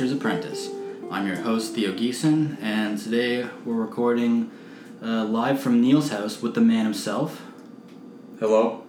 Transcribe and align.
Apprentice. 0.00 0.70
I'm 1.10 1.26
your 1.26 1.36
host, 1.36 1.74
Theo 1.74 1.92
Geeson, 1.92 2.56
and 2.62 2.98
today 2.98 3.46
we're 3.66 3.74
recording 3.74 4.50
uh, 5.02 5.26
live 5.26 5.60
from 5.60 5.82
Neil's 5.82 6.08
house 6.08 6.40
with 6.40 6.54
the 6.54 6.62
man 6.62 6.84
himself. 6.86 7.42
Hello. 8.38 8.82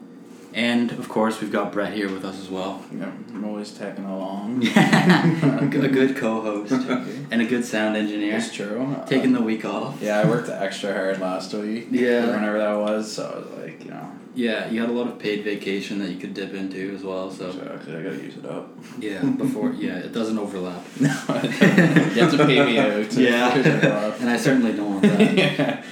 And 0.54 0.91
of 0.93 1.09
course, 1.09 1.41
we've 1.41 1.51
got 1.51 1.73
Brett 1.73 1.91
here 1.91 2.09
with 2.09 2.23
us 2.23 2.39
as 2.39 2.50
well. 2.50 2.86
Yeah, 2.97 3.11
I'm 3.33 3.43
always 3.43 3.71
tagging 3.71 4.05
along. 4.05 4.65
a 4.68 5.89
good 5.89 6.15
co 6.15 6.39
host 6.41 6.71
and 6.71 7.41
a 7.41 7.46
good 7.46 7.65
sound 7.65 7.97
engineer. 7.97 8.37
It's 8.37 8.54
true. 8.54 8.96
Taking 9.05 9.36
Uh, 9.36 9.39
the 9.39 9.46
week 9.46 9.65
off. 9.65 10.01
yeah, 10.01 10.18
I 10.19 10.25
worked 10.25 10.47
extra 10.47 10.93
hard 10.93 11.19
last 11.19 11.54
week. 11.54 11.87
Yeah. 11.91 12.28
Whenever 12.28 12.57
that 12.57 12.75
was, 12.75 13.11
so 13.11 13.29
I 13.29 13.37
was 13.39 13.65
like, 13.65 13.83
you 13.83 13.91
know, 13.91 14.11
Yeah, 14.33 14.69
you 14.69 14.79
had 14.79 14.89
a 14.89 14.93
lot 14.93 15.07
of 15.07 15.19
paid 15.19 15.43
vacation 15.43 15.99
that 15.99 16.09
you 16.09 16.17
could 16.17 16.33
dip 16.33 16.53
into 16.53 16.93
as 16.95 17.03
well, 17.03 17.29
so, 17.29 17.51
so. 17.51 17.57
'cause 17.59 17.89
I 17.89 18.01
gotta 18.01 18.15
use 18.15 18.37
it 18.37 18.45
up. 18.45 18.69
Yeah, 18.99 19.21
before, 19.23 19.73
yeah, 19.73 19.97
it 19.97 20.13
doesn't 20.13 20.37
overlap. 20.37 20.83
No, 20.99 21.09
you 21.27 22.21
have 22.21 22.31
to 22.31 22.45
pay 22.45 22.65
me 22.65 22.77
out. 22.79 23.13
Yeah. 23.13 23.51
finish 23.61 23.83
it 23.83 23.91
off. 23.91 24.21
and 24.21 24.29
I 24.29 24.37
certainly 24.37 24.71
don't 24.73 24.89
want 24.89 25.01
that. 25.04 25.37
yeah. 25.37 25.83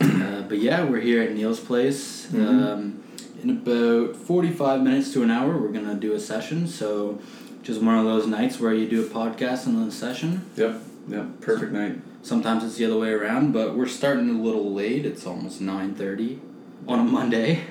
Uh, 0.00 0.42
but 0.42 0.58
yeah, 0.58 0.84
we're 0.84 1.00
here 1.00 1.22
at 1.22 1.32
Neil's 1.34 1.60
place. 1.60 2.26
Mhm. 2.30 2.46
Um, 2.46 3.02
in 3.42 3.50
about 3.50 4.16
45 4.16 4.82
minutes 4.82 5.12
to 5.12 5.22
an 5.22 5.30
hour, 5.30 5.56
we're 5.56 5.68
to 5.72 5.94
do 5.94 6.12
a 6.12 6.20
session. 6.20 6.66
So, 6.66 7.18
just 7.62 7.80
one 7.80 7.96
of 7.96 8.04
those 8.04 8.26
nights 8.26 8.60
where 8.60 8.74
you 8.74 8.88
do 8.88 9.02
a 9.02 9.06
podcast 9.08 9.66
and 9.66 9.76
then 9.78 9.88
a 9.88 9.92
session. 9.92 10.42
Yep. 10.56 10.82
Yep. 11.08 11.40
Perfect 11.40 11.72
night. 11.72 12.00
Sometimes 12.22 12.64
it's 12.64 12.76
the 12.76 12.84
other 12.84 12.98
way 12.98 13.10
around, 13.10 13.52
but 13.52 13.76
we're 13.76 13.86
starting 13.86 14.28
a 14.28 14.42
little 14.42 14.72
late. 14.74 15.06
It's 15.06 15.26
almost 15.26 15.62
9.30 15.62 16.40
on 16.88 16.98
a 17.00 17.04
Monday. 17.04 17.62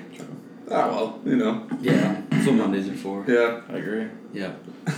Ah 0.70 0.88
well, 0.88 1.20
you 1.24 1.36
know. 1.36 1.66
Yeah, 1.80 2.22
that's 2.30 2.46
what 2.46 2.54
Mondays 2.56 2.88
are 2.88 2.94
for. 2.94 3.24
Yeah. 3.26 3.60
I 3.68 3.76
agree. 3.78 4.06
Yeah. 4.32 4.52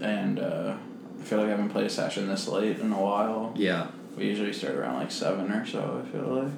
And 0.00 0.38
uh, 0.38 0.76
I 1.20 1.22
feel 1.24 1.38
like 1.38 1.48
I 1.48 1.50
haven't 1.50 1.68
played 1.70 1.86
a 1.86 1.90
session 1.90 2.26
this 2.26 2.48
late 2.48 2.78
in 2.78 2.90
a 2.92 3.00
while. 3.00 3.52
Yeah. 3.54 3.88
We 4.16 4.24
usually 4.26 4.52
start 4.52 4.74
around 4.76 4.94
like 4.96 5.10
seven 5.10 5.50
or 5.52 5.66
so. 5.66 6.02
I 6.04 6.10
feel 6.10 6.22
like. 6.42 6.52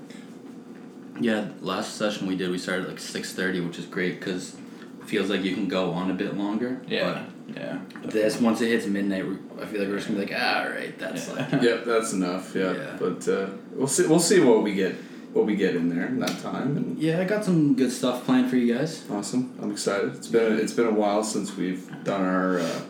Yeah, 1.20 1.48
last 1.60 1.96
session 1.96 2.26
we 2.28 2.36
did, 2.36 2.50
we 2.50 2.58
started 2.58 2.84
at 2.84 2.90
like 2.90 2.98
6.30, 2.98 3.66
which 3.66 3.78
is 3.78 3.86
great 3.86 4.18
because 4.20 4.54
it 5.00 5.06
feels 5.06 5.28
like 5.30 5.42
you 5.42 5.54
can 5.54 5.66
go 5.66 5.90
on 5.92 6.10
a 6.10 6.14
bit 6.14 6.36
longer. 6.36 6.80
Yeah. 6.86 7.24
Yeah. 7.48 7.80
But 8.02 8.10
this, 8.10 8.40
once 8.40 8.60
it 8.60 8.68
hits 8.68 8.86
midnight, 8.86 9.24
I 9.60 9.64
feel 9.66 9.80
like 9.80 9.88
we're 9.88 9.96
just 9.96 10.08
going 10.08 10.20
to 10.20 10.26
be 10.26 10.32
like, 10.32 10.40
ah, 10.40 10.62
all 10.64 10.70
right, 10.70 10.96
that's 10.98 11.28
Yeah. 11.28 11.34
like... 11.34 11.50
Yep. 11.62 11.84
That's 11.84 12.12
enough. 12.12 12.54
Yeah. 12.54 12.72
Yeah. 12.74 12.96
But 12.98 13.26
uh, 13.28 13.46
we'll 13.72 13.86
see. 13.88 14.06
We'll 14.06 14.20
see 14.20 14.40
what 14.40 14.62
we 14.62 14.74
get. 14.74 14.94
What 15.36 15.44
we 15.44 15.54
get 15.54 15.76
in 15.76 15.90
there 15.94 16.06
in 16.06 16.18
that 16.20 16.38
time. 16.40 16.78
And 16.78 16.98
Yeah, 16.98 17.20
I 17.20 17.24
got 17.24 17.44
some 17.44 17.74
good 17.74 17.92
stuff 17.92 18.24
planned 18.24 18.48
for 18.48 18.56
you 18.56 18.74
guys. 18.74 19.04
awesome. 19.10 19.52
I'm 19.60 19.70
excited. 19.70 20.14
It's 20.14 20.28
been 20.28 20.58
it's 20.58 20.72
been 20.72 20.86
a 20.86 20.90
while 21.02 21.22
since 21.22 21.54
we've 21.54 21.86
done 22.04 22.22
our 22.24 22.58
uh, 22.58 22.80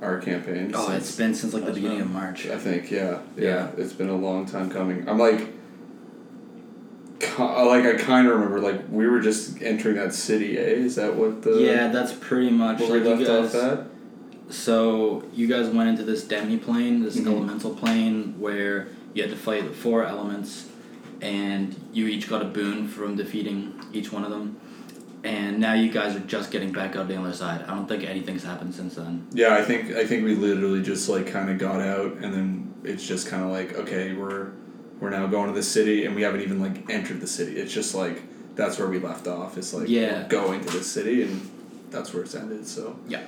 our 0.00 0.18
campaign. 0.18 0.72
Oh, 0.74 0.90
it's 0.92 1.14
been 1.14 1.34
since 1.34 1.52
like 1.52 1.64
the 1.64 1.66
That's 1.72 1.76
beginning 1.78 2.00
of 2.00 2.10
March. 2.10 2.46
I 2.46 2.56
think 2.56 2.90
yeah, 2.90 3.18
yeah. 3.36 3.44
Yeah. 3.44 3.70
It's 3.76 3.92
been 3.92 4.08
a 4.08 4.16
long 4.16 4.46
time 4.46 4.70
coming. 4.70 5.06
I'm 5.08 5.18
like. 5.18 5.46
Like 7.38 7.84
I 7.84 7.94
kind 7.98 8.26
of 8.26 8.34
remember, 8.34 8.60
like 8.60 8.88
we 8.90 9.06
were 9.06 9.20
just 9.20 9.60
entering 9.62 9.96
that 9.96 10.14
city. 10.14 10.58
Eh? 10.58 10.62
Is 10.62 10.96
that 10.96 11.14
what 11.16 11.42
the 11.42 11.60
yeah, 11.60 11.88
that's 11.88 12.12
pretty 12.14 12.50
much 12.50 12.80
what 12.80 12.90
like 12.90 13.02
we 13.02 13.08
left 13.26 13.52
guys. 13.52 13.54
off 13.54 13.78
at? 13.78 13.86
So 14.52 15.24
you 15.34 15.46
guys 15.46 15.68
went 15.68 15.90
into 15.90 16.02
this 16.02 16.24
demi 16.24 16.56
plane, 16.56 17.02
this 17.02 17.16
Mhm. 17.18 17.26
elemental 17.26 17.74
plane, 17.74 18.34
where 18.38 18.88
you 19.14 19.22
had 19.22 19.30
to 19.30 19.36
fight 19.36 19.64
the 19.68 19.70
four 19.74 20.02
elements, 20.04 20.66
and 21.20 21.74
you 21.92 22.06
each 22.06 22.28
got 22.28 22.42
a 22.42 22.46
boon 22.46 22.86
from 22.88 23.16
defeating 23.16 23.78
each 23.92 24.12
one 24.12 24.24
of 24.24 24.30
them. 24.30 24.58
And 25.22 25.58
now 25.58 25.74
you 25.74 25.90
guys 25.92 26.16
are 26.16 26.20
just 26.20 26.50
getting 26.50 26.72
back 26.72 26.96
out 26.96 27.06
the 27.08 27.18
other 27.20 27.34
side. 27.34 27.62
I 27.62 27.74
don't 27.74 27.86
think 27.86 28.04
anything's 28.04 28.42
happened 28.42 28.74
since 28.74 28.94
then. 28.94 29.26
Yeah, 29.32 29.54
I 29.54 29.62
think 29.62 29.92
I 29.92 30.06
think 30.06 30.24
we 30.24 30.34
literally 30.34 30.82
just 30.82 31.08
like 31.10 31.26
kind 31.26 31.50
of 31.50 31.58
got 31.58 31.80
out, 31.82 32.12
and 32.22 32.32
then 32.32 32.74
it's 32.84 33.06
just 33.06 33.28
kind 33.28 33.44
of 33.44 33.50
like 33.50 33.74
okay, 33.74 34.14
we're 34.14 34.52
we're 34.98 35.10
now 35.10 35.26
going 35.26 35.48
to 35.48 35.54
the 35.54 35.62
city, 35.62 36.06
and 36.06 36.14
we 36.14 36.22
haven't 36.22 36.40
even 36.40 36.58
like 36.58 36.88
entered 36.88 37.20
the 37.20 37.26
city. 37.26 37.56
It's 37.58 37.72
just 37.72 37.94
like 37.94 38.22
that's 38.56 38.78
where 38.78 38.88
we 38.88 38.98
left 38.98 39.26
off. 39.26 39.58
It's 39.58 39.74
like 39.74 39.88
Yeah. 39.88 40.26
going 40.28 40.64
to 40.64 40.78
the 40.78 40.82
city, 40.84 41.22
and 41.24 41.50
that's 41.90 42.14
where 42.14 42.22
it's 42.22 42.34
ended. 42.34 42.66
So 42.66 42.98
Yeah. 43.06 43.20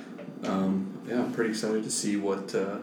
um, 0.45 0.97
yeah, 1.07 1.19
I'm 1.21 1.31
pretty 1.31 1.51
excited 1.51 1.83
to 1.83 1.91
see 1.91 2.15
what 2.15 2.55
uh, 2.55 2.77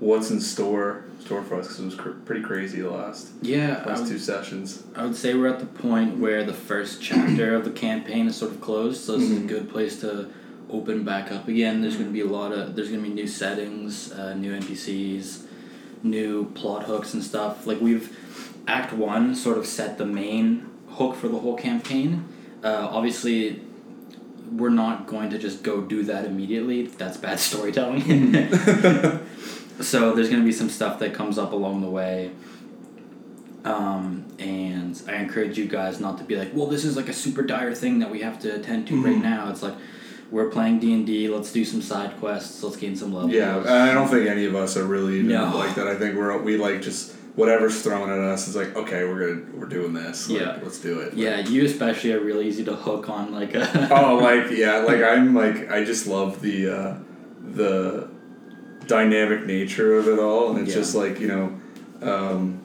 what's 0.00 0.30
in 0.30 0.40
store 0.40 1.04
store 1.20 1.42
for 1.42 1.54
us 1.56 1.66
because 1.68 1.80
it 1.80 1.84
was 1.86 1.94
cr- 1.94 2.10
pretty 2.26 2.42
crazy 2.42 2.80
the 2.82 2.90
last 2.90 3.28
Yeah, 3.40 3.82
last 3.86 4.00
would, 4.02 4.08
two 4.10 4.18
sessions. 4.18 4.82
I 4.94 5.04
would 5.04 5.16
say 5.16 5.34
we're 5.34 5.46
at 5.46 5.58
the 5.60 5.64
point 5.66 6.18
where 6.18 6.44
the 6.44 6.52
first 6.52 7.00
chapter 7.00 7.54
of 7.54 7.64
the 7.64 7.70
campaign 7.70 8.26
is 8.26 8.36
sort 8.36 8.50
of 8.52 8.60
closed, 8.60 9.00
so 9.02 9.16
this 9.16 9.30
is 9.30 9.38
Mhm. 9.38 9.44
a 9.44 9.48
good 9.48 9.70
place 9.70 10.00
to 10.00 10.28
open 10.70 11.02
back 11.04 11.32
up 11.32 11.48
again. 11.48 11.80
There's 11.80 11.94
going 11.94 12.08
to 12.08 12.12
be 12.12 12.20
a 12.20 12.26
lot 12.26 12.52
of 12.52 12.74
there's 12.76 12.88
going 12.90 13.02
to 13.02 13.08
be 13.08 13.14
new 13.14 13.26
settings, 13.26 14.12
uh, 14.12 14.34
new 14.34 14.52
NPCs, 14.52 15.44
new 16.02 16.46
plot 16.54 16.84
hooks 16.84 17.14
and 17.14 17.22
stuff. 17.22 17.66
Like 17.66 17.80
we've 17.80 18.14
Act 18.66 18.92
One 18.92 19.34
sort 19.34 19.56
of 19.58 19.66
set 19.66 19.96
the 19.98 20.06
main 20.06 20.66
hook 20.90 21.14
for 21.16 21.28
the 21.28 21.38
whole 21.38 21.54
campaign. 21.56 22.24
Uh, 22.62 22.88
obviously, 22.90 23.60
we're 24.52 24.68
not 24.70 25.06
going 25.06 25.30
to 25.30 25.38
just 25.38 25.62
go 25.62 25.80
do 25.80 26.02
that 26.04 26.24
immediately. 26.26 26.86
That's 26.86 27.16
bad 27.16 27.38
storytelling. 27.50 28.02
so 29.80 30.12
there's 30.14 30.28
going 30.28 30.40
to 30.40 30.46
be 30.46 30.52
some 30.52 30.68
stuff 30.68 30.98
that 31.00 31.14
comes 31.14 31.38
up 31.38 31.52
along 31.52 31.80
the 31.82 31.90
way. 31.90 32.30
Um, 33.64 34.26
and 34.38 35.00
I 35.08 35.14
encourage 35.16 35.56
you 35.56 35.66
guys 35.66 35.98
not 35.98 36.18
to 36.18 36.24
be 36.24 36.36
like, 36.36 36.50
well, 36.52 36.66
this 36.66 36.84
is 36.84 36.96
like 36.96 37.08
a 37.08 37.14
super 37.14 37.42
dire 37.42 37.74
thing 37.74 37.98
that 38.00 38.10
we 38.10 38.20
have 38.20 38.38
to 38.40 38.54
attend 38.54 38.86
to 38.88 39.02
right 39.02 39.16
Mhm. 39.16 39.22
now. 39.22 39.48
It's 39.50 39.62
like, 39.62 39.74
we're 40.30 40.50
playing 40.50 40.80
D 40.80 40.92
and 40.92 41.06
D. 41.06 41.28
Let's 41.28 41.50
do 41.50 41.64
some 41.64 41.80
side 41.80 42.18
quests. 42.18 42.62
Let's 42.62 42.76
gain 42.76 42.94
some 42.96 43.14
levels. 43.14 43.32
Yeah, 43.32 43.58
I 43.66 43.94
don't 43.94 44.08
think 44.08 44.28
any 44.28 44.44
of 44.44 44.54
us 44.54 44.76
are 44.76 44.84
really 44.84 45.22
No. 45.22 45.50
like 45.56 45.74
that. 45.76 45.86
I 45.86 45.94
think 45.94 46.16
we're 46.16 46.36
we 46.42 46.56
like 46.56 46.82
just 46.82 47.12
whatever's 47.36 47.80
thrown 47.82 48.10
at 48.10 48.18
us 48.18 48.48
is 48.48 48.56
like 48.56 48.74
okay, 48.76 49.04
we're 49.04 49.28
gonna 49.34 49.42
we're 49.54 49.66
doing 49.66 49.92
this. 49.94 50.28
Like, 50.28 50.40
Yeah. 50.40 50.56
let's 50.62 50.78
do 50.78 50.98
it. 51.00 51.14
Yeah, 51.14 51.40
you 51.40 51.64
especially 51.64 52.12
are 52.12 52.20
really 52.20 52.48
easy 52.48 52.64
to 52.64 52.74
hook 52.74 53.08
on 53.08 53.32
like 53.32 53.54
a. 53.54 53.88
oh, 53.92 54.16
like 54.16 54.50
yeah, 54.56 54.78
like 54.78 55.02
I'm 55.02 55.34
like 55.34 55.70
I 55.70 55.84
just 55.84 56.06
love 56.06 56.40
the 56.42 56.68
uh, 56.68 56.94
the 57.54 58.08
dynamic 58.86 59.46
nature 59.46 59.96
of 59.98 60.08
it 60.08 60.18
all, 60.18 60.50
and 60.50 60.60
it's 60.60 60.70
Yeah. 60.70 60.80
just 60.82 60.94
like 60.94 61.20
you 61.20 61.28
know, 61.28 61.52
um, 62.02 62.58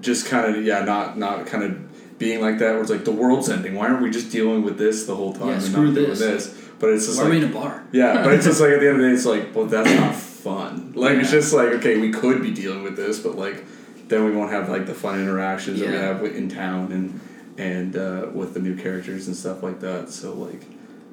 just 0.00 0.26
kind 0.26 0.54
of 0.56 0.64
yeah, 0.64 0.84
not 0.84 1.18
not 1.18 1.46
kind 1.46 1.64
of 1.64 2.18
being 2.18 2.40
like 2.40 2.58
that. 2.58 2.72
Where 2.72 2.80
it's 2.82 2.90
like 2.90 3.04
the 3.04 3.12
world's 3.12 3.48
ending. 3.48 3.74
Why 3.74 3.88
aren't 3.88 4.02
we 4.02 4.10
just 4.10 4.30
dealing 4.30 4.62
with 4.62 4.78
this 4.78 5.04
the 5.06 5.14
whole 5.16 5.32
time 5.32 5.48
Yeah, 5.48 5.54
and 5.54 5.62
screw 5.62 5.84
not 5.86 5.94
doing 5.94 6.08
this. 6.10 6.18
this? 6.20 6.54
But 6.78 6.90
it's 6.90 7.06
just 7.06 7.18
Why 7.18 7.24
are 7.24 7.28
like 7.30 7.38
we 7.40 7.44
in 7.44 7.50
a 7.50 7.54
bar? 7.54 7.82
yeah, 7.92 8.22
but 8.22 8.32
it's 8.34 8.44
just 8.44 8.60
like 8.60 8.70
at 8.70 8.80
the 8.80 8.86
end 8.88 8.96
of 8.96 9.02
the 9.02 9.08
day, 9.08 9.14
it's 9.14 9.26
like, 9.26 9.54
well, 9.54 9.66
that's 9.66 9.90
not 9.92 10.14
fun. 10.48 10.92
Like 10.94 11.16
it's 11.18 11.30
just 11.30 11.52
like 11.52 11.68
okay, 11.74 11.98
we 11.98 12.10
could 12.12 12.40
be 12.42 12.52
dealing 12.52 12.82
with 12.84 12.96
this, 12.96 13.18
but 13.18 13.36
like 13.36 13.64
then 14.08 14.24
we 14.24 14.30
won't 14.30 14.50
have 14.52 14.68
like 14.68 14.86
the 14.86 14.94
fun 14.94 15.20
interactions 15.20 15.80
that 15.80 15.88
we 15.90 15.94
have 15.96 16.24
in 16.24 16.48
town 16.48 16.92
and 16.92 17.20
and 17.58 17.96
uh, 17.96 18.28
with 18.32 18.54
the 18.54 18.60
new 18.60 18.76
characters 18.76 19.26
and 19.26 19.34
stuff 19.36 19.64
like 19.64 19.80
that. 19.80 20.10
So 20.10 20.32
like, 20.34 20.62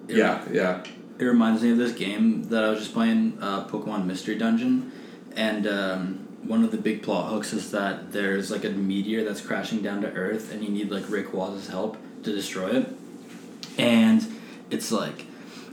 yeah, 0.08 0.44
yeah, 0.52 0.84
It 1.18 1.24
reminds 1.24 1.64
me 1.64 1.72
of 1.72 1.78
this 1.78 1.94
game 1.94 2.44
that 2.50 2.64
I 2.64 2.70
was 2.70 2.80
just 2.80 2.94
playing, 2.94 3.38
uh, 3.42 3.68
Pokemon 3.68 4.06
Mystery 4.06 4.36
Dungeon, 4.36 4.92
and 5.36 5.66
um, 5.66 6.28
one 6.44 6.64
of 6.64 6.72
the 6.72 6.78
big 6.78 7.04
plot 7.04 7.32
hooks 7.32 7.54
is 7.54 7.72
that 7.72 8.12
there's 8.12 8.52
like 8.52 8.66
a 8.66 8.70
meteor 8.70 9.24
that's 9.24 9.42
crashing 9.42 9.82
down 9.82 10.02
to 10.02 10.12
Earth, 10.12 10.52
and 10.52 10.64
you 10.64 10.70
need 10.70 10.92
like 10.92 11.10
Rick 11.10 11.28
Rayquaza's 11.28 11.70
help 11.70 11.98
to 12.24 12.34
destroy 12.34 12.70
it, 12.72 12.90
and 13.78 14.26
it's 14.70 14.92
like 14.92 15.26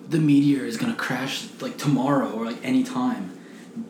the 0.08 0.18
meteor 0.18 0.64
is 0.64 0.76
gonna 0.76 0.94
crash 0.94 1.48
like 1.60 1.76
tomorrow 1.76 2.30
or 2.30 2.44
like 2.44 2.64
any 2.64 2.84
time, 2.84 3.36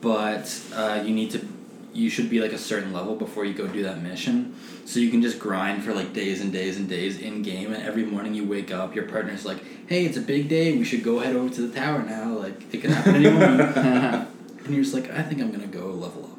but 0.00 0.58
uh, 0.74 1.03
you 1.04 1.15
need 1.15 1.30
to. 1.32 1.47
You 1.94 2.09
should 2.09 2.30
be 2.30 2.41
like 2.41 2.53
a 2.53 2.59
certain 2.59 2.92
level 2.92 3.15
before 3.16 3.44
you 3.44 3.53
go 3.54 3.66
do 3.66 3.83
that 3.83 4.03
mission. 4.03 4.54
So 4.86 4.98
you 4.98 5.10
can 5.10 5.21
just 5.22 5.39
grind 5.39 5.84
for 5.84 5.92
like 5.94 6.12
days 6.15 6.41
and 6.41 6.53
days 6.53 6.77
and 6.78 6.89
days 6.89 7.18
in 7.21 7.42
game, 7.42 7.72
and 7.72 7.83
every 7.83 8.04
morning 8.04 8.34
you 8.34 8.44
wake 8.47 8.71
up, 8.71 8.94
your 8.94 9.04
partner's 9.06 9.44
like, 9.44 9.59
"Hey, 9.86 10.04
it's 10.06 10.16
a 10.16 10.21
big 10.22 10.48
day. 10.48 10.77
We 10.77 10.84
should 10.84 11.04
go 11.04 11.18
head 11.21 11.36
over 11.36 11.53
to 11.54 11.66
the 11.66 11.74
tower 11.74 12.03
now. 12.03 12.33
Like 12.39 12.74
it 12.74 12.80
can 12.80 12.91
happen 12.92 13.15
any 13.16 13.30
moment." 13.30 13.77
and 14.65 14.74
you're 14.74 14.83
just 14.84 14.94
like, 14.94 15.10
"I 15.10 15.22
think 15.22 15.41
I'm 15.42 15.50
gonna 15.53 15.66
go 15.66 15.86
level 15.89 16.24
up." 16.24 16.39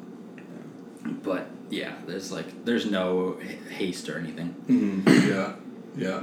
But 1.22 1.46
yeah, 1.70 1.92
there's 2.06 2.32
like 2.32 2.64
there's 2.64 2.86
no 2.90 3.38
h- 3.42 3.58
haste 3.70 4.08
or 4.08 4.18
anything. 4.18 4.54
Mhm. 4.68 5.28
yeah, 5.28 5.52
yeah. 5.96 6.22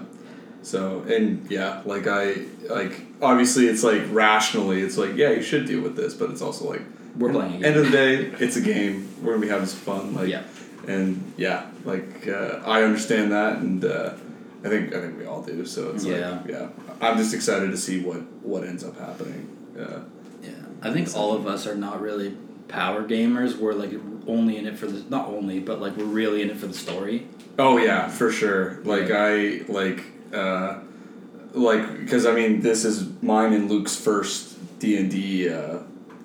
So 0.64 1.02
and 1.08 1.50
yeah, 1.50 1.82
like 1.86 2.08
I 2.08 2.36
like 2.70 3.02
obviously 3.22 3.68
it's 3.68 3.84
like 3.84 4.02
rationally 4.12 4.82
it's 4.82 4.98
like 4.98 5.16
yeah 5.16 5.30
you 5.32 5.42
should 5.42 5.66
deal 5.66 5.82
with 5.82 5.96
this, 5.96 6.14
but 6.14 6.30
it's 6.30 6.42
also 6.42 6.70
like 6.70 6.82
We're 7.18 7.32
playing. 7.32 7.56
a 7.56 7.58
game. 7.58 7.66
End 7.66 7.76
of 7.78 7.86
the 7.86 7.92
day, 7.92 8.16
it's 8.40 8.56
a 8.56 8.62
game. 8.62 9.08
We're 9.22 9.34
gonna 9.34 9.42
be 9.46 9.50
having 9.50 9.68
some 9.68 9.80
fun. 9.80 10.16
Like 10.16 10.30
yeah, 10.30 10.44
and 10.88 11.34
yeah, 11.38 11.68
like 11.86 12.28
uh, 12.28 12.62
I 12.66 12.84
understand 12.84 13.32
that, 13.32 13.58
and 13.58 13.84
uh, 13.84 14.14
I 14.64 14.70
think 14.70 14.94
I 14.94 15.02
think 15.02 15.18
we 15.20 15.26
all 15.26 15.42
do. 15.42 15.66
So 15.66 15.92
it's 15.92 16.06
Yeah. 16.06 16.40
like 16.42 16.48
yeah, 16.48 16.68
I'm 17.02 17.18
just 17.18 17.34
excited 17.34 17.72
to 17.72 17.78
see 17.78 18.02
what 18.02 18.22
what 18.44 18.64
ends 18.64 18.84
up 18.84 18.98
happening. 18.98 19.50
Yeah, 19.78 20.00
yeah. 20.44 20.50
I 20.82 20.92
think 20.94 21.16
all 21.16 21.34
of 21.36 21.48
us 21.48 21.68
are 21.68 21.76
not 21.76 22.02
really 22.02 22.36
power 22.68 23.04
gamers. 23.04 23.58
We're 23.58 23.74
like 23.74 23.92
only 24.28 24.58
in 24.58 24.66
it 24.68 24.78
for 24.78 24.86
the 24.88 25.04
not 25.10 25.28
only, 25.28 25.60
but 25.60 25.82
like 25.82 25.98
we're 25.98 26.06
really 26.06 26.42
in 26.42 26.50
it 26.50 26.58
for 26.58 26.68
the 26.68 26.74
story. 26.74 27.28
Oh 27.60 27.78
yeah, 27.78 28.08
for 28.08 28.32
sure. 28.32 28.80
Like 28.84 29.12
I 29.12 29.62
like 29.68 30.04
uh, 30.34 30.80
like 31.54 32.00
because 32.00 32.26
I 32.26 32.34
mean 32.34 32.62
this 32.62 32.86
is 32.86 33.10
mine 33.22 33.54
and 33.54 33.70
Luke's 33.70 33.96
first 33.96 34.58
D 34.80 34.98
and 34.98 35.12
D 35.12 35.50
uh, 35.50 35.80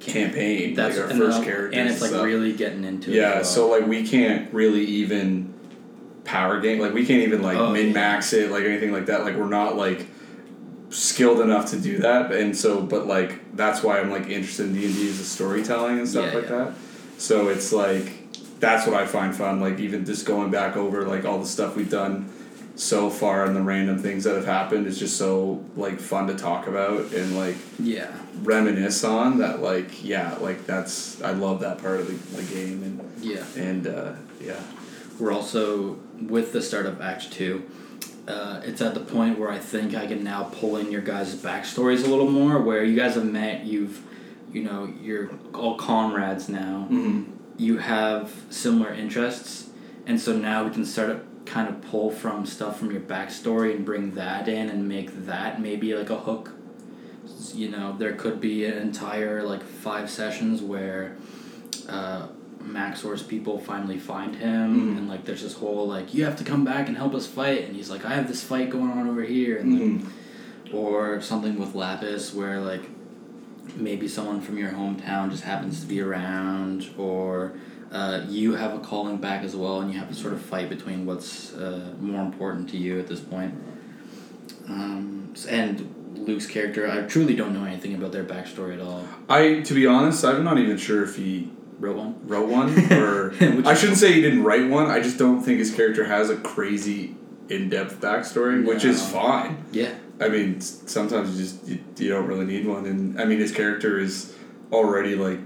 campaign, 0.06 0.74
That's 0.74 0.96
like 0.96 1.10
our 1.10 1.16
first 1.16 1.42
character, 1.44 1.78
and 1.78 1.88
it's 1.90 2.00
like 2.00 2.10
stuff. 2.10 2.24
really 2.24 2.52
getting 2.52 2.84
into 2.84 3.10
it. 3.10 3.16
Yeah, 3.16 3.32
as 3.40 3.52
so 3.54 3.68
like 3.68 3.86
we 3.86 4.06
can't 4.06 4.52
really 4.54 4.84
even 4.84 5.52
power 6.24 6.58
game 6.60 6.80
like 6.80 6.92
we 6.92 7.06
can't 7.06 7.22
even 7.22 7.40
like 7.42 7.56
Oh, 7.56 7.70
min 7.70 7.92
max 7.92 8.32
it 8.32 8.50
like 8.50 8.64
anything 8.64 8.92
like 8.92 9.06
that. 9.06 9.22
Like 9.24 9.36
we're 9.36 9.48
not 9.48 9.76
like 9.76 10.06
skilled 10.90 11.40
enough 11.40 11.70
to 11.70 11.78
do 11.80 11.98
that, 11.98 12.32
and 12.32 12.56
so 12.56 12.80
but 12.82 13.06
like 13.06 13.54
that's 13.56 13.82
why 13.82 13.98
I'm 14.00 14.10
like 14.10 14.28
interested 14.28 14.66
in 14.66 14.74
D 14.74 14.86
and 14.86 14.94
D 14.94 15.06
is 15.08 15.18
the 15.18 15.24
storytelling 15.24 15.98
and 15.98 16.08
stuff 16.08 16.32
Yeah, 16.32 16.38
like 16.40 16.48
yeah. 16.48 16.56
that. 16.64 16.74
So 17.18 17.48
it's 17.48 17.72
like 17.72 18.12
that's 18.60 18.86
what 18.86 18.96
I 18.96 19.06
find 19.06 19.34
fun. 19.34 19.60
Like 19.60 19.78
even 19.80 20.04
just 20.04 20.26
going 20.26 20.50
back 20.50 20.76
over 20.76 21.04
like 21.06 21.24
all 21.24 21.38
the 21.38 21.46
stuff 21.46 21.76
we've 21.76 21.90
done 21.90 22.30
so 22.76 23.10
far 23.10 23.44
and 23.46 23.56
the 23.56 23.62
random 23.62 23.98
things 23.98 24.24
that 24.24 24.36
have 24.36 24.44
happened 24.46 24.86
is 24.86 24.98
just 24.98 25.16
so 25.16 25.64
like 25.76 25.98
fun 25.98 26.26
to 26.26 26.34
talk 26.34 26.66
about 26.66 27.10
and 27.12 27.36
like 27.36 27.56
yeah, 27.78 28.12
reminisce 28.42 29.02
on 29.02 29.38
that 29.38 29.60
like 29.62 30.04
yeah 30.04 30.36
like 30.40 30.66
that's 30.66 31.20
I 31.22 31.32
love 31.32 31.60
that 31.60 31.78
part 31.78 32.00
of 32.00 32.06
the, 32.06 32.36
the 32.36 32.42
game 32.54 32.82
and 32.82 33.24
yeah. 33.24 33.44
and 33.56 33.86
uh, 33.86 34.12
yeah 34.40 34.60
We're 35.18 35.32
also 35.32 35.98
with 36.20 36.52
the 36.52 36.60
start 36.60 36.86
of 36.86 37.00
Act 37.00 37.32
Two. 37.32 37.68
Uh, 38.28 38.60
it's 38.64 38.82
at 38.82 38.92
the 38.92 39.00
point 39.00 39.38
where 39.38 39.50
I 39.50 39.58
think 39.58 39.94
I 39.94 40.06
can 40.06 40.24
now 40.24 40.44
pull 40.44 40.76
in 40.76 40.90
your 40.90 41.00
guys' 41.00 41.34
backstories 41.34 42.04
a 42.04 42.08
little 42.08 42.30
more. 42.30 42.60
Where 42.60 42.84
you 42.84 42.96
guys 42.96 43.14
have 43.14 43.24
met, 43.24 43.64
you've, 43.64 44.02
you 44.52 44.64
know, 44.64 44.92
you're 45.00 45.30
all 45.54 45.76
comrades 45.76 46.48
now. 46.48 46.88
mm-hmm. 46.90 47.32
You 47.56 47.78
have 47.78 48.34
similar 48.50 48.92
interests, 48.92 49.70
and 50.06 50.20
so 50.20 50.36
now 50.36 50.64
we 50.64 50.70
can 50.70 50.84
start 50.84 51.08
to 51.08 51.35
kind 51.46 51.68
of 51.68 51.80
pull 51.82 52.10
from 52.10 52.44
stuff 52.44 52.78
from 52.78 52.90
your 52.90 53.00
backstory 53.00 53.74
and 53.74 53.84
bring 53.84 54.12
that 54.12 54.48
in 54.48 54.68
and 54.68 54.86
make 54.88 55.26
that 55.26 55.60
maybe 55.60 55.94
like 55.94 56.10
a 56.10 56.18
hook. 56.18 56.50
You 57.54 57.70
know, 57.70 57.96
there 57.96 58.12
could 58.14 58.40
be 58.40 58.64
an 58.66 58.76
entire 58.78 59.42
like 59.42 59.62
five 59.62 60.10
sessions 60.10 60.60
where. 60.62 61.16
Uh, 61.88 62.26
Maxor's 62.58 63.22
people 63.22 63.60
finally 63.60 63.96
find 63.96 64.34
him, 64.34 64.80
Mhm. 64.94 64.98
and 64.98 65.08
like 65.08 65.24
there's 65.24 65.42
this 65.42 65.52
whole 65.54 65.86
like 65.86 66.12
you 66.12 66.24
have 66.24 66.34
to 66.38 66.42
come 66.42 66.64
back 66.64 66.88
and 66.88 66.96
help 66.96 67.14
us 67.14 67.24
fight, 67.24 67.64
and 67.68 67.76
he's 67.76 67.88
like 67.90 68.04
I 68.04 68.14
have 68.14 68.26
this 68.26 68.42
fight 68.42 68.70
going 68.70 68.90
on 68.90 69.06
over 69.08 69.22
here, 69.22 69.58
and 69.58 69.72
then, 69.72 69.98
Mm-hmm. 70.00 70.76
or 70.76 71.20
something 71.20 71.60
with 71.60 71.76
Lapis 71.76 72.34
where 72.34 72.60
like 72.60 72.82
maybe 73.76 74.08
someone 74.08 74.40
from 74.40 74.58
your 74.58 74.70
hometown 74.70 75.30
just 75.30 75.44
happens 75.44 75.80
to 75.80 75.86
be 75.86 76.00
around, 76.00 76.88
or 76.98 77.52
uh, 77.92 78.22
you 78.28 78.54
have 78.54 78.74
a 78.74 78.78
calling 78.80 79.16
back 79.18 79.42
as 79.44 79.54
well, 79.56 79.80
and 79.80 79.92
you 79.92 79.98
have 79.98 80.08
to 80.08 80.14
sort 80.14 80.32
of 80.32 80.42
fight 80.42 80.68
between 80.68 81.06
what's 81.06 81.54
uh, 81.54 81.92
more 82.00 82.22
important 82.22 82.68
to 82.70 82.76
you 82.76 82.98
at 82.98 83.06
this 83.06 83.20
point. 83.20 83.54
Um, 84.68 85.32
and 85.48 85.92
Luke's 86.16 86.46
character, 86.46 86.90
I 86.90 87.02
truly 87.02 87.36
don't 87.36 87.52
know 87.54 87.64
anything 87.64 87.94
about 87.94 88.12
their 88.12 88.24
backstory 88.24 88.74
at 88.74 88.80
all. 88.80 89.04
I 89.28 89.60
to 89.60 89.74
be 89.74 89.86
honest 89.86 90.24
I'm 90.24 90.42
not 90.44 90.58
even 90.58 90.76
sure 90.76 91.02
if 91.04 91.16
he 91.16 91.50
Wrote 91.78 91.96
one. 91.96 92.26
wrote 92.26 92.48
one 92.48 92.70
or 92.92 93.34
I 93.66 93.74
shouldn't 93.74 93.98
say 93.98 94.12
he 94.14 94.22
didn't 94.22 94.42
write 94.44 94.66
one 94.70 94.86
I 94.90 95.00
just 95.00 95.18
don't 95.18 95.42
think 95.42 95.58
his 95.58 95.74
character 95.74 96.06
has 96.06 96.30
a 96.30 96.36
crazy 96.38 97.14
in-depth 97.50 98.00
backstory 98.00 98.66
which 98.66 98.82
is 98.84 99.06
fine 99.06 99.62
Yeah. 99.72 99.92
I 100.18 100.28
mean 100.28 100.62
sometimes 100.62 101.32
you 101.38 101.44
just 101.44 101.68
you, 101.68 101.78
you 101.98 102.08
don't 102.08 102.26
really 102.26 102.46
need 102.46 102.66
one 102.66 102.86
and 102.86 103.20
I 103.20 103.26
mean 103.26 103.38
his 103.40 103.52
character 103.52 103.98
is 103.98 104.34
already 104.72 105.16
like 105.16 105.38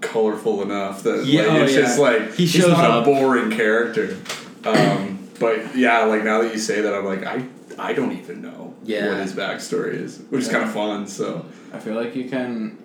colorful 0.00 0.62
enough 0.62 1.02
that 1.02 1.24
Yeah, 1.26 1.42
like, 1.42 1.50
oh, 1.50 1.64
it's 1.64 1.72
yeah. 1.74 1.80
just 1.80 1.98
like 1.98 2.34
He 2.34 2.46
he's 2.46 2.66
not 2.66 2.84
up. 2.84 3.02
a 3.02 3.10
boring 3.10 3.50
character 3.50 4.16
um, 4.64 5.28
but 5.38 5.76
yeah 5.76 6.04
like 6.04 6.24
now 6.24 6.42
that 6.42 6.52
you 6.52 6.58
say 6.58 6.80
that 6.80 6.94
I'm 6.94 7.04
like 7.04 7.24
I 7.24 7.44
I 7.78 7.92
don't 7.92 8.12
even 8.12 8.42
know 8.42 8.74
Yeah. 8.84 9.08
what 9.08 9.18
his 9.18 9.32
backstory 9.34 9.94
is 9.94 10.22
which 10.30 10.42
is 10.42 10.48
kind 10.48 10.64
of 10.64 10.72
fun 10.72 11.06
so 11.06 11.44
I 11.72 11.78
feel 11.78 11.94
like 11.94 12.16
you 12.16 12.28
can, 12.28 12.76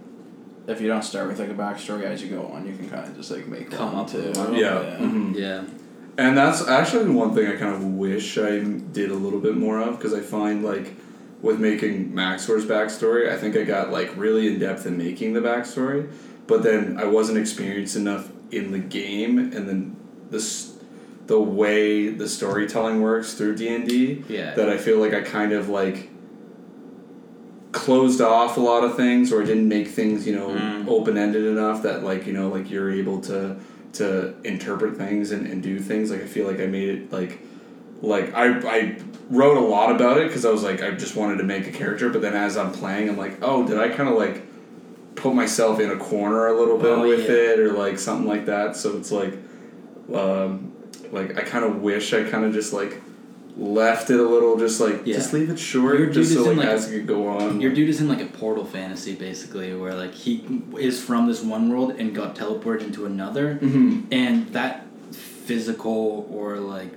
if 0.68 0.80
you 0.80 0.88
don't 0.88 1.04
start 1.04 1.28
with 1.28 1.40
like 1.40 1.50
a 1.50 1.54
backstory 1.54 2.04
as 2.04 2.22
you 2.22 2.30
go 2.30 2.46
on, 2.48 2.68
you 2.68 2.76
can 2.76 2.88
kind 2.90 3.08
of 3.08 3.16
just 3.18 3.32
like 3.32 3.48
make 3.48 3.72
Come 3.72 3.94
one 3.94 4.06
up 4.06 4.12
too. 4.12 4.20
with 4.20 4.38
one. 4.38 4.54
yeah, 4.56 4.98
mhm. 5.00 5.36
Yeah. 5.36 5.64
And 6.18 6.38
that's 6.38 6.68
actually 6.68 7.10
one 7.10 7.34
thing 7.34 7.48
I 7.48 7.56
kind 7.56 7.74
of 7.76 7.84
wish 7.84 8.38
I 8.38 8.60
did 8.60 9.10
a 9.10 9.16
little 9.16 9.40
bit 9.40 9.58
more 9.58 9.80
of 9.82 9.98
because 9.98 10.14
I 10.14 10.22
find 10.22 10.64
like 10.64 10.94
with 11.42 11.60
making 11.60 12.14
Maxor's 12.16 12.66
backstory, 12.66 13.30
I 13.30 13.38
think 13.38 13.56
I 13.58 13.64
got 13.64 13.92
like 13.92 14.16
really 14.16 14.48
in 14.48 14.60
depth 14.60 14.86
in 14.86 14.98
making 14.98 15.34
the 15.34 15.42
backstory, 15.42 16.10
but 16.48 16.64
then 16.64 16.98
I 16.98 17.06
wasn't 17.06 17.38
experienced 17.38 17.96
enough 17.96 18.30
in 18.52 18.72
the 18.72 18.80
game, 18.80 19.38
and 19.40 19.68
then 19.68 19.96
this 20.30 20.74
the 21.28 21.40
way 21.40 22.10
the 22.10 22.28
storytelling 22.30 23.02
works 23.02 23.34
through 23.34 23.56
D 23.56 23.68
and 23.74 23.88
D 23.88 24.24
that 24.56 24.70
I 24.70 24.78
feel 24.78 25.00
like 25.00 25.14
I 25.14 25.22
kind 25.22 25.54
of 25.54 25.70
like 25.70 26.10
closed 27.72 28.22
off 28.22 28.58
a 28.58 28.60
lot 28.62 28.84
of 28.84 28.96
things 28.96 29.34
or 29.34 29.44
didn't 29.44 29.68
make 29.68 29.88
things, 29.90 30.26
you 30.26 30.34
know, 30.36 30.50
Mm. 30.50 30.88
open 30.88 31.18
ended 31.18 31.46
enough 31.46 31.84
that 31.84 32.04
like, 32.04 32.26
you 32.26 32.34
know, 32.34 32.48
like 32.50 32.70
you're 32.70 32.92
able 32.92 33.20
to 33.22 33.58
to 33.94 34.34
interpret 34.44 34.98
things 34.98 35.32
and, 35.32 35.48
and 35.48 35.64
do 35.64 35.80
things. 35.80 36.12
Like 36.12 36.22
I 36.22 36.26
feel 36.26 36.46
like 36.48 36.60
I 36.60 36.68
made 36.68 36.90
it 36.90 37.12
like 37.12 37.40
like 38.02 38.34
I 38.34 38.60
I 38.68 38.98
wrote 39.30 39.58
a 39.58 39.62
lot 39.62 39.94
about 39.96 40.18
it 40.18 40.28
because 40.28 40.46
I 40.46 40.52
was 40.52 40.64
like 40.64 40.82
I 40.84 40.92
just 40.92 41.16
wanted 41.16 41.38
to 41.38 41.44
make 41.44 41.68
a 41.68 41.72
character, 41.72 42.10
but 42.10 42.22
then 42.22 42.34
as 42.34 42.56
I'm 42.56 42.72
playing 42.72 43.10
I'm 43.10 43.18
like, 43.18 43.40
oh, 43.42 43.66
did 43.68 43.78
I 43.80 43.90
kind 43.90 44.08
of 44.10 44.16
like 44.16 44.45
put 45.26 45.34
myself 45.34 45.80
in 45.80 45.90
a 45.90 45.98
corner 45.98 46.46
a 46.48 46.58
little 46.60 46.78
bit 46.78 46.92
Oh, 46.92 47.02
with 47.08 47.22
yeah. 47.28 47.36
it 47.54 47.60
or 47.60 47.74
like 47.74 47.98
something 47.98 48.28
like 48.28 48.46
that. 48.46 48.76
So 48.76 48.96
it's 48.98 49.12
like 49.12 49.34
um 50.14 50.72
like 51.12 51.36
I 51.38 51.42
kind 51.42 51.66
of 51.66 51.82
wish 51.82 52.14
I 52.14 52.24
kind 52.30 52.46
of 52.46 52.54
just 52.54 52.74
like 52.74 53.02
left 53.58 54.10
it 54.12 54.20
a 54.20 54.24
little 54.36 54.56
just 54.58 54.80
like 54.80 55.02
Yeah. 55.06 55.16
just 55.16 55.34
leave 55.34 55.50
it 55.50 55.58
short 55.58 55.98
Your 55.98 56.10
just 56.12 56.32
so 56.34 56.44
like, 56.44 56.58
like, 56.58 56.68
as 56.68 56.88
it 56.92 56.92
could 56.96 57.08
go 57.08 57.28
on 57.28 57.60
Your 57.60 57.74
dude 57.74 57.90
is 57.90 58.02
in 58.02 58.08
like 58.08 58.22
a 58.22 58.26
portal 58.26 58.66
fantasy 58.66 59.16
basically, 59.16 59.74
where 59.76 59.96
like 59.96 60.14
he 60.14 60.46
is 60.78 61.02
from 61.04 61.26
this 61.28 61.42
one 61.42 61.70
world 61.70 61.92
and 61.98 62.14
got 62.14 62.36
teleported 62.36 62.82
into 62.82 63.06
another, 63.08 63.56
hmm 63.56 64.02
and 64.12 64.48
that 64.54 64.86
physical 65.12 66.28
or 66.32 66.58
like 66.58 66.92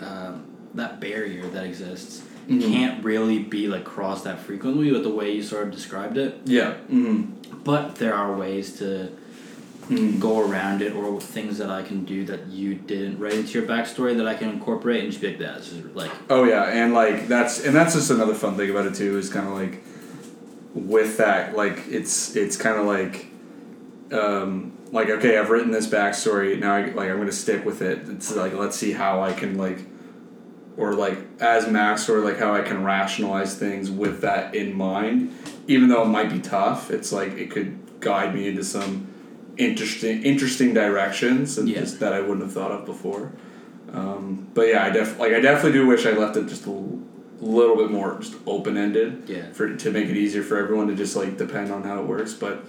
um, 0.00 0.44
that 0.74 1.00
barrier 1.00 1.48
that 1.48 1.64
exists 1.64 2.22
Mhm. 2.48 2.60
can't 2.72 3.04
really 3.04 3.38
be 3.38 3.68
like 3.68 3.84
crossed 3.84 4.24
that 4.24 4.40
frequently 4.40 4.90
with 4.90 5.04
the 5.04 5.14
way 5.18 5.32
you 5.32 5.42
sort 5.44 5.62
of 5.68 5.72
described 5.72 6.16
it. 6.18 6.40
yeah 6.44 6.72
hmm 6.90 7.22
But 7.64 7.96
there 7.96 8.14
are 8.14 8.34
ways 8.34 8.78
to 8.78 9.08
hmm 9.88 10.18
go 10.20 10.48
around 10.48 10.80
it, 10.80 10.92
or 10.94 11.20
things 11.20 11.58
that 11.58 11.70
I 11.70 11.82
can 11.82 12.04
do 12.04 12.24
that 12.26 12.46
you 12.46 12.74
didn't 12.74 13.18
write 13.18 13.34
into 13.34 13.58
your 13.58 13.68
backstory 13.68 14.16
that 14.16 14.26
I 14.26 14.34
can 14.34 14.48
incorporate 14.48 15.02
and 15.02 15.12
just 15.12 15.20
be 15.20 15.28
like 15.28 15.38
that. 15.38 15.94
Like 15.94 16.10
Oh 16.30 16.44
yeah, 16.44 16.64
and 16.64 16.94
like 16.94 17.28
that's 17.28 17.64
and 17.64 17.74
that's 17.74 17.94
just 17.94 18.10
another 18.10 18.34
fun 18.34 18.56
thing 18.56 18.70
about 18.70 18.86
it 18.86 18.94
too 18.94 19.18
is 19.18 19.28
kind 19.28 19.46
of 19.46 19.54
like 19.54 19.82
with 20.74 21.18
that 21.18 21.54
like 21.54 21.86
it's 21.88 22.34
it's 22.34 22.56
kind 22.56 22.80
of 22.80 22.86
like 22.86 23.26
um 24.12 24.72
like 24.90 25.10
okay 25.10 25.38
I've 25.38 25.50
written 25.50 25.70
this 25.70 25.86
backstory 25.86 26.58
now 26.58 26.76
I, 26.76 26.84
like 26.86 27.10
I'm 27.10 27.18
gonna 27.18 27.32
stick 27.32 27.64
with 27.64 27.82
it 27.82 28.08
it's 28.08 28.34
like 28.34 28.54
let's 28.54 28.76
see 28.76 28.92
how 28.92 29.22
I 29.22 29.32
can 29.32 29.58
like 29.58 29.80
or 30.76 30.94
like 30.94 31.18
as 31.40 31.68
Max 31.68 32.08
or 32.08 32.20
like 32.20 32.38
how 32.38 32.54
I 32.54 32.62
can 32.62 32.82
rationalize 32.84 33.54
things 33.56 33.90
with 33.90 34.20
that 34.22 34.54
in 34.54 34.74
mind 34.74 35.34
even 35.68 35.88
though 35.88 36.02
it 36.02 36.06
might 36.08 36.30
be 36.32 36.40
tough 36.40 36.90
it's 36.90 37.12
like 37.12 37.32
it 37.32 37.50
could 37.50 37.78
guide 38.00 38.34
me 38.34 38.48
into 38.48 38.64
some 38.64 39.06
interesting 39.58 40.22
interesting 40.22 40.72
directions 40.74 41.58
and 41.58 41.68
Yeah. 41.68 41.80
just 41.80 42.00
that 42.00 42.12
I 42.12 42.20
wouldn't 42.20 42.42
have 42.42 42.52
thought 42.52 42.70
of 42.72 42.84
before 42.86 43.32
um, 43.92 44.46
but 44.54 44.62
yeah, 44.68 44.84
I 44.84 44.90
def 44.90 45.18
like 45.18 45.32
I 45.32 45.40
definitely 45.40 45.72
do 45.72 45.86
wish 45.86 46.06
I 46.06 46.12
left 46.12 46.36
it 46.38 46.46
just 46.46 46.64
a 46.66 46.70
l- 46.70 46.98
little 47.40 47.76
bit 47.76 47.90
more 47.90 48.16
just 48.20 48.34
open 48.46 48.76
ended 48.78 49.24
yeah. 49.26 49.52
for 49.52 49.76
to 49.76 49.90
make 49.90 50.08
it 50.08 50.16
easier 50.16 50.42
for 50.42 50.56
everyone 50.56 50.86
to 50.88 50.94
just 50.94 51.14
like 51.14 51.36
depend 51.36 51.70
on 51.70 51.82
how 51.82 52.00
it 52.00 52.06
works. 52.06 52.32
But 52.32 52.64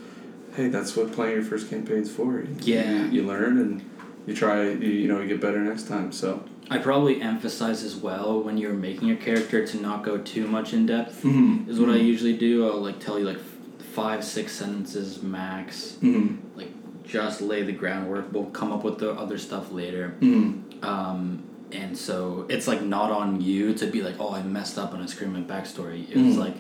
hey, 0.55 0.67
that's 0.67 0.97
what 0.97 1.13
playing 1.13 1.35
your 1.35 1.43
first 1.43 1.69
campaign's 1.69 2.11
for. 2.11 2.41
You, 2.41 2.55
Yeah. 2.59 3.05
you, 3.05 3.21
you 3.21 3.23
learn 3.23 3.57
and 3.57 3.89
you 4.27 4.35
try. 4.35 4.63
You, 4.63 4.89
you 4.89 5.07
know, 5.07 5.21
you 5.21 5.27
get 5.29 5.39
better 5.39 5.59
next 5.59 5.87
time. 5.87 6.11
So 6.11 6.43
I 6.73 6.79
probably 6.79 7.21
emphasize 7.21 7.83
as 7.83 7.95
well 7.95 8.41
when 8.41 8.57
you're 8.57 8.73
making 8.73 9.07
your 9.07 9.17
character 9.17 9.65
to 9.67 9.77
not 9.79 10.03
go 10.03 10.17
too 10.17 10.47
much 10.47 10.73
in 10.73 10.85
depth. 10.87 11.21
mm-hmm. 11.23 11.69
Is 11.69 11.79
what 11.79 11.89
I 11.91 11.97
usually 11.97 12.35
do. 12.35 12.67
I'll 12.67 12.81
like 12.81 12.99
tell 12.99 13.19
you 13.19 13.25
like 13.25 13.37
f- 13.37 13.85
five, 13.93 14.23
six 14.23 14.53
sentences 14.53 15.21
max. 15.21 15.97
Mm-hmm. 16.01 16.61
Just 17.05 17.41
lay 17.41 17.61
the 17.63 17.73
groundwork. 17.73 18.31
We'll 18.33 18.45
come 18.45 18.71
up 18.71 18.83
with 18.83 18.97
the 18.97 19.11
other 19.11 19.37
stuff 19.37 19.71
later. 19.71 20.15
Mm-hmm. 20.21 20.83
Um, 20.83 21.43
and 21.71 21.95
so 21.95 22.47
it's 22.49 22.67
like 22.67 22.81
not 22.81 23.11
on 23.11 23.39
you 23.41 23.73
to 23.75 23.85
be 23.85 24.01
like, 24.01 24.15
oh, 24.19 24.33
I 24.33 24.41
messed 24.41 24.77
up 24.79 24.93
on 24.93 25.01
a 25.01 25.25
my 25.27 25.41
backstory. 25.41 26.09
It 26.09 26.17
was 26.17 26.35
Mhm. 26.35 26.39
like 26.39 26.55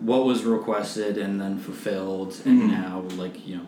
what 0.00 0.24
was 0.26 0.44
requested 0.44 1.18
and 1.18 1.40
then 1.40 1.58
fulfilled, 1.58 2.36
and 2.44 2.62
Mhm. 2.62 2.70
now 2.70 3.04
like 3.16 3.46
you 3.48 3.56
know, 3.56 3.66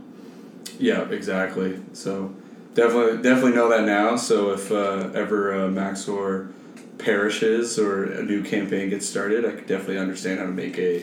Yeah, 0.78 1.08
exactly. 1.10 1.80
So 1.92 2.34
definitely, 2.74 3.22
definitely 3.22 3.52
know 3.52 3.68
that 3.70 3.84
now. 3.84 4.16
So 4.16 4.52
if 4.52 4.70
uh, 4.70 5.10
ever 5.14 5.52
uh, 5.54 5.68
Maxor 5.68 6.52
perishes 6.98 7.78
or 7.78 8.04
a 8.04 8.22
new 8.22 8.42
campaign 8.42 8.90
gets 8.90 9.08
started, 9.08 9.44
I 9.44 9.52
could 9.52 9.66
definitely 9.66 9.98
understand 9.98 10.38
how 10.40 10.46
to 10.46 10.52
make 10.52 10.78
a 10.78 11.02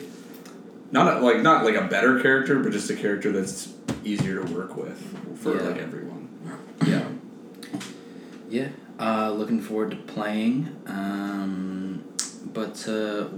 not 0.92 1.16
a, 1.16 1.20
like 1.20 1.40
not 1.40 1.64
like 1.64 1.74
a 1.76 1.86
better 1.86 2.20
character, 2.20 2.58
but 2.60 2.72
just 2.72 2.90
a 2.90 2.96
character 2.96 3.30
that's 3.32 3.72
easier 4.04 4.42
to 4.44 4.52
work 4.54 4.76
with 4.76 4.98
for 5.38 5.56
Yeah. 5.56 5.62
like 5.68 5.78
everyone. 5.78 6.28
yeah, 6.86 7.04
yeah. 8.48 8.68
Uh, 8.98 9.30
looking 9.32 9.60
forward 9.60 9.90
to 9.92 9.96
playing. 9.96 10.76
Um, 10.86 12.04
but 12.52 12.86
uh, 12.88 13.28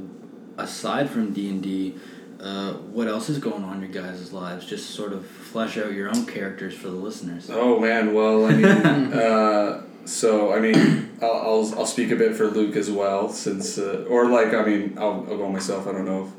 aside 0.58 1.10
from 1.10 1.32
D 1.32 1.48
and 1.50 1.62
D, 1.62 1.94
uh, 2.42 2.72
what 2.74 3.06
else 3.06 3.28
is 3.28 3.38
going 3.38 3.62
on 3.62 3.82
in 3.82 3.92
your 3.92 4.02
guys' 4.02 4.32
lives? 4.32 4.66
Just 4.66 4.90
sort 4.90 5.12
of 5.12 5.24
flesh 5.26 5.78
out 5.78 5.92
your 5.92 6.08
own 6.08 6.26
characters 6.26 6.74
for 6.74 6.88
the 6.88 6.96
listeners. 6.96 7.48
Oh 7.50 7.78
man, 7.78 8.14
well 8.14 8.46
I 8.46 8.52
mean, 8.54 8.64
uh, 9.12 9.82
so 10.04 10.52
I 10.52 10.58
mean, 10.60 11.10
I'll, 11.22 11.30
I'll 11.30 11.74
I'll 11.78 11.86
speak 11.86 12.10
a 12.10 12.16
bit 12.16 12.34
for 12.36 12.46
Luke 12.48 12.74
as 12.76 12.90
well, 12.90 13.28
since 13.28 13.78
uh, 13.78 14.04
or 14.08 14.26
like 14.28 14.52
I 14.54 14.64
mean, 14.64 14.96
I'll, 14.98 15.24
I'll 15.28 15.36
go 15.38 15.48
myself. 15.48 15.86
I 15.86 15.92
don't 15.92 16.04
know, 16.04 16.32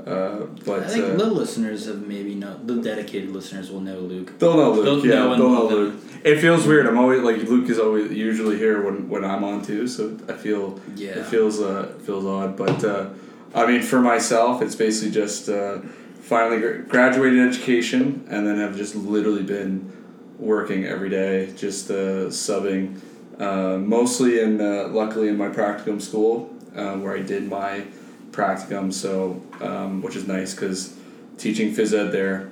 if, 0.00 0.06
uh, 0.06 0.46
but 0.64 0.84
I 0.84 0.88
think 0.88 1.04
uh, 1.04 1.16
the 1.16 1.26
listeners 1.26 1.86
have 1.86 2.06
maybe 2.06 2.34
know 2.36 2.56
the 2.64 2.80
dedicated 2.80 3.30
listeners 3.30 3.70
will 3.70 3.80
know 3.80 3.98
Luke. 3.98 4.38
They'll 4.38 4.56
know 4.56 4.72
Luke. 4.72 4.84
They'll 4.84 5.06
yeah, 5.06 5.14
know 5.16 5.32
and 5.32 5.42
they'll 5.42 5.50
know 5.50 5.62
love. 5.64 5.72
Luke. 5.72 5.94
It 6.24 6.40
feels 6.40 6.66
weird. 6.66 6.86
I'm 6.86 6.98
always 6.98 7.22
like 7.22 7.38
Luke 7.48 7.68
is 7.68 7.78
always 7.80 8.12
usually 8.12 8.58
here 8.58 8.82
when, 8.82 9.08
when 9.08 9.24
I'm 9.24 9.42
on 9.44 9.62
too, 9.62 9.86
so 9.88 10.16
I 10.28 10.32
feel 10.34 10.80
Yeah. 10.94 11.18
it 11.18 11.26
feels 11.26 11.60
uh 11.60 11.94
feels 12.04 12.24
odd. 12.24 12.56
But 12.56 12.84
uh, 12.84 13.10
I 13.54 13.66
mean, 13.66 13.82
for 13.82 14.00
myself, 14.00 14.62
it's 14.62 14.74
basically 14.74 15.10
just 15.12 15.48
uh, 15.48 15.78
finally 16.20 16.60
gra- 16.60 16.82
graduated 16.82 17.40
education, 17.48 18.26
and 18.30 18.46
then 18.46 18.60
I've 18.60 18.76
just 18.76 18.94
literally 18.94 19.42
been 19.42 19.92
working 20.38 20.84
every 20.86 21.08
day, 21.08 21.52
just 21.56 21.90
uh, 21.90 22.28
subbing, 22.30 23.00
uh, 23.40 23.78
mostly 23.78 24.40
in 24.40 24.60
uh, 24.60 24.88
luckily 24.88 25.28
in 25.28 25.36
my 25.36 25.48
practicum 25.48 26.00
school 26.00 26.54
uh, 26.76 26.94
where 26.96 27.16
I 27.16 27.22
did 27.22 27.48
my 27.48 27.84
practicum. 28.30 28.92
So 28.92 29.42
um, 29.60 30.02
which 30.02 30.14
is 30.16 30.26
nice 30.26 30.54
because 30.54 30.94
teaching 31.38 31.74
phys 31.74 31.92
ed 31.92 32.10
there 32.12 32.50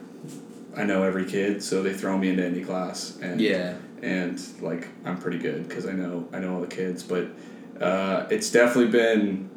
I 0.76 0.85
know 0.85 1.03
every 1.05 1.25
kid, 1.25 1.62
so 1.62 1.83
they 1.83 1.95
throw 1.95 2.19
me 2.19 2.29
into 2.31 2.45
any 2.45 2.62
class, 2.62 3.19
and 3.23 3.41
Yeah. 3.41 3.75
and 4.03 4.41
like 4.61 4.88
I'm 5.05 5.17
pretty 5.19 5.38
good 5.38 5.69
because 5.69 5.87
I 5.87 5.93
know 5.93 6.29
I 6.33 6.38
know 6.38 6.55
all 6.55 6.61
the 6.61 6.67
kids. 6.67 7.03
But 7.03 7.29
uh, 7.81 8.26
it's 8.31 8.50
definitely 8.50 8.91
been, 8.91 9.49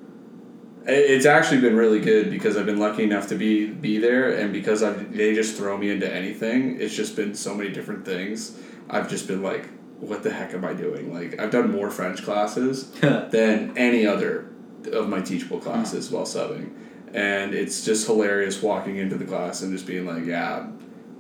it's 0.86 1.26
actually 1.26 1.62
been 1.62 1.76
really 1.76 2.00
good 2.00 2.30
because 2.30 2.58
I've 2.58 2.66
been 2.66 2.80
lucky 2.80 3.04
enough 3.04 3.28
to 3.30 3.36
be 3.36 3.68
be 3.68 3.98
there, 3.98 4.38
and 4.38 4.52
because 4.54 4.84
I 4.84 4.92
they 4.94 5.36
just 5.36 5.56
throw 5.56 5.78
me 5.78 5.90
into 5.92 6.12
anything. 6.12 6.80
It's 6.80 6.96
just 6.96 7.16
been 7.16 7.36
so 7.36 7.54
many 7.54 7.70
different 7.70 8.06
things. 8.06 8.58
I've 8.90 9.10
just 9.10 9.28
been 9.28 9.44
like, 9.44 9.70
what 10.00 10.24
the 10.24 10.32
heck 10.32 10.54
am 10.54 10.66
I 10.66 10.74
doing? 10.74 11.14
Like 11.14 11.40
I've 11.40 11.52
done 11.52 11.72
more 11.72 11.90
French 11.92 12.24
classes 12.24 12.92
than 13.02 13.78
any 13.78 14.06
other 14.06 14.50
of 14.92 15.10
my 15.10 15.22
teachable 15.22 15.60
classes 15.60 16.10
mm. 16.10 16.14
while 16.14 16.26
subbing. 16.26 16.72
And 17.14 17.54
it's 17.54 17.84
just 17.84 18.06
hilarious 18.06 18.62
walking 18.62 18.98
into 18.98 19.18
the 19.18 19.26
class 19.26 19.62
and 19.62 19.74
just 19.74 19.88
being 19.88 20.06
like, 20.06 20.26
yeah, 20.26 20.68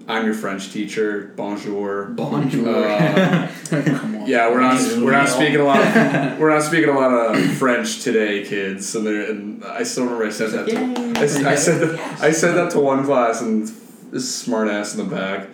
I'm 0.10 0.26
your 0.26 0.34
French 0.34 0.72
teacher. 0.74 1.32
Bonjour. 1.36 2.06
Bonjour. 2.06 2.68
Uh, 2.68 3.48
Come 3.70 4.16
on. 4.22 4.28
yeah, 4.28 4.50
we're 4.50 4.60
not 4.60 4.82
we're 5.04 5.12
not 5.12 5.30
speaking 5.30 5.58
a 5.58 5.64
lot. 5.64 5.80
Of, 5.82 6.40
we're 6.40 6.50
not 6.50 6.64
speaking 6.64 6.90
a 6.90 6.94
lot 6.94 7.12
of 7.36 7.40
French 7.58 8.02
today, 8.04 8.44
kids. 8.44 8.96
And, 8.96 9.06
they're- 9.06 9.30
and 9.30 9.64
I 9.64 9.84
still 9.84 10.06
remember 10.06 10.26
I 10.26 10.32
said 10.32 10.50
that. 10.52 10.68
To, 10.68 11.20
I, 11.48 11.52
I 11.52 11.56
said 11.56 11.80
that, 11.88 12.22
I 12.24 12.32
said 12.32 12.54
that 12.56 12.72
to 12.72 12.80
one 12.80 13.06
class, 13.06 13.42
and 13.42 13.68
this 14.12 14.34
smart 14.36 14.68
ass 14.68 14.96
in 14.96 15.08
the 15.08 15.16
back, 15.16 15.48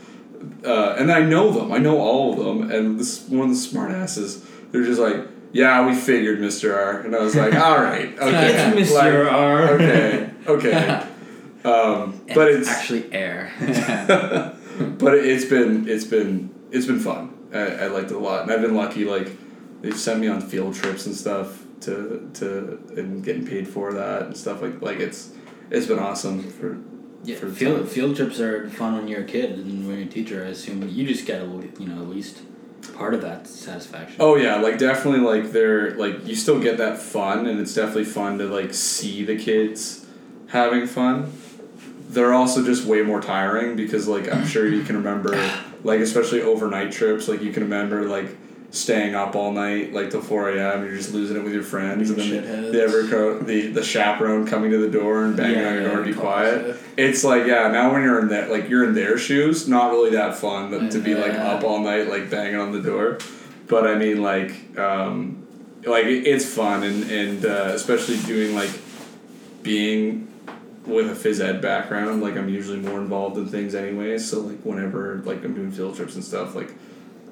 uh, 0.66 0.96
and 0.98 1.12
I 1.12 1.20
know 1.22 1.52
them. 1.52 1.74
I 1.74 1.78
know 1.78 2.00
all 2.00 2.32
of 2.32 2.40
them. 2.46 2.72
And 2.72 2.98
this 2.98 3.28
one 3.28 3.50
of 3.50 3.50
the 3.50 3.56
smart 3.60 3.92
asses, 3.92 4.42
they're 4.72 4.86
just 4.86 5.02
like, 5.02 5.18
"Yeah, 5.52 5.86
we 5.86 5.94
figured, 5.96 6.40
Mister 6.40 6.74
R." 6.80 7.02
And 7.02 7.14
I 7.14 7.20
was 7.20 7.36
like, 7.36 7.54
"All 7.56 7.78
right, 7.82 8.18
okay, 8.20 8.72
It's 8.82 8.94
like, 8.94 9.12
Mr. 9.12 9.30
R. 9.30 9.70
okay, 9.74 10.30
okay." 10.48 11.08
Um, 11.66 12.15
but 12.34 12.50
it's 12.50 12.68
actually 12.68 13.12
air. 13.14 13.52
but 14.98 15.16
it's 15.16 15.46
been 15.46 15.88
it's 15.88 16.06
been 16.06 16.54
it's 16.72 16.86
been 16.86 17.00
fun. 17.00 17.32
I, 17.54 17.60
I 17.60 17.88
liked 17.88 18.12
it 18.12 18.16
a 18.16 18.20
lot, 18.20 18.44
and 18.44 18.52
I've 18.52 18.62
been 18.62 18.76
lucky. 18.76 19.06
Like 19.06 19.30
they've 19.82 19.98
sent 19.98 20.20
me 20.20 20.28
on 20.28 20.42
field 20.42 20.74
trips 20.76 21.06
and 21.06 21.16
stuff 21.16 21.64
to 21.82 22.30
to 22.36 22.80
and 22.98 23.24
getting 23.24 23.46
paid 23.46 23.68
for 23.68 23.94
that 23.94 24.24
and 24.24 24.38
stuff 24.38 24.62
like 24.62 24.82
like 24.82 25.00
it's 25.00 25.32
it's 25.70 25.88
been 25.88 26.00
awesome 26.00 26.50
for 26.52 26.78
Yeah, 27.24 27.36
for 27.38 27.50
field, 27.50 27.80
time. 27.80 27.88
field 27.88 28.16
trips 28.16 28.40
are 28.40 28.70
fun 28.70 28.96
when 28.96 29.08
you're 29.08 29.22
a 29.22 29.26
kid 29.26 29.52
and 29.60 29.88
when 29.88 29.98
you're 29.98 30.08
a 30.08 30.10
teacher. 30.12 30.44
I 30.44 30.50
assume 30.50 30.88
you 30.90 31.06
just 31.06 31.26
get 31.26 31.42
a, 31.42 31.46
you 31.46 31.88
know 31.88 32.02
at 32.02 32.08
least 32.10 32.42
part 32.96 33.14
of 33.14 33.22
that 33.22 33.48
satisfaction. 33.48 34.18
Oh 34.20 34.36
yeah, 34.36 34.56
like 34.58 34.78
definitely 34.78 35.22
like 35.22 35.52
they're 35.52 35.92
like 35.96 36.26
you 36.28 36.36
still 36.36 36.60
get 36.60 36.78
that 36.78 36.98
fun 36.98 37.46
and 37.48 37.60
it's 37.60 37.74
definitely 37.74 38.06
fun 38.06 38.38
to 38.40 38.46
like 38.46 38.74
see 38.74 39.24
the 39.24 39.36
kids 39.38 40.06
having 40.48 40.86
fun. 40.88 41.32
They're 42.16 42.34
also 42.34 42.64
just 42.66 42.86
way 42.86 43.02
more 43.04 43.22
tiring 43.22 43.76
because 43.76 44.08
like 44.08 44.34
I'm 44.34 44.48
sure 44.48 44.68
you 44.68 44.84
can 44.84 44.98
remember 44.98 45.32
like 45.84 46.00
especially 46.00 46.42
overnight 46.42 46.92
trips, 46.92 47.28
like 47.28 47.42
you 47.42 47.52
can 47.52 47.64
remember 47.64 48.08
like 48.08 48.36
staying 48.72 49.16
up 49.16 49.36
all 49.36 49.54
night 49.54 49.94
like 49.94 50.10
till 50.10 50.22
four 50.22 50.50
AM 50.50 50.84
you're 50.84 50.98
just 50.98 51.14
losing 51.14 51.38
it 51.38 51.44
with 51.44 51.54
your 51.54 51.64
friends 51.64 52.10
and 52.10 52.20
then 52.20 52.72
the 52.74 52.82
ever 52.84 53.04
the 53.44 53.68
the 53.68 53.82
chaperone 53.84 54.46
coming 54.46 54.70
to 54.70 54.78
the 54.78 54.90
door 54.90 55.24
and 55.24 55.38
banging 55.38 55.60
Yeah, 55.60 55.68
on 55.68 55.74
your 55.76 55.84
door 55.84 55.98
to 56.04 56.04
be 56.04 56.14
quiet. 56.14 56.76
It's 56.98 57.24
like 57.24 57.46
yeah, 57.46 57.70
now 57.70 57.94
when 57.94 58.02
you're 58.04 58.20
in 58.20 58.30
that 58.30 58.50
like 58.52 58.68
you're 58.70 58.84
in 58.84 58.94
their 58.94 59.18
shoes, 59.18 59.68
not 59.68 59.92
really 59.92 60.10
that 60.12 60.36
fun 60.36 60.72
that, 60.72 60.92
to 60.92 61.00
be 61.00 61.16
like 61.16 61.34
up 61.36 61.64
all 61.64 61.80
night 61.80 62.10
like 62.10 62.30
banging 62.30 62.60
on 62.60 62.72
the 62.74 62.82
door. 62.82 63.20
But 63.68 63.88
I 63.88 63.96
mean 63.96 64.22
like 64.22 64.78
um, 64.78 65.46
like 65.86 66.06
it's 66.06 66.46
fun 66.46 66.84
and 66.84 67.10
and 67.10 67.46
uh, 67.46 67.72
especially 67.74 68.18
doing 68.24 68.56
like 68.56 68.72
being 69.64 70.28
with 70.88 71.10
a 71.10 71.30
phys 71.30 71.40
ed 71.44 71.62
background, 71.62 72.22
like 72.22 72.36
I'm 72.36 72.50
usually 72.50 72.80
more 72.80 73.00
involved 73.00 73.38
in 73.38 73.48
things 73.48 73.74
anyway. 73.76 74.18
So 74.18 74.42
like 74.42 74.60
whenever 74.62 75.22
like 75.26 75.44
I'm 75.44 75.54
doing 75.54 75.72
field 75.72 75.96
trips 75.96 76.16
and 76.16 76.24
stuff, 76.24 76.56
like 76.56 76.72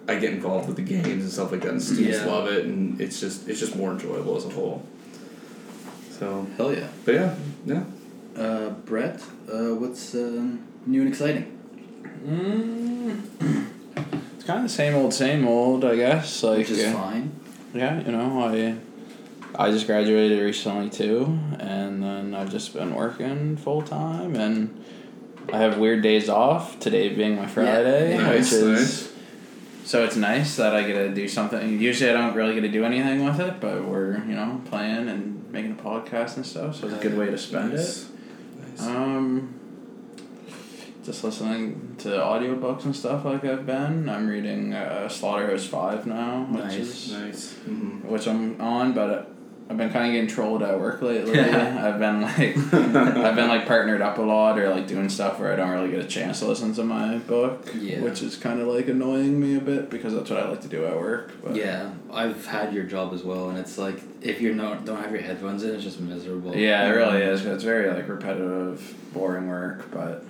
I 0.07 0.15
get 0.15 0.33
involved 0.33 0.67
with 0.67 0.75
the 0.77 0.81
games 0.83 1.23
and 1.23 1.31
stuff 1.31 1.51
like 1.51 1.61
that, 1.61 1.71
and 1.71 1.81
students 1.81 2.17
Yeah. 2.19 2.25
love 2.25 2.47
it, 2.47 2.65
and 2.65 2.99
it's 2.99 3.19
just 3.19 3.47
it's 3.47 3.59
just 3.59 3.75
more 3.75 3.91
enjoyable 3.91 4.35
as 4.37 4.45
a 4.45 4.49
whole. 4.49 4.83
So, 6.19 6.47
Hell 6.57 6.73
yeah. 6.73 6.87
but 7.05 7.13
yeah, 7.15 7.35
yeah. 7.65 7.83
Uh, 8.37 8.69
Brett, 8.69 9.21
uh, 9.51 9.75
what's 9.75 10.13
um, 10.15 10.59
new 10.85 11.01
and 11.01 11.09
exciting? 11.09 11.57
Mm, 12.25 13.21
it's 14.35 14.43
kind 14.45 14.57
of 14.59 14.63
the 14.63 14.69
same 14.69 14.95
old, 14.95 15.13
same 15.13 15.45
old, 15.47 15.83
I 15.83 15.95
guess. 15.95 16.43
Like, 16.43 16.59
Which 16.59 16.69
is 16.71 16.83
uh, 16.85 16.93
fine. 16.93 17.31
yeah, 17.73 17.99
you 18.05 18.11
know, 18.11 18.43
I 18.43 18.75
I 19.55 19.69
just 19.71 19.85
graduated 19.85 20.41
recently 20.41 20.89
too, 20.89 21.39
and 21.59 22.01
then 22.01 22.33
I've 22.33 22.51
just 22.51 22.73
been 22.73 22.95
working 22.95 23.55
full 23.57 23.81
time, 23.83 24.35
and 24.35 24.83
I 25.51 25.57
have 25.57 25.77
weird 25.77 26.01
days 26.01 26.27
off. 26.29 26.79
Today 26.79 27.09
being 27.13 27.35
my 27.35 27.45
Friday, 27.47 28.17
Nice, 28.17 28.51
which 28.51 28.61
is 28.61 29.01
nice. 29.03 29.13
so 29.85 30.03
it's 30.03 30.15
nice 30.15 30.55
that 30.55 30.75
I 30.75 30.83
get 30.83 30.93
to 30.93 31.13
do 31.13 31.27
something. 31.27 31.79
Usually, 31.79 32.09
I 32.09 32.13
don't 32.13 32.33
really 32.33 32.55
get 32.55 32.61
to 32.61 32.67
do 32.71 32.83
anything 32.83 33.23
with 33.25 33.39
it, 33.39 33.59
but 33.59 33.85
we're 33.85 34.17
you 34.25 34.35
know 34.35 34.61
playing 34.65 35.07
and 35.07 35.51
making 35.51 35.73
a 35.73 35.75
podcast 35.75 36.35
and 36.37 36.45
stuff, 36.45 36.77
so 36.77 36.87
it's 36.87 36.95
a 36.97 36.99
good 36.99 37.17
way 37.17 37.27
to 37.27 37.37
spend 37.37 37.73
it. 37.73 37.77
Nice. 37.77 38.09
Nice. 38.77 38.87
Um, 38.87 39.53
just 41.05 41.23
listening 41.23 41.95
to 41.99 42.07
audiobooks 42.09 42.85
and 42.85 42.95
stuff 42.95 43.23
like 43.25 43.43
I've 43.45 43.67
been. 43.67 44.09
I'm 44.09 44.25
reading 44.27 44.73
uh, 44.73 45.07
Slaughterhouse 45.09 45.65
Five 45.67 46.07
now, 46.07 46.47
which 46.49 46.63
Nice. 46.63 46.75
is 46.77 47.11
nice. 47.11 47.53
Mm-hmm. 47.53 48.07
which 48.09 48.25
I'm 48.27 48.59
on, 48.59 48.93
but 48.93 49.29
I've 49.73 49.77
been 49.79 49.89
kind 49.89 50.05
of 50.05 50.11
getting 50.13 50.27
trolled 50.27 50.61
at 50.61 50.79
work 50.79 51.01
lately. 51.01 51.39
I've 51.39 51.97
been 51.97 52.21
like, 52.21 52.55
I've 52.73 53.35
been 53.35 53.47
like 53.47 53.65
partnered 53.65 54.01
up 54.01 54.19
a 54.19 54.21
lot 54.21 54.59
or 54.59 54.69
like 54.69 54.85
doing 54.85 55.09
stuff 55.09 55.39
where 55.39 55.51
I 55.51 55.55
don't 55.55 55.71
really 55.71 55.89
get 55.89 55.99
a 55.99 56.07
chance 56.07 56.39
to 56.41 56.45
listen 56.45 56.75
to 56.75 56.83
my 56.83 57.17
book, 57.17 57.67
Yeah. 57.75 58.01
which 58.01 58.21
is 58.21 58.37
kind 58.37 58.61
of 58.61 58.67
like 58.67 58.87
annoying 58.87 59.39
me 59.41 59.57
a 59.57 59.59
bit 59.59 59.89
because 59.89 60.13
that's 60.13 60.29
what 60.29 60.37
I 60.39 60.47
like 60.47 60.61
to 60.61 60.67
do 60.67 60.85
at 60.85 60.95
work. 60.95 61.31
But 61.43 61.55
Yeah, 61.55 61.89
I've 62.11 62.45
had 62.45 62.71
your 62.71 62.83
job 62.83 63.13
as 63.15 63.23
well, 63.23 63.49
and 63.49 63.57
it's 63.57 63.79
like 63.79 63.99
if 64.21 64.39
you 64.41 64.53
not 64.53 64.85
don't 64.85 65.01
have 65.01 65.11
your 65.11 65.21
headphones 65.21 65.63
in, 65.63 65.73
it's 65.73 65.83
just 65.83 65.99
miserable. 65.99 66.55
Yeah, 66.55 66.85
it 66.87 66.91
really 66.91 67.23
um, 67.23 67.29
is. 67.29 67.43
It's 67.43 67.63
very 67.63 67.89
like 67.89 68.07
repetitive, 68.07 68.93
boring 69.11 69.47
work, 69.47 69.89
but 69.89 70.23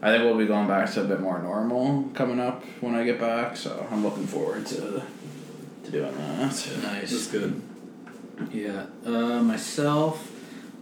I 0.00 0.12
think 0.12 0.22
we'll 0.22 0.38
be 0.38 0.46
going 0.46 0.68
back 0.68 0.92
to 0.92 1.00
a 1.00 1.04
bit 1.04 1.18
more 1.20 1.40
normal 1.42 2.08
coming 2.14 2.38
up 2.38 2.62
when 2.80 2.94
I 2.94 3.02
get 3.02 3.18
back. 3.18 3.56
So 3.56 3.84
I'm 3.90 4.04
looking 4.04 4.28
forward 4.28 4.64
to 4.66 5.02
to 5.84 5.90
doing 5.90 6.16
that. 6.16 6.38
That's 6.38 6.82
Nice. 6.82 7.26
good. 7.26 7.60
Yeah. 8.52 8.86
Uh, 9.04 9.42
myself, 9.42 10.32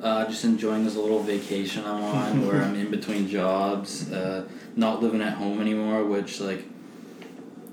uh, 0.03 0.27
just 0.27 0.45
enjoying 0.45 0.85
this 0.85 0.97
little 0.97 1.23
vacation 1.23 1.85
I'm 1.85 2.03
on, 2.03 2.47
where 2.47 2.63
I'm 2.63 2.75
in 2.77 2.91
between 2.91 3.29
jobs, 3.29 4.11
uh, 4.13 4.47
not 4.77 5.03
living 5.03 5.23
at 5.23 5.35
home 5.35 5.61
anymore, 5.61 6.05
which 6.05 6.41
like, 6.41 6.65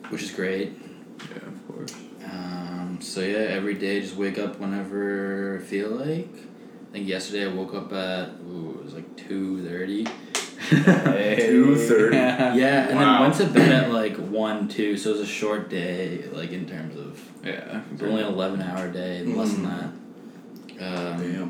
which 0.09 0.23
is 0.23 0.31
great. 0.31 0.73
Yeah, 1.29 1.47
of 1.47 1.67
course. 1.67 1.93
Um, 2.25 3.00
so 3.01 3.21
yeah, 3.21 3.38
every 3.38 3.73
day 3.75 4.01
just 4.01 4.15
wake 4.15 4.38
up 4.38 4.59
whenever 4.59 5.59
I 5.61 5.65
feel 5.65 5.89
like. 5.89 6.33
I 6.89 6.93
think 6.93 7.07
yesterday 7.07 7.45
I 7.45 7.53
woke 7.53 7.73
up 7.73 7.93
at 7.93 8.29
ooh, 8.45 8.77
it 8.79 8.83
was 8.83 8.93
like 8.93 9.15
two 9.15 9.65
thirty. 9.67 10.05
Two 10.71 11.75
thirty. 11.75 12.15
Yeah, 12.17 12.87
and 12.89 12.95
Wow. 12.97 13.11
then 13.13 13.21
went 13.21 13.35
to 13.35 13.45
bed 13.47 13.71
at 13.71 13.91
like 13.91 14.15
one, 14.17 14.67
two, 14.67 14.97
so 14.97 15.09
it 15.09 15.13
was 15.13 15.21
a 15.21 15.25
short 15.25 15.69
day, 15.69 16.23
like 16.33 16.51
in 16.51 16.65
terms 16.65 16.95
of 16.97 17.19
Yeah. 17.45 17.81
it 17.81 17.91
was 17.93 18.01
only 18.03 18.21
an 18.23 18.27
eleven 18.29 18.61
hour 18.61 18.89
day, 18.89 19.23
less 19.23 19.53
than 19.53 19.65
Mhm. 19.65 19.69
that. 20.77 20.83
Um, 20.83 21.17
Damn. 21.21 21.49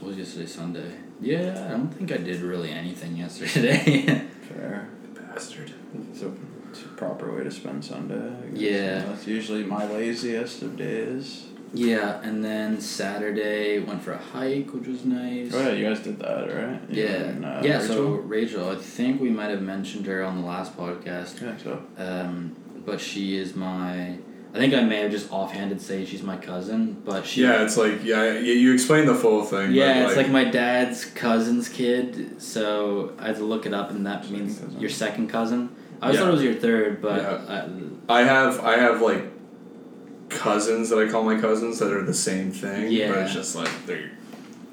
what 0.00 0.08
was 0.08 0.16
yesterday 0.18 0.46
Sunday? 0.46 0.90
Yeah, 1.20 1.66
I 1.68 1.70
don't 1.72 1.88
think 1.94 2.10
I 2.12 2.16
did 2.16 2.40
really 2.40 2.70
anything 2.70 3.16
yesterday. 3.16 4.04
Fair. 4.48 4.88
Bastard. 5.14 5.72
It's 6.10 6.22
a, 6.22 6.32
it's 6.70 6.80
a 6.82 6.88
proper 6.96 7.34
way 7.36 7.44
to 7.44 7.50
spend 7.50 7.84
Sunday. 7.84 8.16
I 8.16 8.50
guess. 8.50 8.60
Yeah. 8.60 8.98
That's 9.06 9.26
usually 9.26 9.62
my 9.64 9.86
laziest 9.86 10.62
of 10.62 10.76
days. 10.76 11.44
Yeah, 11.74 12.20
and 12.22 12.44
then 12.44 12.80
Saturday 12.80 13.78
went 13.78 14.02
for 14.02 14.12
a 14.12 14.18
hike, 14.18 14.72
which 14.74 14.86
was 14.86 15.04
nice. 15.04 15.52
Oh 15.54 15.60
yeah, 15.60 15.72
you 15.72 15.86
guys 15.88 16.00
did 16.00 16.18
that, 16.18 16.46
right? 16.54 16.80
You 16.90 17.02
Yeah, 17.04 17.10
and, 17.30 17.44
uh, 17.44 17.60
yeah. 17.64 17.80
So 17.80 18.02
Rachel? 18.10 18.16
Rachel, 18.18 18.68
I 18.70 18.76
think 18.76 19.20
we 19.20 19.30
might 19.30 19.50
have 19.50 19.62
mentioned 19.62 20.06
her 20.06 20.22
on 20.22 20.40
the 20.40 20.46
last 20.46 20.76
podcast. 20.76 21.40
yeah, 21.40 21.56
so 21.56 21.82
Um, 21.98 22.54
but 22.84 23.00
she 23.00 23.36
is 23.36 23.54
my. 23.54 24.16
I 24.54 24.58
think 24.58 24.74
I 24.74 24.82
may 24.82 24.98
have 24.98 25.10
just 25.10 25.32
offhanded 25.32 25.80
say 25.80 26.04
she's 26.04 26.22
my 26.22 26.36
cousin, 26.36 27.00
but 27.06 27.24
she. 27.24 27.42
Yeah, 27.42 27.62
it's 27.64 27.78
like 27.78 28.04
yeah, 28.04 28.32
you, 28.38 28.52
you 28.52 28.74
explain 28.74 29.06
the 29.06 29.14
full 29.14 29.42
thing. 29.44 29.72
Yeah, 29.72 30.02
but 30.02 30.08
it's 30.08 30.16
like 30.18 30.28
my 30.28 30.44
dad's 30.44 31.06
cousin's 31.06 31.70
kid, 31.70 32.42
so 32.42 33.14
I 33.18 33.28
had 33.28 33.36
to 33.36 33.44
look 33.44 33.64
it 33.64 33.72
up, 33.72 33.90
and 33.90 34.04
that 34.06 34.28
means 34.30 34.58
cousin. 34.58 34.78
your 34.78 34.90
second 34.90 35.28
cousin. 35.28 35.70
I 36.02 36.06
always 36.06 36.18
Yeah. 36.18 36.24
thought 36.24 36.28
it 36.28 36.32
was 36.34 36.42
your 36.44 36.54
third, 36.54 37.00
but 37.00 37.22
Yeah. 37.22 37.62
I, 38.10 38.20
I 38.20 38.22
have 38.24 38.60
I 38.60 38.76
have 38.76 39.00
like 39.00 39.24
cousins 40.42 40.90
that 40.90 40.98
I 40.98 41.08
call 41.10 41.22
my 41.24 41.40
cousins 41.40 41.78
that 41.78 41.92
are 41.92 42.02
the 42.04 42.14
same 42.14 42.50
thing. 42.52 42.90
Yeah. 42.90 43.08
But 43.12 43.18
it's 43.24 43.34
just 43.34 43.54
like 43.56 43.70
they're 43.86 44.10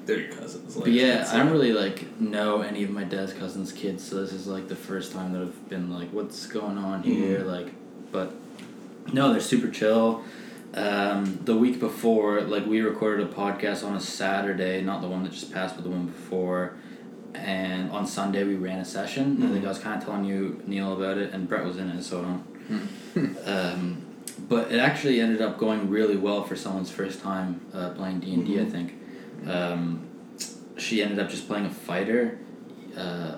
they're 0.06 0.20
your 0.20 0.32
cousins. 0.32 0.76
Like, 0.76 0.84
but 0.86 0.92
yeah, 0.92 1.28
I 1.30 1.36
don't 1.36 1.46
like- 1.46 1.52
really 1.52 1.72
like 1.72 2.20
know 2.20 2.62
any 2.62 2.82
of 2.84 2.90
my 2.90 3.04
dad's 3.04 3.32
cousins' 3.32 3.72
kids, 3.72 4.06
so 4.06 4.20
this 4.20 4.32
is 4.32 4.46
like 4.46 4.68
the 4.68 4.76
first 4.76 5.12
time 5.12 5.32
that 5.32 5.42
I've 5.42 5.68
been 5.68 5.90
like, 5.92 6.10
what's 6.12 6.46
going 6.46 6.78
on 6.78 7.02
here? 7.02 7.40
Like, 7.40 7.68
but 8.12 8.34
no, 9.12 9.30
they're 9.32 9.40
super 9.40 9.68
chill. 9.70 10.22
Um, 10.72 11.40
the 11.44 11.56
week 11.56 11.80
before, 11.80 12.40
like 12.42 12.64
we 12.66 12.80
recorded 12.80 13.26
a 13.28 13.32
podcast 13.32 13.84
on 13.84 13.94
a 13.96 14.00
Saturday, 14.00 14.80
not 14.82 15.00
the 15.02 15.08
one 15.08 15.22
that 15.24 15.32
just 15.32 15.52
passed, 15.52 15.74
but 15.74 15.82
the 15.84 15.90
one 15.90 16.06
before. 16.06 16.76
And 17.34 17.90
on 17.90 18.06
Sunday 18.06 18.42
we 18.44 18.54
ran 18.56 18.78
a 18.80 18.84
session. 18.84 19.42
I 19.42 19.48
think 19.52 19.64
I 19.64 19.68
was 19.68 19.78
kind 19.78 20.00
of 20.00 20.04
telling 20.06 20.24
you 20.24 20.62
Neil 20.66 20.92
about 20.92 21.18
it, 21.18 21.32
and 21.32 21.48
Brett 21.48 21.64
was 21.64 21.76
in 21.76 21.88
it, 21.90 22.02
so. 22.02 22.40
um, 23.46 24.02
but 24.38 24.70
it 24.72 24.78
actually 24.78 25.20
ended 25.20 25.40
up 25.42 25.58
going 25.58 25.88
really 25.90 26.16
well 26.16 26.42
for 26.44 26.56
someone's 26.56 26.90
first 26.90 27.20
time 27.22 27.60
uh, 27.74 27.90
playing 27.90 28.20
D 28.20 28.34
and 28.34 28.48
I 28.48 28.64
Mhm. 28.64 28.70
think. 28.70 28.94
Um, 29.46 30.00
she 30.76 31.02
ended 31.02 31.18
up 31.18 31.28
just 31.28 31.46
playing 31.46 31.66
a 31.66 31.70
fighter, 31.70 32.38
uh, 32.96 33.32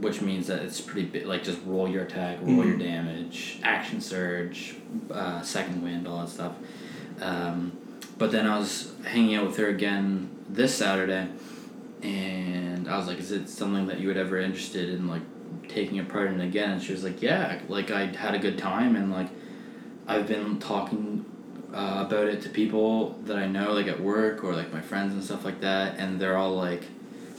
which 0.00 0.20
means 0.22 0.46
that 0.46 0.62
it's 0.62 0.80
pretty 0.80 1.06
big. 1.08 1.26
Like 1.26 1.42
just 1.44 1.58
roll 1.66 1.88
your 1.88 2.02
attack, 2.04 2.38
roll 2.42 2.64
your 2.64 2.76
Mhm. 2.76 2.80
damage, 2.80 3.60
action 3.62 4.00
surge, 4.00 4.76
uh, 5.10 5.40
second 5.42 5.82
wind, 5.82 6.06
all 6.06 6.20
that 6.20 6.28
stuff. 6.28 6.52
Um, 7.20 7.72
but 8.18 8.30
then 8.32 8.46
I 8.46 8.58
was 8.58 8.92
hanging 9.04 9.34
out 9.36 9.46
with 9.46 9.56
her 9.58 9.68
again 9.68 10.28
this 10.48 10.74
Saturday, 10.74 11.26
and 12.02 12.88
I 12.88 12.96
was 12.96 13.06
like, 13.06 13.18
"Is 13.18 13.32
it 13.32 13.48
something 13.48 13.86
that 13.86 14.00
you 14.00 14.08
would 14.08 14.16
ever 14.16 14.38
interested 14.38 14.90
in, 14.90 15.08
like 15.08 15.22
taking 15.68 15.98
a 15.98 16.04
part 16.04 16.30
in 16.30 16.40
again?" 16.40 16.70
And 16.72 16.82
she 16.82 16.92
was 16.92 17.04
like, 17.04 17.20
"Yeah, 17.22 17.58
like 17.68 17.90
I 17.90 18.06
had 18.06 18.34
a 18.34 18.38
good 18.38 18.58
time, 18.58 18.96
and 18.96 19.10
like 19.12 19.28
I've 20.06 20.26
been 20.26 20.58
talking 20.58 21.24
uh, 21.74 22.04
about 22.06 22.28
it 22.28 22.42
to 22.42 22.48
people 22.48 23.18
that 23.24 23.36
I 23.36 23.46
know, 23.46 23.72
like 23.72 23.86
at 23.86 24.00
work 24.00 24.44
or 24.44 24.54
like 24.54 24.72
my 24.72 24.80
friends 24.80 25.12
and 25.12 25.22
stuff 25.22 25.44
like 25.44 25.60
that, 25.60 25.98
and 25.98 26.20
they're 26.20 26.36
all 26.36 26.54
like." 26.54 26.82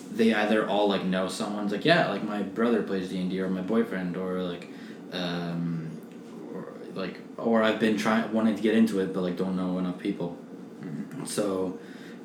They 0.09 0.33
either 0.33 0.67
all 0.67 0.87
like 0.87 1.03
know 1.03 1.27
someone's 1.27 1.71
like 1.73 1.83
yeah 1.85 2.07
like 2.07 2.23
my 2.23 2.41
brother 2.41 2.81
plays 2.81 3.09
D 3.09 3.19
and 3.19 3.29
D 3.29 3.41
or 3.41 3.49
my 3.49 3.61
boyfriend 3.61 4.15
or 4.15 4.41
like, 4.41 4.69
um, 5.11 5.91
or 6.53 6.69
like 6.95 7.19
or 7.37 7.61
I've 7.61 7.79
been 7.79 7.97
trying 7.97 8.31
wanting 8.31 8.55
to 8.55 8.61
get 8.61 8.73
into 8.73 8.99
it 9.01 9.13
but 9.13 9.21
like 9.21 9.35
don't 9.35 9.55
know 9.57 9.77
enough 9.77 9.99
people, 9.99 10.37
so, 11.25 11.77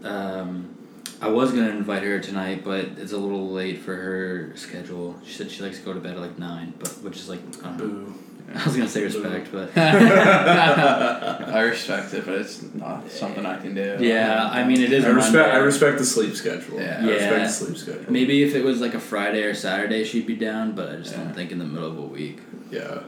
um, 0.05 0.75
I 1.21 1.29
was 1.29 1.53
gonna 1.53 1.71
invite 1.71 2.03
her 2.03 2.19
tonight, 2.21 2.65
but 2.65 2.85
it's 2.97 3.13
a 3.13 3.19
little 3.19 3.51
late 3.51 3.81
for 3.81 3.95
her 3.95 4.53
schedule. 4.57 5.19
She 5.25 5.33
said 5.35 5.51
she 5.51 5.63
likes 5.63 5.79
to 5.79 5.85
go 5.85 5.93
to 5.93 6.01
bed 6.01 6.15
at 6.15 6.21
like 6.21 6.39
nine, 6.39 6.75
but 6.79 6.89
which 7.03 7.17
is 7.17 7.29
like. 7.29 7.41
Boo. 7.77 8.15
I 8.55 8.65
was 8.65 8.77
gonna 8.77 8.89
say 8.89 9.03
respect, 9.05 9.49
but 9.51 9.71
I 9.77 11.61
respect 11.63 12.13
it, 12.15 12.25
but 12.27 12.35
it's 12.35 12.63
not 12.75 13.11
something 13.11 13.47
I 13.47 13.59
can 13.59 13.75
do. 13.75 13.97
yeah, 14.01 14.49
I 14.53 14.64
mean 14.64 14.81
it 14.83 14.93
is. 14.93 15.05
I 15.05 15.09
a 15.09 15.14
respect. 15.14 15.35
Monday. 15.37 15.51
I 15.53 15.57
respect 15.59 15.99
the 15.99 16.05
sleep 16.05 16.35
schedule. 16.37 16.79
Yeah. 16.81 16.99
I 17.03 17.07
respect 17.09 17.45
the 17.45 17.49
sleep 17.49 17.77
schedule. 17.79 18.12
Maybe 18.12 18.43
if 18.43 18.55
it 18.55 18.62
was 18.64 18.81
like 18.81 18.95
a 18.95 19.01
Friday 19.01 19.43
or 19.45 19.55
Saturday, 19.55 20.05
she'd 20.05 20.27
be 20.27 20.37
down, 20.37 20.73
but 20.73 20.88
I 20.90 20.97
just 20.97 21.12
Yeah. 21.12 21.25
don't 21.25 21.35
think 21.35 21.51
in 21.53 21.59
the 21.59 21.64
middle 21.64 21.90
of 21.90 21.99
a 21.99 22.03
week. 22.03 22.40
Yeah. 22.71 23.01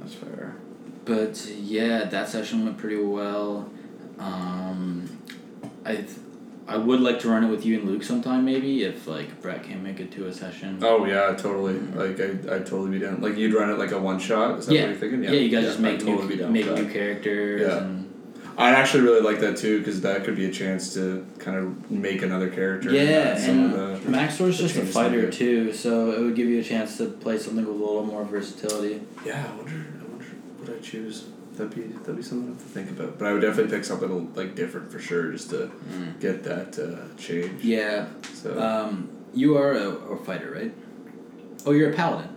that's 0.00 0.14
fair. 0.14 0.54
But 1.04 1.46
yeah, 1.46 2.04
that 2.04 2.28
session 2.28 2.64
went 2.64 2.78
pretty 2.78 3.00
well. 3.02 3.70
Um, 4.18 5.08
I 5.84 5.94
th- 5.96 6.08
I 6.68 6.76
would 6.76 7.00
like 7.00 7.18
to 7.20 7.28
run 7.28 7.44
it 7.44 7.48
with 7.50 7.66
you 7.66 7.78
and 7.80 7.88
Luke 7.88 8.02
sometime, 8.04 8.44
maybe 8.44 8.84
if 8.84 9.06
like 9.06 9.40
Brett 9.42 9.64
can't 9.64 9.82
make 9.82 9.98
it 10.00 10.12
to 10.12 10.26
a 10.26 10.32
session. 10.32 10.78
Oh 10.82 11.04
yeah, 11.04 11.34
totally. 11.34 11.74
Like 11.74 12.20
I, 12.20 12.54
I'd 12.56 12.66
totally 12.66 12.90
be 12.90 13.04
down. 13.04 13.20
Like 13.20 13.36
you'd 13.36 13.54
run 13.54 13.70
it 13.70 13.78
like 13.78 13.90
a 13.92 13.98
one 13.98 14.18
shot. 14.18 14.58
Is 14.60 14.66
that 14.66 14.74
Yeah. 14.74 14.82
what 14.82 14.88
you're 14.90 14.98
thinking? 14.98 15.24
yeah, 15.24 15.30
you 15.32 15.48
guys 15.48 15.64
just 15.64 15.78
I'd 15.78 15.82
make 15.82 15.98
totally 16.00 16.28
be 16.28 16.34
new 16.36 16.42
down 16.42 16.52
make 16.52 16.66
new 16.66 16.88
characters 16.92 17.62
Yeah. 17.62 17.78
and 17.84 18.08
I'd 18.58 18.74
actually 18.74 19.02
really 19.04 19.22
like 19.22 19.40
that 19.40 19.56
too 19.56 19.78
because 19.78 20.02
that 20.02 20.24
could 20.24 20.36
be 20.36 20.44
a 20.44 20.52
chance 20.52 20.92
to 20.94 21.26
kind 21.38 21.56
of 21.56 21.90
make 21.90 22.20
another 22.22 22.50
character. 22.50 22.92
Yeah, 22.92 23.36
and 23.38 23.72
of 23.74 24.04
the, 24.04 24.10
Maxor's 24.10 24.58
just 24.58 24.76
a 24.76 24.84
fighter 24.84 25.30
too, 25.30 25.72
so 25.72 26.12
it 26.12 26.20
would 26.20 26.36
give 26.36 26.48
you 26.48 26.60
a 26.60 26.62
chance 26.62 26.98
to 26.98 27.06
play 27.06 27.38
something 27.38 27.64
with 27.64 27.74
a 27.74 27.78
little 27.78 28.04
more 28.04 28.24
versatility. 28.24 29.00
yeah, 29.24 29.46
I 29.50 29.56
wonder. 29.56 29.72
I 29.74 30.04
wonder 30.06 30.26
would 30.60 30.76
I 30.76 30.80
choose. 30.80 31.24
That'd 31.56 31.74
be 31.74 31.82
that'd 31.82 32.16
be 32.16 32.22
something 32.22 32.56
to 32.56 32.62
think 32.62 32.90
about. 32.90 33.18
But 33.18 33.28
I 33.28 33.32
would 33.32 33.42
definitely 33.42 33.70
pick 33.76 33.84
something 33.84 34.32
like 34.34 34.54
different 34.54 34.90
for 34.90 34.98
sure, 34.98 35.32
just 35.32 35.50
to 35.50 35.70
get 36.20 36.42
that 36.44 36.78
uh, 36.78 37.16
change. 37.18 37.62
Yeah. 37.62 38.06
So 38.34 38.58
Um, 38.60 39.10
you 39.34 39.56
are 39.58 39.72
a, 39.72 39.88
a 39.90 40.16
fighter, 40.24 40.50
right? 40.50 40.72
Oh, 41.66 41.72
you're 41.72 41.90
a 41.90 41.94
paladin. 41.94 42.28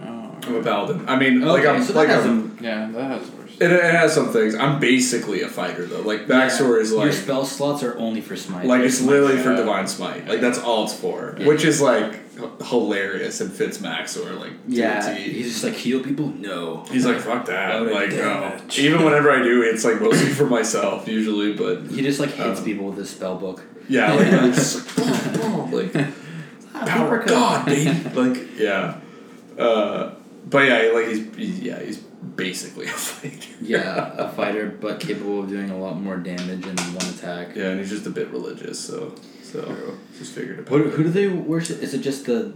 Oh. 0.00 0.36
I'm 0.46 0.54
a 0.56 0.62
paladin. 0.62 1.08
I 1.08 1.16
mean, 1.18 1.40
like 1.40 1.66
I'm 1.66 1.82
so 1.82 1.92
that 1.94 1.98
like 2.00 2.08
has 2.08 2.24
I'm. 2.26 2.58
Yeah, 2.60 2.90
that 2.92 3.04
has 3.04 3.30
worse. 3.30 3.56
It, 3.60 3.72
it 3.72 3.82
has 3.82 4.12
some 4.14 4.32
things. 4.32 4.54
I'm 4.54 4.78
basically 4.78 5.42
a 5.42 5.48
fighter 5.48 5.84
though. 5.86 6.02
Like 6.02 6.26
backstory 6.28 6.80
is 6.82 6.92
like 6.92 7.04
your 7.04 7.12
spell 7.12 7.44
slots 7.44 7.82
are 7.82 7.96
only 7.98 8.20
for 8.20 8.36
smite. 8.36 8.66
like 8.66 8.82
it's 8.82 9.00
literally 9.00 9.38
for 9.38 9.56
divine 9.56 9.88
smite. 9.88 10.28
Like 10.28 10.40
that's 10.40 10.58
all 10.58 10.84
it's 10.84 10.94
for, 10.94 11.36
Yeah. 11.40 11.46
which 11.46 11.64
is 11.64 11.80
like 11.80 12.12
h- 12.14 12.20
hilarious 12.64 13.40
and 13.40 13.52
fits 13.52 13.78
Maxor 13.78 14.38
like 14.38 14.52
yeah, 14.66 15.12
he's 15.14 15.52
just 15.52 15.64
like 15.64 15.74
heal 15.74 16.02
people. 16.02 16.28
No, 16.28 16.84
He's 16.90 17.04
like 17.06 17.18
fuck 17.20 17.46
that. 17.46 17.82
Like 17.82 18.10
no. 18.10 18.58
Even 18.76 19.04
whenever 19.04 19.30
I 19.30 19.42
do, 19.42 19.62
it's 19.62 19.84
like 19.84 20.00
mostly 20.00 20.28
for 20.30 20.46
myself 20.46 21.08
usually, 21.08 21.54
but 21.54 21.82
he 21.90 22.02
just 22.02 22.20
like 22.20 22.30
hits 22.30 22.60
Um, 22.60 22.64
people 22.64 22.86
with 22.86 22.98
his 22.98 23.10
spell 23.10 23.36
book. 23.36 23.62
yeah, 23.88 24.12
like 24.12 24.30
like, 24.32 24.94
boom, 24.96 25.70
boom, 25.70 25.72
like 25.72 26.14
power 26.86 27.24
God, 27.24 27.66
baby. 27.66 27.90
Like 28.14 28.58
yeah, 28.58 28.98
uh, 29.58 30.12
but 30.48 30.66
yeah, 30.66 30.90
like 30.94 31.08
he's, 31.08 31.34
he's 31.36 31.60
yeah 31.60 31.80
he's 31.80 31.98
basically 31.98 32.86
a 32.86 32.90
fighter. 32.90 33.54
Yeah, 33.60 34.12
a 34.16 34.28
fighter, 34.30 34.68
but 34.80 35.00
capable 35.00 35.40
of 35.40 35.48
doing 35.48 35.70
a 35.70 35.78
lot 35.78 36.00
more 36.00 36.16
damage 36.16 36.66
in 36.66 36.76
one 36.76 37.06
attack. 37.06 37.56
Yeah, 37.56 37.70
and 37.70 37.80
he's 37.80 37.90
just 37.90 38.06
a 38.06 38.10
bit 38.10 38.28
religious, 38.28 38.78
so 38.78 39.14
so 39.52 39.96
just 40.18 40.32
figured 40.34 40.60
it 40.60 40.68
Who, 40.68 40.90
who 40.90 41.02
do 41.04 41.10
they 41.10 41.28
worship? 41.28 41.82
Is 41.82 41.94
it 41.94 42.00
just 42.00 42.26
the? 42.26 42.52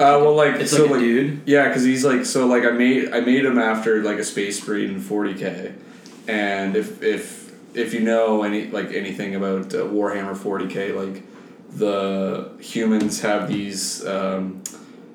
Uh, 0.00 0.14
well, 0.22 0.34
like 0.34 0.54
It's 0.56 0.70
so, 0.70 0.82
like 0.82 0.90
a 0.90 0.92
like 0.94 1.00
dude. 1.00 1.42
yeah, 1.46 1.68
because 1.68 1.84
he's 1.84 2.04
like 2.04 2.24
so 2.24 2.46
like 2.46 2.64
I 2.64 2.70
made 2.70 3.12
I 3.12 3.20
made 3.20 3.44
him 3.44 3.58
after 3.58 4.02
like 4.02 4.18
a 4.18 4.24
space 4.24 4.66
marine 4.66 4.90
in 4.90 5.00
forty 5.00 5.34
k, 5.34 5.74
and 6.28 6.76
if 6.76 7.02
if 7.02 7.52
if 7.74 7.92
you 7.94 8.00
know 8.00 8.42
any 8.44 8.68
like 8.68 8.92
anything 8.92 9.34
about 9.34 9.74
uh, 9.74 9.78
Warhammer 9.78 10.36
forty 10.36 10.68
k, 10.68 10.92
like 10.92 11.24
the 11.72 12.52
humans 12.60 13.20
have 13.22 13.48
these 13.48 14.06
um, 14.06 14.62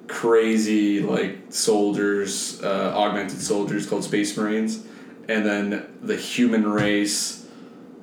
crazy 0.07 0.99
like 0.99 1.37
soldiers, 1.49 2.61
uh, 2.61 2.93
augmented 2.95 3.39
soldiers 3.41 3.87
called 3.87 4.03
space 4.03 4.35
marines, 4.37 4.83
and 5.29 5.45
then 5.45 5.85
the 6.01 6.17
human 6.17 6.67
race 6.69 7.47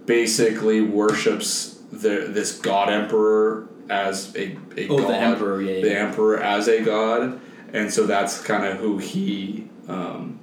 basically 0.06 0.80
worships 0.80 1.79
the 1.92 2.26
this 2.28 2.58
god 2.58 2.88
emperor 2.90 3.68
as 3.88 4.34
a, 4.36 4.56
a 4.76 4.88
Oh, 4.88 4.98
god 4.98 5.08
the 5.08 5.16
emperor. 5.16 5.62
Yeah, 5.62 5.72
yeah. 5.76 5.82
the 5.82 5.98
emperor 5.98 6.40
as 6.42 6.68
a 6.68 6.80
god, 6.82 7.40
and 7.72 7.92
so 7.92 8.06
that's 8.06 8.40
kind 8.42 8.64
of 8.64 8.78
who 8.78 8.98
he, 8.98 9.68
um, 9.88 10.38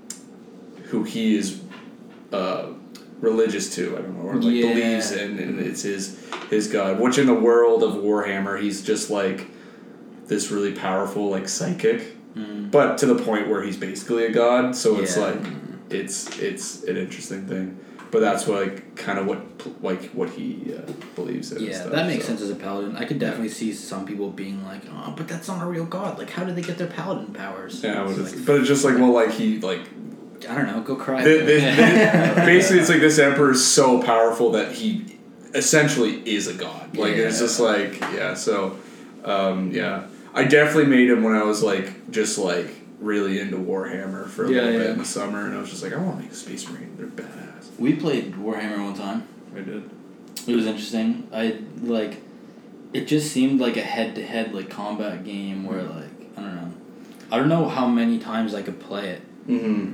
who 0.86 1.04
he 1.04 1.36
is, 1.38 1.62
uh, 2.34 2.68
religious 3.22 3.74
to. 3.76 3.98
I 3.98 4.02
don't 4.02 4.18
know, 4.18 4.30
or 4.30 4.36
like 4.36 4.54
Yeah. 4.54 4.74
believes 4.74 5.12
in, 5.12 5.40
and 5.40 5.60
it's 5.60 5.84
his 5.84 6.20
his 6.50 6.68
god. 6.68 7.00
Which 7.00 7.18
in 7.18 7.26
the 7.28 7.34
world 7.34 7.84
of 7.84 7.94
Warhammer, 7.96 8.62
he's 8.62 8.82
just 8.82 9.10
like 9.10 9.48
this 10.28 10.52
really 10.52 10.74
powerful, 10.74 11.30
like 11.30 11.48
psychic, 11.48 12.14
Mm. 12.36 12.70
but 12.70 12.98
to 13.00 13.06
the 13.06 13.16
point 13.16 13.48
where 13.48 13.64
he's 13.64 13.78
basically 13.78 14.26
a 14.26 14.32
god. 14.32 14.76
So 14.76 15.00
it's 15.00 15.16
like 15.18 15.40
it's 15.90 16.38
it's 16.40 16.84
an 16.84 16.98
interesting 16.98 17.48
thing. 17.48 17.80
But 18.12 18.22
that's 18.22 18.48
what 18.48 18.62
like 18.68 18.96
kind 18.96 19.20
of 19.20 19.26
what 19.28 19.40
like 19.84 20.10
what 20.12 20.30
he 20.30 20.74
uh, 20.74 20.90
believes 21.16 21.52
in. 21.52 21.64
Yeah, 21.64 21.74
stuff, 21.74 21.92
that 21.92 22.08
makes 22.08 22.24
so. 22.24 22.30
sense 22.30 22.42
as 22.42 22.50
a 22.50 22.56
paladin. 22.56 22.96
I 22.96 23.06
could 23.06 23.20
definitely 23.20 23.50
see 23.50 23.74
some 23.74 24.06
people 24.06 24.30
being 24.32 24.64
like, 24.64 24.82
"Oh, 24.90 25.14
but 25.18 25.28
that's 25.28 25.48
not 25.48 25.62
a 25.62 25.66
real 25.66 25.86
god. 25.86 26.18
Like, 26.18 26.30
how 26.30 26.44
did 26.46 26.56
they 26.56 26.62
get 26.62 26.78
their 26.78 26.88
paladin 26.88 27.34
powers?" 27.34 27.84
Yeah, 27.84 28.04
It's 28.08 28.14
but 28.18 28.22
it's, 28.26 28.36
like, 28.36 28.46
but 28.46 28.56
it's 28.60 28.68
just 28.68 28.86
like 28.86 28.96
well, 28.96 29.12
like 29.12 29.32
he 29.32 29.60
like 29.60 29.82
I 30.50 30.56
don't 30.56 30.68
know. 30.68 30.82
Go 30.82 30.96
cry. 30.96 31.24
Th- 31.24 31.46
this- 31.46 31.64
this- 31.78 32.36
basically 32.46 32.80
it's 32.80 32.90
like 32.90 33.02
this 33.02 33.20
emperor 33.20 33.52
is 33.52 33.66
so 33.66 34.02
powerful 34.02 34.52
that 34.52 34.72
he 34.72 35.18
essentially 35.54 36.22
is 36.30 36.48
a 36.48 36.54
god 36.54 36.96
like 36.98 37.14
it's 37.14 37.40
just 37.40 37.60
like 37.60 38.00
yeah 38.02 38.34
so 38.34 38.78
um, 39.24 39.72
yeah 39.72 40.06
i 40.34 40.44
definitely 40.44 40.86
made 40.86 41.10
him 41.10 41.24
when 41.24 41.34
i 41.34 41.42
was 41.42 41.64
like 41.64 42.12
just 42.12 42.38
like 42.38 42.68
really 43.00 43.40
into 43.40 43.56
warhammer 43.58 44.28
for 44.28 44.46
a 44.46 44.52
Yeah, 44.52 44.62
little 44.64 44.80
bit 44.82 44.90
in 44.92 44.98
the 45.00 45.06
summer 45.06 45.46
and 45.48 45.56
i 45.56 45.60
was 45.60 45.70
just 45.70 45.82
like 45.82 45.94
i 45.94 45.96
want 45.98 46.18
to 46.18 46.24
make 46.24 46.32
a 46.32 46.36
space 46.36 46.70
marine 46.70 46.94
they're 46.98 47.08
badass 47.60 47.80
we 47.80 47.96
played 47.96 48.34
Warhammer 48.36 48.84
one 48.84 48.94
time. 48.94 49.28
We 49.54 49.62
did. 49.62 49.90
It 50.48 50.56
was 50.56 50.66
interesting. 50.66 51.28
I 51.34 51.60
like. 51.82 52.22
It 52.94 53.06
just 53.08 53.32
seemed 53.32 53.60
like 53.60 53.76
a 53.78 53.82
head-to-head 53.82 54.54
like 54.54 54.70
combat 54.70 55.24
game 55.26 55.66
where 55.66 55.84
like 55.84 56.10
I 56.38 56.42
don't 56.42 56.56
know. 56.56 56.74
I 57.32 57.38
don't 57.38 57.50
know 57.50 57.68
how 57.68 57.88
many 57.88 58.18
times 58.20 58.54
I 58.54 58.62
could 58.62 58.80
play 58.80 59.10
it. 59.10 59.22
hmm 59.46 59.94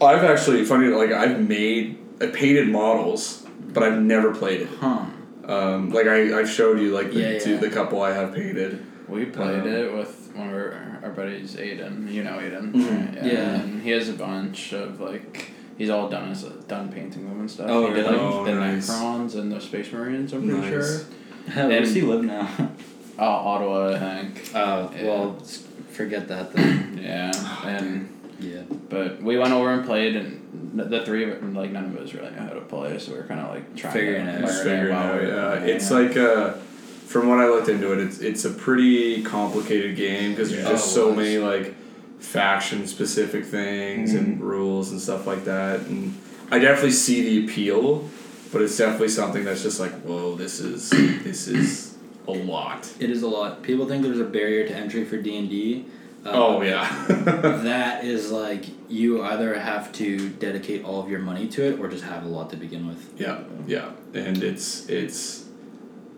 I've 0.00 0.24
actually 0.24 0.64
funny 0.64 0.86
like 0.88 1.10
I've 1.10 1.46
made 1.46 1.98
I 2.20 2.26
painted 2.28 2.68
models, 2.68 3.44
but 3.74 3.82
I've 3.82 4.00
never 4.00 4.34
played 4.34 4.62
it. 4.62 4.68
Huh. 4.80 5.06
Um, 5.44 5.90
like 5.90 6.06
I, 6.06 6.40
I 6.40 6.44
showed 6.44 6.78
you 6.78 6.92
like 6.94 7.12
the 7.12 7.20
Yeah, 7.20 7.38
two, 7.38 7.58
the 7.58 7.70
couple 7.70 8.02
I 8.02 8.12
have 8.12 8.34
painted. 8.34 8.84
We 9.08 9.24
played 9.26 9.60
Um, 9.62 9.66
it 9.66 9.92
with 9.94 10.30
one 10.34 10.48
of 10.48 10.54
our, 10.54 11.00
our 11.04 11.10
buddies, 11.10 11.56
Aiden. 11.56 12.10
You 12.12 12.22
know 12.24 12.32
Aiden, 12.38 12.72
Mhm. 12.72 13.16
right? 13.16 13.24
Yeah. 13.24 13.54
And 13.60 13.82
he 13.82 13.90
has 13.90 14.08
a 14.08 14.12
bunch 14.14 14.72
of 14.72 15.00
like. 15.00 15.50
He's 15.78 15.90
all 15.90 16.08
done 16.08 16.30
as 16.32 16.42
done 16.42 16.92
painting 16.92 17.28
them 17.28 17.40
and 17.40 17.50
stuff. 17.50 17.66
Oh, 17.70 17.86
he 17.88 17.94
did 17.94 18.04
like 18.06 18.14
really? 18.16 18.26
Oh, 18.26 18.44
the 18.44 18.54
nice. 18.54 18.90
Necrons 18.90 19.34
and 19.36 19.52
the 19.52 19.60
Space 19.60 19.92
Marines. 19.92 20.32
I'm 20.32 20.42
pretty 20.48 20.60
Nice. 20.60 20.68
sure. 20.70 20.98
Where 21.68 21.80
does 21.80 21.94
he 21.94 22.02
live 22.02 22.24
now? 22.24 22.48
Oh, 23.18 23.24
Ottawa, 23.24 23.94
I 23.94 23.98
think. 23.98 24.50
Oh 24.54 24.90
Yeah. 24.94 25.04
well, 25.06 25.42
forget 25.92 26.28
that 26.28 26.52
then. 26.52 27.00
Yeah, 27.08 27.32
and 27.64 28.08
yeah. 28.40 28.62
but 28.90 29.22
we 29.22 29.38
went 29.38 29.52
over 29.52 29.70
and 29.72 29.84
played, 29.86 30.14
and 30.16 30.72
the- 30.74 30.84
the 30.84 31.04
three 31.06 31.22
of 31.24 31.30
it, 31.30 31.54
like 31.54 31.70
none 31.70 31.84
of 31.86 31.96
us 31.96 32.12
really 32.12 32.30
knew 32.30 32.36
how 32.36 32.48
to 32.50 32.60
play, 32.60 32.98
so 32.98 33.12
we 33.12 33.18
are 33.18 33.22
kind 33.24 33.40
of 33.40 33.48
like 33.54 33.74
trying 33.76 33.92
Figuring 33.94 34.26
to 34.26 34.32
it 34.32 34.44
out. 34.44 34.50
figuring 34.64 34.92
out, 34.94 35.20
we 35.20 35.26
were 35.26 35.32
yeah. 35.34 35.54
It's 35.74 35.90
like 35.90 36.16
uh, 36.16 36.52
from 37.06 37.28
what 37.28 37.38
I 37.38 37.46
looked 37.48 37.68
into 37.68 37.92
it, 37.92 38.00
it's 38.00 38.18
it's 38.18 38.44
a 38.44 38.50
pretty 38.50 39.22
complicated 39.22 39.96
game 39.96 40.32
because 40.32 40.50
there's 40.50 40.64
Yeah. 40.64 40.70
just 40.72 40.88
Oh, 40.98 41.08
so 41.08 41.14
many 41.14 41.38
like 41.38 41.74
faction 42.20 42.86
specific 42.86 43.44
things 43.44 44.12
Mm-hmm. 44.12 44.18
and 44.32 44.40
rules 44.40 44.90
and 44.90 45.00
stuff 45.00 45.26
like 45.26 45.44
that. 45.44 45.80
And 45.82 46.18
I 46.50 46.58
definitely 46.58 46.92
see 46.92 47.22
the 47.22 47.44
appeal, 47.46 48.08
but 48.52 48.62
it's 48.62 48.76
definitely 48.76 49.08
something 49.08 49.44
that's 49.44 49.62
just 49.62 49.80
like, 49.80 49.92
whoa, 50.02 50.34
this 50.34 50.60
is 50.60 50.90
this 51.24 51.48
is 51.48 51.96
a 52.26 52.32
lot. 52.32 52.90
It 53.00 53.10
is 53.10 53.22
a 53.22 53.28
lot. 53.28 53.62
People 53.62 53.86
think 53.86 54.02
there's 54.02 54.20
a 54.20 54.24
barrier 54.24 54.66
to 54.68 54.74
entry 54.74 55.04
for 55.04 55.16
D 55.16 55.36
and 55.38 55.48
D. 55.48 55.86
Uh, 56.24 56.30
Oh 56.34 56.62
yeah. 56.62 56.88
That 57.62 58.04
is 58.04 58.30
like 58.30 58.64
you 58.88 59.22
either 59.22 59.58
have 59.58 59.92
to 59.92 60.28
dedicate 60.30 60.84
all 60.84 61.00
of 61.02 61.08
your 61.08 61.20
money 61.20 61.46
to 61.48 61.62
it 61.64 61.78
or 61.78 61.88
just 61.88 62.04
have 62.04 62.24
a 62.24 62.28
lot 62.28 62.50
to 62.50 62.56
begin 62.56 62.86
with. 62.88 63.08
Yeah, 63.18 63.40
yeah, 63.66 63.90
and 64.14 64.42
it's 64.42 64.88
it's 64.88 65.44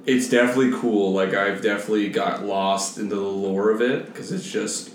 it's 0.07 0.29
definitely 0.31 0.73
cool. 0.81 1.13
Like 1.13 1.35
I've 1.35 1.61
definitely 1.63 2.09
got 2.09 2.45
lost 2.45 2.99
into 2.99 3.17
the 3.17 3.21
lore 3.21 3.71
of 3.71 3.81
it 3.83 4.07
because 4.07 4.33
it's 4.33 4.51
just 4.51 4.91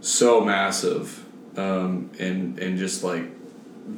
so 0.00 0.40
massive, 0.40 1.24
um, 1.56 2.10
and 2.18 2.58
and 2.58 2.78
just 2.78 3.02
like 3.04 3.24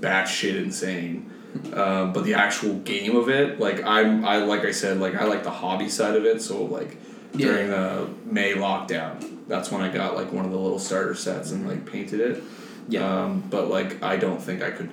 batshit 0.00 0.56
insane. 0.56 1.30
Um, 1.74 2.12
but 2.14 2.24
the 2.24 2.34
actual 2.34 2.74
game 2.78 3.14
of 3.14 3.28
it, 3.28 3.60
like 3.60 3.82
I'm, 3.84 4.24
I 4.24 4.38
like 4.38 4.64
I 4.64 4.70
said, 4.70 4.98
like 5.00 5.14
I 5.14 5.24
like 5.24 5.44
the 5.44 5.50
hobby 5.50 5.88
side 5.88 6.16
of 6.16 6.24
it. 6.24 6.40
So 6.40 6.64
like 6.64 6.96
during 7.36 7.68
the 7.68 8.08
May 8.24 8.54
lockdown, 8.54 9.46
that's 9.48 9.70
when 9.70 9.82
I 9.82 9.92
got 9.92 10.14
like 10.16 10.32
one 10.32 10.44
of 10.46 10.50
the 10.50 10.58
little 10.58 10.78
starter 10.78 11.14
sets 11.14 11.50
and 11.50 11.68
like 11.68 11.84
painted 11.84 12.20
it. 12.20 12.42
Yeah. 12.88 13.24
Um, 13.24 13.44
but 13.50 13.68
like 13.68 14.02
I 14.02 14.16
don't 14.16 14.40
think 14.40 14.62
I 14.62 14.70
could 14.70 14.90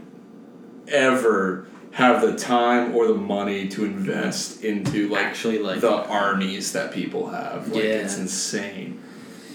ever 0.90 1.68
have 1.92 2.22
the 2.22 2.36
time 2.38 2.94
or 2.96 3.08
the 3.08 3.16
money 3.16 3.68
to 3.70 3.86
invest 3.86 4.64
into 4.64 5.08
like 5.10 5.26
Actually, 5.26 5.60
like 5.60 5.80
the 5.80 5.92
armies 5.92 6.74
that 6.74 6.92
people 6.92 7.30
have. 7.30 7.70
Like 7.70 7.84
Yeah. 7.84 7.90
it's 7.92 8.18
insane. 8.18 9.02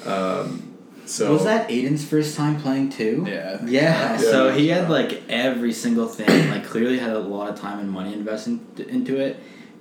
Um, 0.07 0.74
so 1.07 1.33
was 1.33 1.45
that 1.45 1.69
Aiden's 1.69 2.05
first 2.05 2.37
time 2.37 2.61
playing 2.61 2.91
too? 2.91 3.25
Yeah. 3.29 3.59
Think 3.59 3.71
Yeah, 3.71 4.17
so. 4.17 4.51
he 4.53 4.69
had 4.69 4.89
like 4.91 5.23
every 5.29 5.73
single 5.73 6.07
thing, 6.09 6.51
like 6.51 6.65
clearly 6.65 6.99
had 6.99 7.11
a 7.13 7.19
lot 7.19 7.51
of 7.51 7.59
time 7.61 7.79
and 7.79 7.91
money 7.91 8.13
invested 8.13 8.61
into 8.89 9.19
it, 9.19 9.39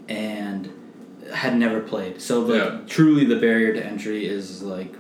and 0.10 0.70
had 1.34 1.56
never 1.58 1.80
played. 1.80 2.22
So 2.22 2.42
like 2.42 2.62
Yeah. 2.62 2.78
truly, 2.88 3.26
the 3.26 3.38
barrier 3.38 3.74
to 3.74 3.86
entry 3.86 4.26
is 4.26 4.62
like 4.62 4.94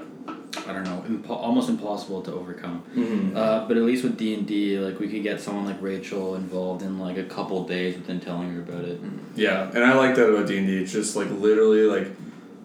I 0.66 0.72
don't 0.72 0.84
know, 0.84 1.04
impo- 1.10 1.32
almost 1.32 1.68
impossible 1.68 2.22
to 2.22 2.32
overcome. 2.32 2.84
Mhm. 2.96 3.36
Uh, 3.36 3.68
but 3.68 3.76
at 3.76 3.84
least 3.84 4.04
with 4.04 4.16
D 4.18 4.34
and 4.36 4.46
D, 4.48 4.78
like 4.80 5.00
we 5.00 5.10
could 5.10 5.24
get 5.24 5.42
someone 5.42 5.66
like 5.66 5.82
Rachel 5.82 6.36
involved 6.36 6.84
in 6.84 7.00
like 7.00 7.18
a 7.18 7.24
couple 7.24 7.66
days 7.68 7.96
within 7.98 8.20
telling 8.22 8.54
her 8.54 8.62
about 8.62 8.86
it. 8.86 9.02
Yeah, 9.36 9.70
and 9.74 9.84
I 9.84 9.96
like 9.96 10.16
that 10.16 10.30
about 10.30 10.48
D 10.48 10.58
and 10.60 10.68
D. 10.68 10.78
It's 10.78 10.92
just 10.94 11.16
like 11.16 11.30
literally 11.32 11.82
like 11.82 12.08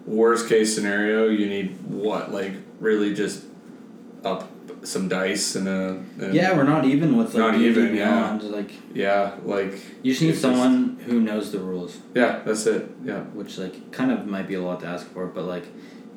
worst 0.05 0.47
case 0.47 0.73
scenario. 0.73 1.27
You 1.29 1.47
need 1.47 1.77
what 1.87 2.31
like 2.31 2.53
really 2.79 3.13
just 3.13 3.43
up 4.25 4.49
some 4.83 5.09
dice 5.09 5.55
and 5.55 5.67
a 5.67 5.89
and 6.23 6.33
Yeah, 6.33 6.55
we're 6.55 6.63
not 6.63 6.85
even 6.85 7.17
with 7.17 7.33
like 7.33 7.37
Not 7.37 7.51
D&D 7.53 7.65
even, 7.67 7.95
yeah. 7.95 8.39
Like 8.41 8.71
yeah 8.93 9.35
like 9.43 9.73
you 10.03 10.11
just 10.13 10.21
need 10.23 10.37
someone 10.37 10.97
who 11.05 11.19
knows 11.19 11.51
the 11.51 11.59
rules. 11.59 11.97
yeah 12.15 12.39
that's 12.45 12.65
it 12.65 12.89
yeah 13.03 13.21
which 13.33 13.57
like 13.57 13.91
kind 13.91 14.11
of 14.11 14.25
might 14.25 14.47
be 14.47 14.55
a 14.55 14.61
lot 14.61 14.79
to 14.81 14.87
ask 14.87 15.05
for 15.11 15.25
but 15.27 15.43
like 15.45 15.65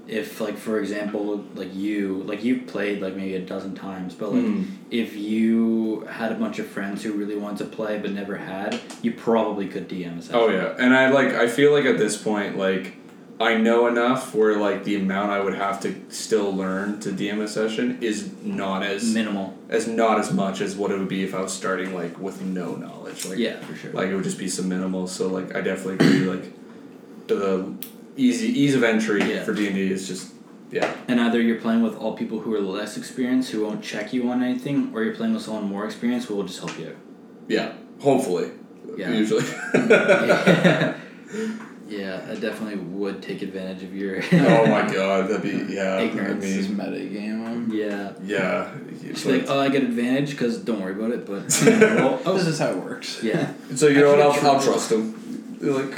if 0.09 0.41
like 0.41 0.57
for 0.57 0.79
example 0.81 1.45
like 1.55 1.75
you 1.75 2.23
like 2.25 2.43
you've 2.45 2.67
played 2.67 3.01
like 3.01 3.15
maybe 3.17 3.35
a 3.35 3.41
dozen 3.41 3.75
times 3.75 4.15
but 4.15 4.33
like 4.33 4.43
Mhm. 4.45 4.67
if 4.91 5.17
you 5.17 6.07
had 6.11 6.31
a 6.33 6.35
bunch 6.37 6.59
of 6.59 6.67
friends 6.67 7.03
who 7.03 7.13
really 7.13 7.37
wanted 7.37 7.59
to 7.59 7.65
play 7.77 7.99
but 7.99 8.11
never 8.13 8.37
had 8.37 8.79
you 9.03 9.13
probably 9.13 9.67
could 9.69 9.89
dm. 9.89 10.21
Oh 10.33 10.49
yeah, 10.49 10.75
and 10.79 10.95
I 10.95 11.11
like 11.11 11.29
I 11.35 11.47
feel 11.49 11.73
like 11.73 11.85
at 11.85 11.99
this 11.99 12.17
point 12.17 12.57
like 12.59 12.95
I 13.43 13.57
know 13.57 13.87
enough 13.87 14.35
where 14.35 14.57
like 14.57 14.85
the 14.85 14.97
amount 14.97 15.31
I 15.33 15.41
would 15.41 15.55
have 15.55 15.81
to 15.83 15.95
still 16.09 16.55
learn 16.55 17.01
to 17.01 17.11
DM 17.11 17.41
a 17.41 17.49
session 17.49 17.99
is 18.01 18.33
not 18.43 18.83
as 18.83 19.13
minimal 19.13 19.57
as 19.69 19.87
not 19.87 20.19
as 20.19 20.33
much 20.33 20.61
as 20.61 20.75
what 20.77 20.91
it 20.91 20.99
would 20.99 21.09
be 21.09 21.23
if 21.25 21.35
I 21.35 21.41
was 21.43 21.53
starting 21.53 21.95
like 21.95 22.19
with 22.19 22.41
no 22.43 22.75
knowledge. 22.77 23.25
Like 23.27 23.39
yeah 23.39 23.61
for 23.61 23.75
sure 23.75 23.93
like 23.93 24.09
it 24.09 24.15
would 24.15 24.25
just 24.25 24.39
be 24.39 24.49
some 24.49 24.69
minimal. 24.69 25.07
So 25.07 25.29
like 25.29 25.55
I 25.55 25.61
definitely 25.61 25.95
agree 26.07 26.21
like 26.27 26.53
the 27.29 27.75
easy 28.17 28.49
ease 28.49 28.75
of 28.75 28.83
entry 28.83 29.21
Yeah. 29.33 29.43
for 29.45 29.53
D 29.55 29.67
and 29.67 29.77
D 29.77 29.91
is 29.91 30.07
just 30.09 30.33
yeah 30.71 30.93
and 31.09 31.21
either 31.21 31.41
you're 31.41 31.61
playing 31.61 31.83
with 31.83 31.97
all 31.97 32.17
people 32.17 32.41
who 32.41 32.55
are 32.55 32.61
less 32.61 32.97
experienced 32.97 33.51
who 33.53 33.63
won't 33.65 33.83
check 33.83 34.13
you 34.13 34.29
on 34.31 34.43
anything 34.43 34.91
or 34.95 35.03
you're 35.05 35.15
playing 35.15 35.35
with 35.35 35.43
someone 35.43 35.65
more 35.65 35.85
experienced 35.85 36.29
who 36.29 36.35
will 36.35 36.45
just 36.45 36.59
help 36.61 36.79
you 36.79 36.89
out 36.89 36.97
yeah 37.49 37.73
hopefully 38.01 38.51
Yeah. 38.97 39.11
usually 39.11 39.45
yeah. 39.75 40.97
yeah 41.99 42.27
i 42.31 42.35
definitely 42.35 42.77
would 42.77 43.23
take 43.23 43.43
advantage 43.43 43.83
of 43.83 43.95
your 43.95 44.23
oh 44.33 44.67
my 44.67 44.83
god 44.99 45.29
that'd 45.29 45.43
be 45.43 45.75
yeah 45.75 45.97
I 45.97 46.03
Ignorance 46.03 46.43
This 46.45 46.57
is 46.57 46.69
mean, 46.69 46.79
meta 46.79 47.05
game. 47.07 47.71
yeah 47.73 48.13
yeah 48.25 48.73
She's 49.01 49.27
like, 49.27 49.45
oh, 49.49 49.59
I 49.61 49.69
get 49.69 49.83
advantage 49.83 50.31
because 50.31 50.59
don't 50.59 50.81
worry 50.81 50.93
about 50.93 51.11
it. 51.11 51.27
But 51.27 51.43
Well, 52.01 52.21
oh, 52.25 52.35
this 52.35 52.47
is 52.47 52.59
how 52.59 52.71
it 52.71 52.77
works. 52.79 53.23
yeah, 53.23 53.53
so 53.75 53.89
you 53.89 54.01
know 54.01 54.11
what 54.17 54.21
I'll, 54.21 54.55
I'll 54.55 54.63
trust 54.63 54.91
him 54.93 55.05
like 55.61 55.97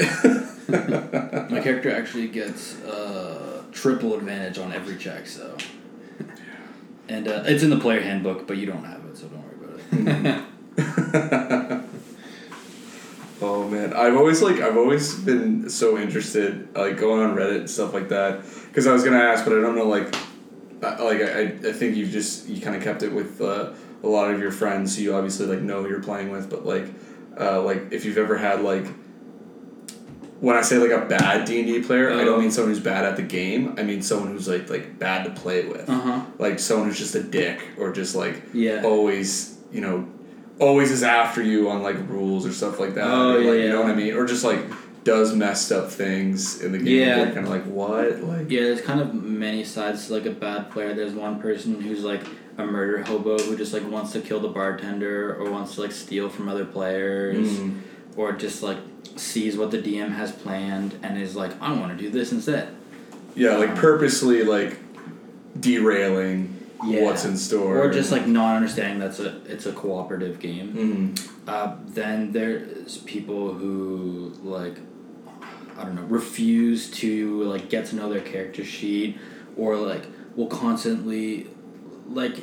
my 1.50 1.60
character 1.60 1.90
actually 1.94 2.28
gets 2.28 2.80
uh, 2.82 3.62
triple 3.72 4.14
advantage 4.14 4.58
on 4.58 4.72
every 4.72 4.96
check. 4.96 5.26
So, 5.26 5.56
and 7.08 7.28
uh, 7.28 7.44
it's 7.46 7.62
in 7.62 7.70
the 7.70 7.78
player 7.78 8.00
handbook, 8.00 8.46
but 8.46 8.56
you 8.56 8.66
don't 8.66 8.84
have 8.84 9.04
it, 9.06 9.16
so 9.16 9.28
don't 9.28 9.44
worry 9.44 9.56
about 10.16 10.44
it. 11.76 11.80
Oh 13.46 13.68
man, 13.68 13.92
I've 13.92 14.16
always 14.16 14.40
like 14.40 14.60
I've 14.60 14.76
always 14.78 15.14
been 15.14 15.68
so 15.68 15.98
interested 15.98 16.74
like 16.74 16.96
going 16.96 17.20
on 17.22 17.36
Reddit 17.36 17.56
and 17.60 17.70
stuff 17.70 17.92
like 17.92 18.08
that 18.08 18.42
because 18.68 18.86
I 18.86 18.92
was 18.92 19.04
gonna 19.04 19.18
ask, 19.18 19.44
but 19.44 19.52
I 19.56 19.60
don't 19.60 19.76
know 19.76 19.88
like 19.88 20.14
uh, 20.82 20.96
like 21.04 21.20
I, 21.20 21.40
I 21.68 21.72
think 21.72 21.96
you've 21.96 22.10
just 22.10 22.48
you 22.48 22.60
kind 22.62 22.74
of 22.76 22.82
kept 22.82 23.02
it 23.02 23.12
with 23.12 23.40
uh, 23.40 23.72
a 24.02 24.08
lot 24.08 24.30
of 24.32 24.40
your 24.40 24.50
friends 24.50 24.96
who 24.96 25.02
you 25.02 25.14
obviously 25.14 25.46
like 25.46 25.60
know 25.60 25.82
who 25.82 25.88
you're 25.90 26.02
playing 26.02 26.30
with, 26.30 26.48
but 26.48 26.64
like 26.64 26.86
uh, 27.38 27.60
like 27.62 27.92
if 27.92 28.04
you've 28.06 28.18
ever 28.18 28.36
had 28.38 28.62
like 28.62 28.86
when 30.40 30.56
I 30.56 30.62
say 30.62 30.76
like 30.78 30.90
a 30.90 31.06
bad 31.06 31.46
D 31.46 31.58
and 31.60 31.66
D 31.66 31.82
player, 31.82 32.12
I 32.12 32.24
don't 32.24 32.40
mean 32.40 32.50
someone 32.50 32.72
who's 32.74 32.82
bad 32.82 33.04
at 33.04 33.16
the 33.16 33.22
game. 33.22 33.74
I 33.78 33.82
mean 33.82 34.02
someone 34.02 34.28
who's 34.32 34.48
like 34.48 34.68
like 34.70 34.98
bad 34.98 35.24
to 35.24 35.30
play 35.40 35.66
with, 35.66 35.88
Uh 35.88 36.00
huh. 36.00 36.20
like 36.38 36.58
someone 36.58 36.88
who's 36.88 36.98
just 36.98 37.14
a 37.14 37.22
dick 37.22 37.60
or 37.78 37.92
just 37.92 38.14
like 38.14 38.42
Yeah. 38.52 38.82
always 38.84 39.58
you 39.72 39.80
know 39.80 40.08
always 40.60 40.90
is 40.90 41.02
after 41.02 41.42
you 41.42 41.68
on 41.70 41.82
like 41.82 41.96
rules 42.08 42.46
or 42.46 42.52
stuff 42.52 42.78
like 42.78 42.94
that 42.94 43.06
Oh, 43.06 43.34
or, 43.34 43.38
like, 43.38 43.44
yeah, 43.46 43.52
you 43.64 43.68
know 43.70 43.82
what 43.82 43.90
i 43.90 43.94
mean 43.94 44.14
or 44.14 44.24
just 44.24 44.44
like 44.44 44.60
does 45.02 45.34
messed 45.34 45.70
up 45.72 45.90
things 45.90 46.62
in 46.62 46.72
the 46.72 46.78
game 46.78 46.86
Yeah. 47.00 47.16
you're 47.16 47.26
kind 47.34 47.46
of 47.46 47.48
like 47.48 47.64
what 47.64 48.20
like 48.22 48.50
Yeah, 48.50 48.60
there's 48.62 48.80
kind 48.80 49.00
of 49.00 49.12
many 49.12 49.62
sides 49.64 50.06
to 50.06 50.14
like 50.14 50.24
a 50.26 50.30
bad 50.30 50.70
player. 50.70 50.94
There's 50.94 51.12
one 51.12 51.40
person 51.42 51.78
who's 51.80 52.02
like 52.04 52.22
a 52.56 52.64
murder 52.64 53.02
hobo 53.02 53.36
who 53.38 53.54
just 53.56 53.74
like 53.74 53.86
wants 53.90 54.12
to 54.12 54.20
kill 54.22 54.40
the 54.40 54.48
bartender 54.48 55.34
or 55.36 55.50
wants 55.50 55.74
to 55.74 55.82
like 55.82 55.92
steal 55.92 56.30
from 56.30 56.48
other 56.48 56.64
players 56.64 57.36
Mm. 57.48 57.80
or 58.16 58.32
just 58.32 58.62
like 58.62 58.78
sees 59.16 59.58
what 59.58 59.70
the 59.72 59.78
DM 59.78 60.12
has 60.14 60.32
planned 60.32 60.98
and 61.02 61.20
is 61.20 61.36
like, 61.36 61.50
I 61.60 61.72
want 61.74 61.96
to 61.98 62.02
do 62.02 62.10
this 62.10 62.32
instead. 62.32 62.68
yeah 63.34 63.56
like 63.56 63.74
purposely 63.74 64.42
like 64.44 64.78
derailing 65.60 66.53
Yeah. 66.86 67.02
what's 67.04 67.24
in 67.24 67.36
store 67.36 67.78
Or 67.78 67.90
just 67.90 68.10
like 68.12 68.26
not 68.26 68.56
understanding 68.56 68.98
that's 68.98 69.20
a 69.20 69.40
it's 69.46 69.66
a 69.66 69.72
cooperative 69.72 70.38
game. 70.40 71.14
mm. 71.16 71.30
Uh, 71.46 71.76
then 71.86 72.32
there's 72.32 72.98
people 72.98 73.52
who 73.54 74.32
like 74.42 74.76
I 75.76 75.84
don't 75.84 75.94
know 75.96 76.02
refuse 76.02 76.90
to 77.02 77.42
like 77.44 77.68
get 77.68 77.86
to 77.86 77.96
know 77.96 78.08
their 78.10 78.20
character 78.20 78.64
sheet 78.64 79.18
or 79.56 79.76
like 79.76 80.04
will 80.36 80.46
constantly 80.46 81.48
like 82.08 82.36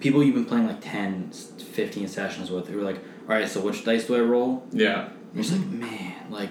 people 0.00 0.22
you've 0.22 0.34
been 0.34 0.44
playing 0.44 0.66
like 0.66 0.80
10 0.80 1.30
15 1.32 2.08
sessions 2.08 2.50
with 2.50 2.68
who 2.68 2.78
are 2.80 2.82
like 2.84 2.98
all 3.22 3.34
right 3.34 3.48
so 3.48 3.60
which 3.60 3.84
dice 3.84 4.06
do 4.06 4.16
I 4.16 4.20
roll 4.20 4.66
yeah 4.72 5.08
You're 5.34 5.42
just 5.44 5.56
like, 5.56 5.66
man, 5.66 6.30
like, 6.30 6.50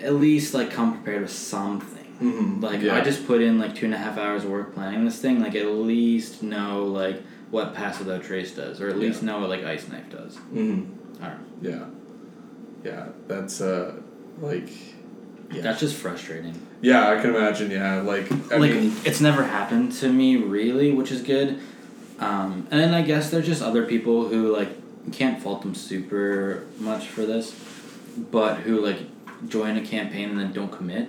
at 0.00 0.14
least 0.14 0.54
like 0.54 0.70
come 0.70 0.92
prepared 0.94 1.22
with 1.22 1.32
something. 1.32 1.95
Mhm. 2.20 2.62
Like 2.62 2.82
Yeah. 2.82 2.94
I 2.96 3.00
just 3.00 3.26
put 3.26 3.40
in 3.42 3.58
like 3.58 3.74
two 3.74 3.86
and 3.86 3.94
a 3.94 3.98
half 3.98 4.18
hours 4.18 4.44
of 4.44 4.50
work 4.50 4.74
planning 4.74 5.04
this 5.04 5.18
thing. 5.18 5.40
Like 5.40 5.54
at 5.54 5.66
least 5.66 6.42
know 6.42 6.84
like 6.84 7.22
what 7.50 7.74
pass 7.74 7.98
without 7.98 8.22
trace 8.22 8.52
does, 8.52 8.80
or 8.80 8.88
at 8.88 8.98
least 8.98 9.22
know 9.22 9.40
what 9.40 9.48
like 9.50 9.64
ice 9.64 9.88
knife 9.88 10.08
does. 10.10 10.36
hmm 10.36 10.84
I. 11.22 11.32
Yeah. 11.62 11.84
Yeah, 12.84 13.06
that's 13.26 13.60
uh, 13.60 13.94
like. 14.40 14.68
Yeah. 15.52 15.62
That's 15.62 15.78
just 15.80 15.94
frustrating. 15.96 16.60
Yeah, 16.80 17.08
I 17.10 17.20
can 17.20 17.34
imagine. 17.34 17.70
Yeah, 17.70 18.00
like 18.00 18.30
I 18.52 18.56
like 18.56 18.72
mean, 18.72 18.92
it's 19.04 19.20
never 19.20 19.44
happened 19.44 19.92
to 19.92 20.12
me 20.12 20.36
really, 20.36 20.92
which 20.92 21.12
is 21.12 21.22
good. 21.22 21.58
Um, 22.18 22.66
and 22.70 22.80
then 22.80 22.94
I 22.94 23.02
guess 23.02 23.30
there's 23.30 23.46
just 23.46 23.62
other 23.62 23.84
people 23.86 24.28
who 24.28 24.54
like 24.54 24.70
can't 25.12 25.40
fault 25.40 25.62
them 25.62 25.74
super 25.74 26.64
much 26.78 27.06
for 27.08 27.24
this, 27.26 27.54
but 28.30 28.56
who 28.58 28.80
like 28.84 28.98
join 29.48 29.76
a 29.76 29.82
campaign 29.84 30.30
and 30.30 30.38
then 30.38 30.52
don't 30.52 30.72
commit. 30.72 31.08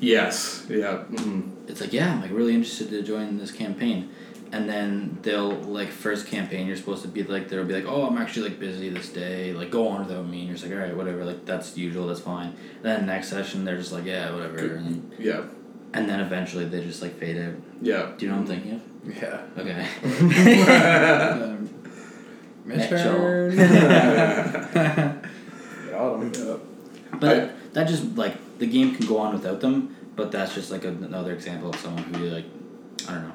Yes, 0.00 0.64
yeah, 0.68 0.98
hmm 1.04 1.42
It's 1.68 1.80
like 1.80 1.92
yeah, 1.92 2.12
I'm 2.12 2.20
like 2.22 2.30
really 2.32 2.54
interested 2.54 2.90
to 2.90 3.02
join 3.02 3.38
this 3.38 3.52
campaign, 3.52 4.08
and 4.52 4.68
then 4.68 5.18
they'll 5.22 5.52
like 5.52 5.90
first 5.90 6.26
campaign 6.26 6.66
you're 6.66 6.76
supposed 6.76 7.02
to 7.02 7.08
be 7.08 7.22
like 7.22 7.48
they'll 7.48 7.64
be 7.64 7.74
like 7.74 7.86
oh 7.86 8.06
I'm 8.06 8.18
actually 8.18 8.48
like 8.48 8.58
busy 8.58 8.88
this 8.88 9.08
day 9.10 9.52
like 9.52 9.70
go 9.70 9.86
on 9.88 10.06
without 10.06 10.26
me 10.26 10.38
and 10.40 10.46
you're 10.48 10.56
just 10.56 10.64
like 10.66 10.74
all 10.74 10.80
right 10.84 10.96
whatever 10.96 11.24
like 11.24 11.44
that's 11.46 11.76
usual 11.76 12.06
that's 12.08 12.20
fine. 12.20 12.56
then 12.82 13.06
next 13.06 13.28
session 13.28 13.64
they're 13.64 13.76
just 13.78 13.92
like 13.92 14.04
yeah 14.04 14.32
whatever 14.32 14.58
and 14.58 14.86
then, 14.86 15.12
yeah, 15.18 15.42
and 15.94 16.08
then 16.08 16.20
eventually 16.20 16.64
they 16.64 16.82
just 16.82 17.02
like 17.02 17.16
fade 17.18 17.36
out. 17.38 17.54
yeah. 17.82 18.10
Do 18.16 18.26
you 18.26 18.32
know 18.32 18.38
what 18.40 18.50
I'm 18.50 18.60
thinking 18.62 18.72
of? 18.74 18.82
Yeah. 19.16 19.42
Okay. 19.58 19.86
Um, 21.50 21.68
Mitchell. 22.64 23.50
Got 25.90 26.20
him. 26.20 26.60
But 27.18 27.72
that 27.74 27.88
just 27.88 28.16
like 28.16 28.36
the 28.60 28.66
game 28.66 28.94
can 28.94 29.06
go 29.06 29.18
on 29.18 29.32
without 29.32 29.60
them, 29.60 29.96
but 30.14 30.30
that's 30.30 30.54
just 30.54 30.70
like 30.70 30.84
another 30.84 31.32
example 31.32 31.70
of 31.70 31.76
someone 31.76 32.04
who 32.14 32.26
like 32.26 32.44
I 33.08 33.14
don't 33.14 33.22
know. 33.28 33.32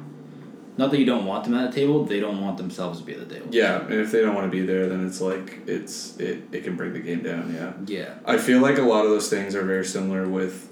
Not 0.77 0.91
that 0.91 0.99
you 0.99 1.05
don't 1.05 1.25
want 1.25 1.45
them 1.45 1.53
at 1.55 1.71
the 1.71 1.75
table, 1.79 2.03
they 2.05 2.19
don't 2.19 2.41
want 2.41 2.57
themselves 2.57 2.99
to 2.99 3.05
be 3.05 3.13
at 3.13 3.27
the 3.27 3.35
table. 3.35 3.47
Yeah, 3.51 3.81
and 3.81 3.93
if 3.93 4.11
they 4.11 4.21
don't 4.21 4.35
want 4.35 4.51
to 4.51 4.51
be 4.51 4.65
there, 4.65 4.87
then 4.89 5.05
it's 5.07 5.19
like 5.21 5.59
it's 5.67 6.17
it, 6.17 6.43
it 6.51 6.63
can 6.63 6.75
bring 6.75 6.93
the 6.93 6.99
game 6.99 7.23
down. 7.23 7.53
Yeah, 7.53 7.73
Yeah. 7.97 8.13
I 8.25 8.37
feel 8.37 8.59
like 8.61 8.77
a 8.77 8.81
lot 8.83 9.03
of 9.05 9.11
those 9.11 9.29
things 9.29 9.55
are 9.55 9.63
very 9.63 9.85
similar 9.85 10.27
with, 10.27 10.69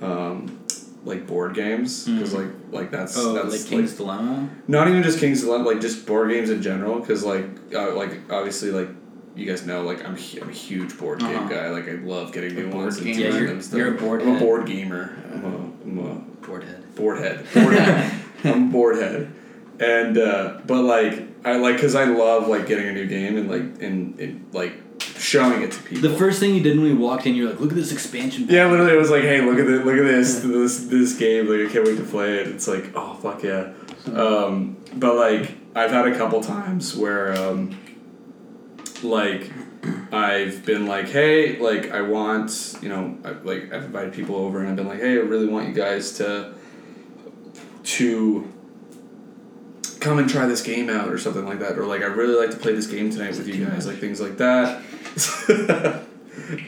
um, 0.00 0.58
like 1.04 1.26
board 1.26 1.54
games 1.54 2.06
because 2.08 2.32
Mhm. 2.32 2.38
like 2.38 2.50
like 2.70 2.90
that's 2.92 3.18
Oh, 3.18 3.32
that's 3.34 3.50
like 3.50 3.66
King's 3.68 3.94
Dilemma. 3.94 4.48
not 4.68 4.88
even 4.88 5.02
just 5.02 5.18
King's 5.18 5.40
Dilemma, 5.42 5.64
like 5.66 5.80
just 5.80 6.06
board 6.06 6.30
games 6.30 6.48
in 6.48 6.62
general. 6.62 7.00
Because 7.00 7.24
like 7.24 7.44
uh, 7.74 7.94
like 7.96 8.20
obviously 8.30 8.70
like 8.70 8.88
you 9.34 9.46
guys 9.46 9.64
know 9.66 9.82
like 9.82 10.00
I'm 10.04 10.16
I'm 10.40 10.48
a 10.48 10.52
huge 10.52 10.96
board 10.98 11.20
game 11.20 11.36
Uh-huh. 11.36 11.48
guy. 11.48 11.70
Like 11.70 11.88
I 11.88 11.92
love 11.92 12.32
getting 12.32 12.54
new 12.54 12.70
ones 12.70 12.98
and? 12.98 13.06
Yeah, 13.06 13.28
you're- 13.28 13.50
and 13.50 13.64
stuff. 13.64 13.78
you're 13.78 13.94
a 13.94 13.98
board 13.98 14.22
I'm 14.22 14.36
a 14.36 14.38
board 14.38 14.66
gamer. 14.66 15.16
I'm 15.32 15.44
a, 15.44 15.48
I'm 15.84 15.98
a 15.98 16.14
Board 16.46 16.64
head. 16.64 16.94
board 16.96 17.18
head. 17.18 17.46
Board 17.54 17.74
head. 17.74 18.12
I'm 18.44 18.68
a 18.68 18.72
board 18.72 18.96
head. 18.96 19.32
And 19.80 20.18
uh, 20.18 20.60
but 20.66 20.82
like 20.82 21.22
I 21.44 21.56
like 21.56 21.76
because 21.76 21.94
I 21.94 22.04
love 22.04 22.46
like 22.48 22.66
getting 22.66 22.88
a 22.88 22.92
new 22.92 23.06
game 23.06 23.36
and 23.36 23.48
like 23.50 23.82
and, 23.82 24.18
and 24.20 24.44
like 24.52 24.74
showing 25.18 25.62
it 25.62 25.72
to 25.72 25.82
people. 25.82 26.10
The 26.10 26.16
first 26.16 26.38
thing 26.40 26.54
you 26.54 26.62
did 26.62 26.76
when 26.78 26.86
we 26.86 26.94
walked 26.94 27.26
in, 27.26 27.34
you're 27.34 27.50
like, 27.50 27.60
look 27.60 27.70
at 27.70 27.76
this 27.76 27.90
expansion. 27.92 28.44
pack." 28.46 28.54
Yeah, 28.54 28.66
literally, 28.70 28.92
it 28.92 28.98
was 28.98 29.10
like, 29.10 29.22
hey, 29.22 29.40
look 29.40 29.58
at 29.58 29.66
this, 29.66 29.84
look 29.84 29.96
at 29.96 30.04
this, 30.04 30.40
this, 30.40 30.78
this 30.86 31.14
game. 31.16 31.48
Like, 31.48 31.68
I 31.68 31.72
can't 31.72 31.84
wait 31.86 31.96
to 31.96 32.04
play 32.04 32.38
it. 32.38 32.48
It's 32.48 32.68
like, 32.68 32.92
oh 32.94 33.14
fuck 33.14 33.42
yeah. 33.42 33.72
Um, 34.12 34.76
but 34.94 35.14
like, 35.16 35.52
I've 35.74 35.90
had 35.90 36.06
a 36.08 36.16
couple 36.16 36.40
times 36.42 36.94
where, 36.96 37.32
um, 37.40 37.76
like, 39.02 39.50
I've 40.12 40.64
been 40.64 40.86
like, 40.86 41.08
hey, 41.08 41.58
like, 41.58 41.90
I 41.90 42.02
want, 42.02 42.76
you 42.82 42.88
know, 42.88 43.18
I, 43.24 43.30
like, 43.30 43.72
I've 43.72 43.84
invited 43.84 44.12
people 44.12 44.36
over 44.36 44.60
and 44.60 44.68
I've 44.68 44.76
been 44.76 44.88
like, 44.88 45.00
hey, 45.00 45.12
I 45.12 45.22
really 45.22 45.46
want 45.46 45.68
you 45.68 45.74
guys 45.74 46.12
to, 46.18 46.54
to 47.84 48.52
come 50.00 50.18
and 50.18 50.28
try 50.28 50.46
this 50.46 50.62
game 50.62 50.90
out 50.90 51.08
or 51.08 51.18
something 51.18 51.44
like 51.44 51.60
that, 51.60 51.78
or 51.78 51.86
like, 51.86 52.02
I 52.02 52.06
really 52.06 52.34
like 52.34 52.50
to 52.50 52.56
play 52.56 52.74
this 52.74 52.86
game 52.86 53.10
tonight 53.10 53.36
with 53.36 53.48
you 53.48 53.64
guys, 53.64 53.86
like 53.86 53.98
things 53.98 54.20
like 54.20 54.36
that. 54.38 54.82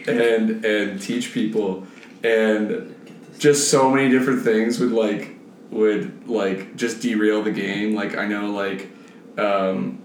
and 0.06 0.64
and 0.64 1.00
teach 1.00 1.32
people. 1.32 1.86
And 2.22 2.94
just 3.38 3.70
so 3.70 3.90
many 3.90 4.08
different 4.10 4.42
things 4.42 4.78
would 4.78 4.92
like 4.92 5.34
would 5.70 6.28
like 6.28 6.76
just 6.76 7.00
derail 7.02 7.42
the 7.42 7.52
game. 7.52 7.94
Like 7.94 8.16
i 8.16 8.26
know 8.26 8.50
like 8.50 8.88
um 9.38 10.02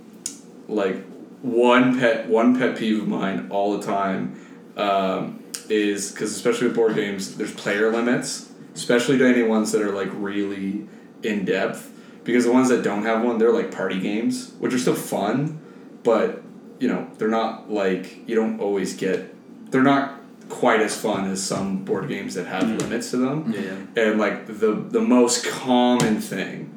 like 0.67 1.03
one 1.41 1.97
pet 1.99 2.27
one 2.27 2.57
pet 2.57 2.77
peeve 2.77 3.01
of 3.01 3.07
mine 3.07 3.47
all 3.49 3.77
the 3.77 3.85
time 3.85 4.39
um, 4.77 5.43
is 5.69 6.11
because 6.11 6.35
especially 6.35 6.67
with 6.67 6.75
board 6.75 6.95
games 6.95 7.35
there's 7.37 7.53
player 7.53 7.91
limits 7.91 8.49
especially 8.75 9.17
to 9.17 9.25
any 9.27 9.43
ones 9.43 9.71
that 9.71 9.81
are 9.81 9.91
like 9.91 10.09
really 10.13 10.87
in 11.23 11.45
depth 11.45 11.91
because 12.23 12.45
the 12.45 12.51
ones 12.51 12.69
that 12.69 12.83
don't 12.83 13.03
have 13.03 13.23
one 13.23 13.37
they're 13.37 13.53
like 13.53 13.71
party 13.73 13.99
games 13.99 14.53
which 14.59 14.73
are 14.73 14.77
still 14.79 14.95
fun 14.95 15.59
but 16.03 16.41
you 16.79 16.87
know 16.87 17.09
they're 17.17 17.27
not 17.29 17.69
like 17.71 18.27
you 18.27 18.35
don't 18.35 18.59
always 18.59 18.95
get 18.95 19.33
they're 19.71 19.83
not 19.83 20.15
quite 20.49 20.79
as 20.81 20.99
fun 20.99 21.29
as 21.29 21.41
some 21.43 21.83
board 21.85 22.07
games 22.07 22.33
that 22.35 22.47
have 22.47 22.67
limits 22.81 23.11
to 23.11 23.17
them 23.17 23.53
Yeah, 23.53 23.61
yeah. 23.95 24.03
and 24.09 24.19
like 24.19 24.47
the 24.47 24.73
the 24.89 25.01
most 25.01 25.45
common 25.45 26.19
thing 26.19 26.75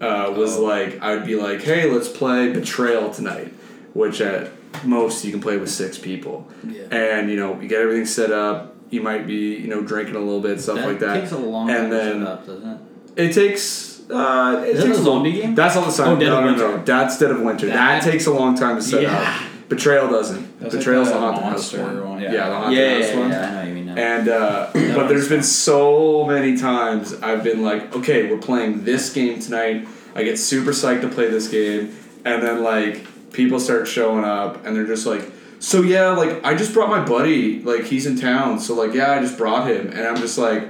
uh, 0.00 0.32
was 0.34 0.56
Oh. 0.56 0.62
like 0.62 1.00
I 1.02 1.14
would 1.14 1.26
be 1.26 1.36
like, 1.36 1.60
hey, 1.62 1.90
let's 1.90 2.08
play 2.08 2.50
Betrayal 2.50 3.10
tonight, 3.12 3.52
which 3.94 4.20
at 4.20 4.50
most 4.84 5.24
you 5.24 5.30
can 5.32 5.40
play 5.40 5.56
with 5.56 5.70
six 5.70 5.98
people, 5.98 6.46
Yeah. 6.66 6.82
and 6.90 7.30
you 7.30 7.36
know 7.36 7.60
you 7.60 7.68
get 7.68 7.80
everything 7.80 8.06
set 8.06 8.30
up. 8.30 8.74
You 8.90 9.00
might 9.02 9.26
be 9.26 9.54
you 9.56 9.68
know 9.68 9.82
drinking 9.82 10.16
a 10.16 10.20
little 10.20 10.40
bit, 10.40 10.60
stuff 10.60 10.76
that 10.76 10.86
like 10.88 10.98
that. 11.00 11.20
takes 11.20 11.32
a 11.32 11.38
long 11.38 11.70
And 11.70 11.78
time 11.78 11.90
then- 11.90 12.14
to 12.20 12.24
set 12.26 12.32
up, 12.32 12.46
doesn't 12.46 12.68
it? 12.68 12.78
It 13.16 13.32
takes. 13.34 14.00
Uh, 14.10 14.64
it 14.66 14.76
Is 14.76 14.82
takes 14.84 14.98
a 14.98 15.00
a 15.00 15.02
long- 15.02 15.04
zombie 15.24 15.32
game? 15.32 15.54
That's 15.54 15.76
all 15.76 15.84
the 15.84 15.92
time. 15.92 16.16
Oh, 16.16 16.20
Dead 16.20 16.26
no, 16.30 16.38
of 16.38 16.44
no, 16.44 16.50
Winter. 16.50 16.68
no. 16.78 16.82
That's 16.84 17.18
Dead 17.18 17.30
of 17.30 17.40
Winter. 17.42 17.66
That, 17.66 18.02
That- 18.02 18.10
takes 18.10 18.26
a 18.26 18.32
long 18.32 18.56
time 18.56 18.74
to 18.76 18.82
set 18.82 19.02
Yeah. 19.02 19.16
up. 19.20 19.68
Betrayal 19.68 20.08
doesn't. 20.08 20.58
That's 20.60 20.74
like 20.74 20.80
Betrayal's 20.82 21.08
the 21.08 21.14
the 21.14 21.20
haunted 21.20 21.44
house 21.44 21.72
one. 21.74 22.08
one, 22.08 22.20
Yeah, 22.20 22.32
yeah. 22.32 22.48
the 22.48 22.54
haunted 22.56 22.78
Yeah, 22.78 22.94
house 22.96 23.08
yeah, 23.12 23.18
one. 23.20 23.30
yeah, 23.30 23.48
I 23.50 23.54
know 23.62 23.68
you 23.68 23.74
mean 23.76 23.86
now. 23.86 23.94
And 23.94 24.28
uh, 24.28 24.66
but 24.96 25.06
there's 25.08 25.28
been 25.28 25.44
so 25.44 26.24
many 26.26 26.56
times 26.56 27.14
I've 27.22 27.44
been 27.44 27.62
like, 27.62 27.94
okay, 27.94 28.28
we're 28.28 28.38
playing 28.38 28.82
this 28.84 29.12
game 29.12 29.38
tonight. 29.38 29.86
I 30.16 30.24
get 30.24 30.40
super 30.40 30.72
psyched 30.72 31.02
to 31.02 31.08
play 31.08 31.30
this 31.30 31.46
game, 31.46 31.90
and 32.24 32.42
then 32.42 32.64
like 32.64 33.02
people 33.32 33.60
start 33.60 33.86
showing 33.88 34.24
up, 34.24 34.64
and 34.66 34.74
they're 34.76 34.86
just 34.86 35.06
like, 35.06 35.30
so 35.58 35.82
yeah, 35.82 36.08
like 36.10 36.44
I 36.44 36.54
just 36.54 36.72
brought 36.74 36.88
my 36.90 37.04
buddy, 37.04 37.60
like 37.62 37.84
he's 37.84 38.06
in 38.06 38.16
town, 38.18 38.58
so 38.60 38.74
like 38.74 38.94
yeah, 38.94 39.12
I 39.12 39.20
just 39.20 39.36
brought 39.38 39.68
him, 39.68 39.88
and 39.88 40.00
I'm 40.00 40.16
just 40.16 40.38
like, 40.38 40.68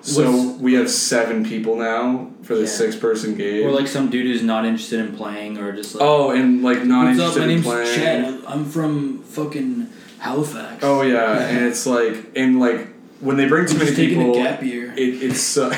so 0.00 0.30
Was- 0.30 0.56
we 0.58 0.74
have 0.74 0.88
seven 0.90 1.44
people 1.44 1.76
now 1.76 2.30
for 2.42 2.54
this 2.54 2.70
Yeah. 2.72 2.86
six 2.86 2.96
person 2.96 3.34
game. 3.36 3.66
Or 3.66 3.72
like 3.72 3.88
some 3.88 4.08
dude 4.08 4.26
who's 4.26 4.42
not 4.42 4.64
interested 4.64 5.00
in 5.00 5.16
playing, 5.16 5.58
or 5.58 5.72
just 5.74 5.94
like, 5.94 6.02
oh, 6.02 6.30
and 6.30 6.62
like 6.62 6.84
not 6.84 7.08
interested 7.08 7.48
in 7.50 7.62
playing. 7.62 7.80
what's 7.80 7.90
up? 7.90 7.96
interested 7.96 8.00
My 8.00 8.12
in 8.22 8.28
name's 8.28 8.34
playing. 8.36 8.42
Chad. 8.44 8.52
I'm 8.54 8.64
from 8.64 9.22
fucking 9.24 9.88
Halifax. 10.18 10.82
Oh 10.84 11.02
yeah, 11.02 11.38
and 11.48 11.64
it's 11.66 11.86
like 11.86 12.16
and 12.36 12.58
like 12.60 12.86
when 13.20 13.36
they 13.36 13.46
bring 13.48 13.66
too 13.66 13.72
I'm 13.72 13.78
many 13.78 13.90
just 13.90 13.96
taking 14.00 14.18
people, 14.18 14.40
a 14.40 14.44
gap 14.44 14.62
year. 14.62 14.92
it, 14.92 15.22
it's. 15.22 15.56
Uh, 15.58 15.70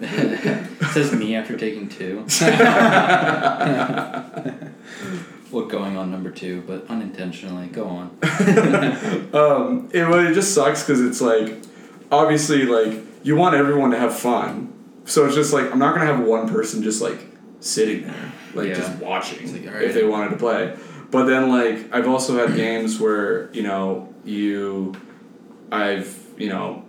it 0.00 0.66
says 0.92 1.12
me 1.12 1.34
after 1.34 1.56
taking 1.56 1.88
two. 1.88 2.24
what 5.50 5.68
going 5.68 5.96
on 5.96 6.10
number 6.10 6.30
two, 6.30 6.62
but 6.66 6.88
unintentionally. 6.88 7.66
Go 7.68 7.86
on. 7.86 8.06
um, 9.32 9.88
it, 9.92 10.08
well, 10.08 10.26
it 10.26 10.34
just 10.34 10.54
sucks 10.54 10.82
because 10.82 11.00
it's 11.00 11.20
like, 11.20 11.56
obviously, 12.10 12.64
like 12.66 12.98
you 13.22 13.36
want 13.36 13.54
everyone 13.54 13.90
to 13.90 13.98
have 13.98 14.16
fun, 14.16 14.72
so 15.04 15.26
it's 15.26 15.34
just 15.34 15.52
like 15.52 15.70
I'm 15.72 15.78
not 15.78 15.94
gonna 15.94 16.06
have 16.06 16.20
one 16.24 16.48
person 16.48 16.82
just 16.82 17.00
like 17.00 17.18
sitting 17.60 18.06
there, 18.06 18.32
like 18.54 18.68
Yeah. 18.68 18.74
just 18.74 18.98
watching 18.98 19.52
like, 19.52 19.82
if 19.82 19.94
they 19.94 20.04
wanted 20.04 20.30
to 20.30 20.36
play. 20.36 20.76
But 21.10 21.24
then 21.24 21.48
like 21.50 21.94
I've 21.94 22.08
also 22.08 22.36
had 22.38 22.56
games 22.66 22.98
where 23.00 23.50
you 23.52 23.62
know 23.62 24.12
you, 24.24 24.94
I've 25.70 26.24
you 26.36 26.48
know, 26.48 26.84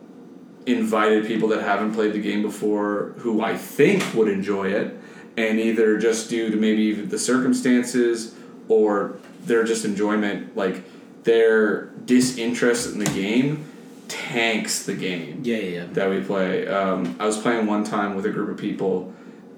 invited 0.66 1.26
people 1.26 1.48
that 1.50 1.62
haven't 1.62 1.94
played 1.94 2.14
the 2.14 2.20
game 2.20 2.42
before 2.42 3.14
who 3.20 3.42
I 3.42 3.56
think 3.56 4.14
would 4.14 4.28
enjoy 4.28 4.68
it, 4.68 4.98
and 5.38 5.60
either 5.60 5.98
just 6.00 6.30
due 6.30 6.50
to 6.50 6.58
maybe 6.58 6.94
the 6.94 7.20
circumstances 7.20 8.36
or 8.68 9.18
their 9.46 9.64
just 9.64 9.86
enjoyment, 9.86 10.58
like 10.58 10.84
their 11.24 11.86
disinterest 12.06 12.92
in 12.92 13.00
the 13.00 13.06
game, 13.06 13.64
tanks 14.08 14.86
the 14.86 14.94
game 14.94 15.42
Yeah, 15.44 15.58
yeah, 15.58 15.70
yeah. 15.82 15.86
that 15.94 16.10
we 16.10 16.22
play. 16.22 16.68
Um, 16.68 17.16
I 17.20 17.26
was 17.26 17.38
playing 17.38 17.68
one 17.68 17.84
time 17.84 18.16
with 18.16 18.26
a 18.26 18.30
group 18.30 18.50
of 18.50 18.58
people, 18.58 19.14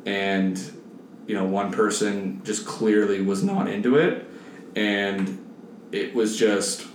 and 0.06 0.60
you 1.28 1.36
know, 1.36 1.46
one 1.46 1.72
person 1.72 2.42
just 2.44 2.65
clearly 2.65 3.22
was 3.22 3.44
not 3.44 3.68
into 3.70 3.96
it, 3.98 4.28
and 4.76 5.46
it 5.92 6.13
was 6.13 6.38
just 6.38 6.86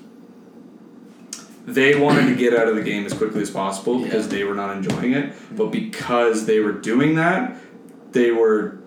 they 1.66 1.98
wanted 1.98 2.26
to 2.26 2.34
get 2.34 2.52
out 2.54 2.68
of 2.68 2.74
the 2.76 2.82
game 2.82 3.06
as 3.06 3.14
quickly 3.14 3.40
as 3.40 3.50
possible 3.50 3.98
because 4.00 4.26
Yeah. 4.26 4.32
they 4.38 4.44
were 4.44 4.54
not 4.54 4.76
enjoying 4.76 5.12
it. 5.14 5.32
But 5.56 5.70
because 5.70 6.44
they 6.46 6.60
were 6.60 6.72
doing 6.72 7.14
that, 7.14 7.56
they 8.14 8.30
were 8.30 8.78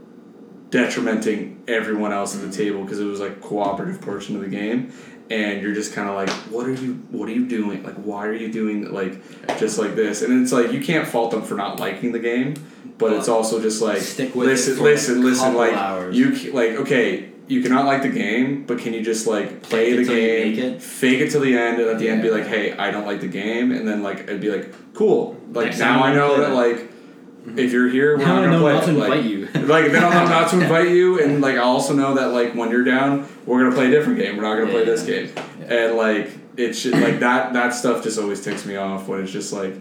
detrimenting 0.71 1.63
everyone 1.67 2.11
else 2.11 2.35
at 2.35 2.41
the 2.41 2.47
mm-hmm. 2.47 2.57
table 2.57 2.83
because 2.83 2.99
it 2.99 3.05
was 3.05 3.19
like 3.19 3.39
cooperative 3.39 4.01
portion 4.01 4.35
of 4.35 4.41
the 4.41 4.49
game. 4.49 4.91
And 5.29 5.61
you're 5.61 5.73
just 5.73 5.93
kind 5.93 6.07
of 6.07 6.15
like 6.15 6.29
what 6.49 6.65
are 6.65 6.73
you 6.73 6.93
what 7.11 7.27
are 7.27 7.33
you 7.33 7.45
doing? 7.45 7.83
Like 7.83 7.95
why 7.95 8.25
are 8.25 8.33
you 8.33 8.51
doing 8.51 8.91
like 8.93 9.21
just 9.59 9.77
like 9.77 9.93
this? 9.93 10.21
And 10.21 10.41
it's 10.41 10.53
like 10.53 10.71
you 10.71 10.81
can't 10.81 11.07
fault 11.07 11.31
them 11.31 11.41
for 11.41 11.55
not 11.55 11.79
liking 11.79 12.13
the 12.13 12.19
game 12.19 12.55
but 12.97 13.13
it's 13.13 13.27
also 13.27 13.61
just 13.61 13.81
like 13.81 13.99
Stick 14.01 14.35
with 14.35 14.47
listen 14.47 14.81
listen 14.81 15.23
listen 15.23 15.53
like 15.53 15.73
hours. 15.73 16.17
you 16.17 16.51
like 16.51 16.71
okay 16.71 17.29
you 17.47 17.61
cannot 17.61 17.85
like 17.85 18.01
the 18.01 18.09
game 18.09 18.65
but 18.65 18.79
can 18.79 18.93
you 18.93 19.03
just 19.03 19.27
like 19.27 19.61
play 19.63 19.95
Fake 19.95 20.07
the 20.07 20.13
game 20.13 20.59
it. 20.59 20.81
fake 20.81 21.21
it 21.21 21.31
till 21.31 21.41
the 21.41 21.57
end 21.57 21.79
and 21.79 21.89
at 21.89 21.99
the 21.99 22.09
end 22.09 22.21
be 22.21 22.29
like 22.29 22.45
hey 22.45 22.73
i 22.77 22.91
don't 22.91 23.05
like 23.05 23.21
the 23.21 23.27
game 23.27 23.71
and 23.71 23.87
then 23.87 24.03
like 24.03 24.19
it'd 24.19 24.41
be 24.41 24.49
like 24.49 24.73
cool 24.93 25.37
like 25.51 25.67
Next 25.67 25.79
now 25.79 26.03
i 26.03 26.13
know 26.13 26.41
that. 26.41 26.53
like 26.53 26.86
if 27.55 27.71
you're 27.71 27.87
here 27.87 28.17
we're 28.17 28.25
not 28.25 28.41
gonna 28.43 28.51
know 28.51 28.59
play 28.61 28.73
not 28.73 28.83
it. 28.83 28.85
to 28.87 28.91
like, 28.93 29.11
invite 29.13 29.25
you. 29.31 29.45
like 29.67 29.91
then 29.91 30.03
I'll 30.03 30.11
know 30.11 30.29
not 30.29 30.49
to 30.51 30.59
invite 30.61 30.89
you, 30.89 31.19
and 31.23 31.41
like 31.41 31.55
I 31.55 31.59
also 31.59 31.93
know 31.93 32.15
that 32.15 32.27
like 32.27 32.53
when 32.55 32.71
you're 32.71 32.83
down, 32.83 33.27
we're 33.45 33.63
gonna 33.63 33.75
play 33.75 33.87
a 33.87 33.91
different 33.91 34.19
game. 34.19 34.35
We're 34.37 34.43
not 34.43 34.55
gonna 34.57 34.71
play 34.71 34.81
Yeah. 34.81 34.85
this 34.85 35.03
game, 35.03 35.29
and 35.67 35.95
like 35.95 36.29
it's 36.57 36.77
should 36.79 36.93
like 36.93 37.19
that 37.21 37.53
that 37.53 37.69
stuff 37.73 38.03
just 38.03 38.19
always 38.19 38.43
ticks 38.43 38.65
me 38.65 38.75
off 38.75 39.07
when 39.07 39.21
it's 39.21 39.31
just 39.31 39.53
like 39.53 39.75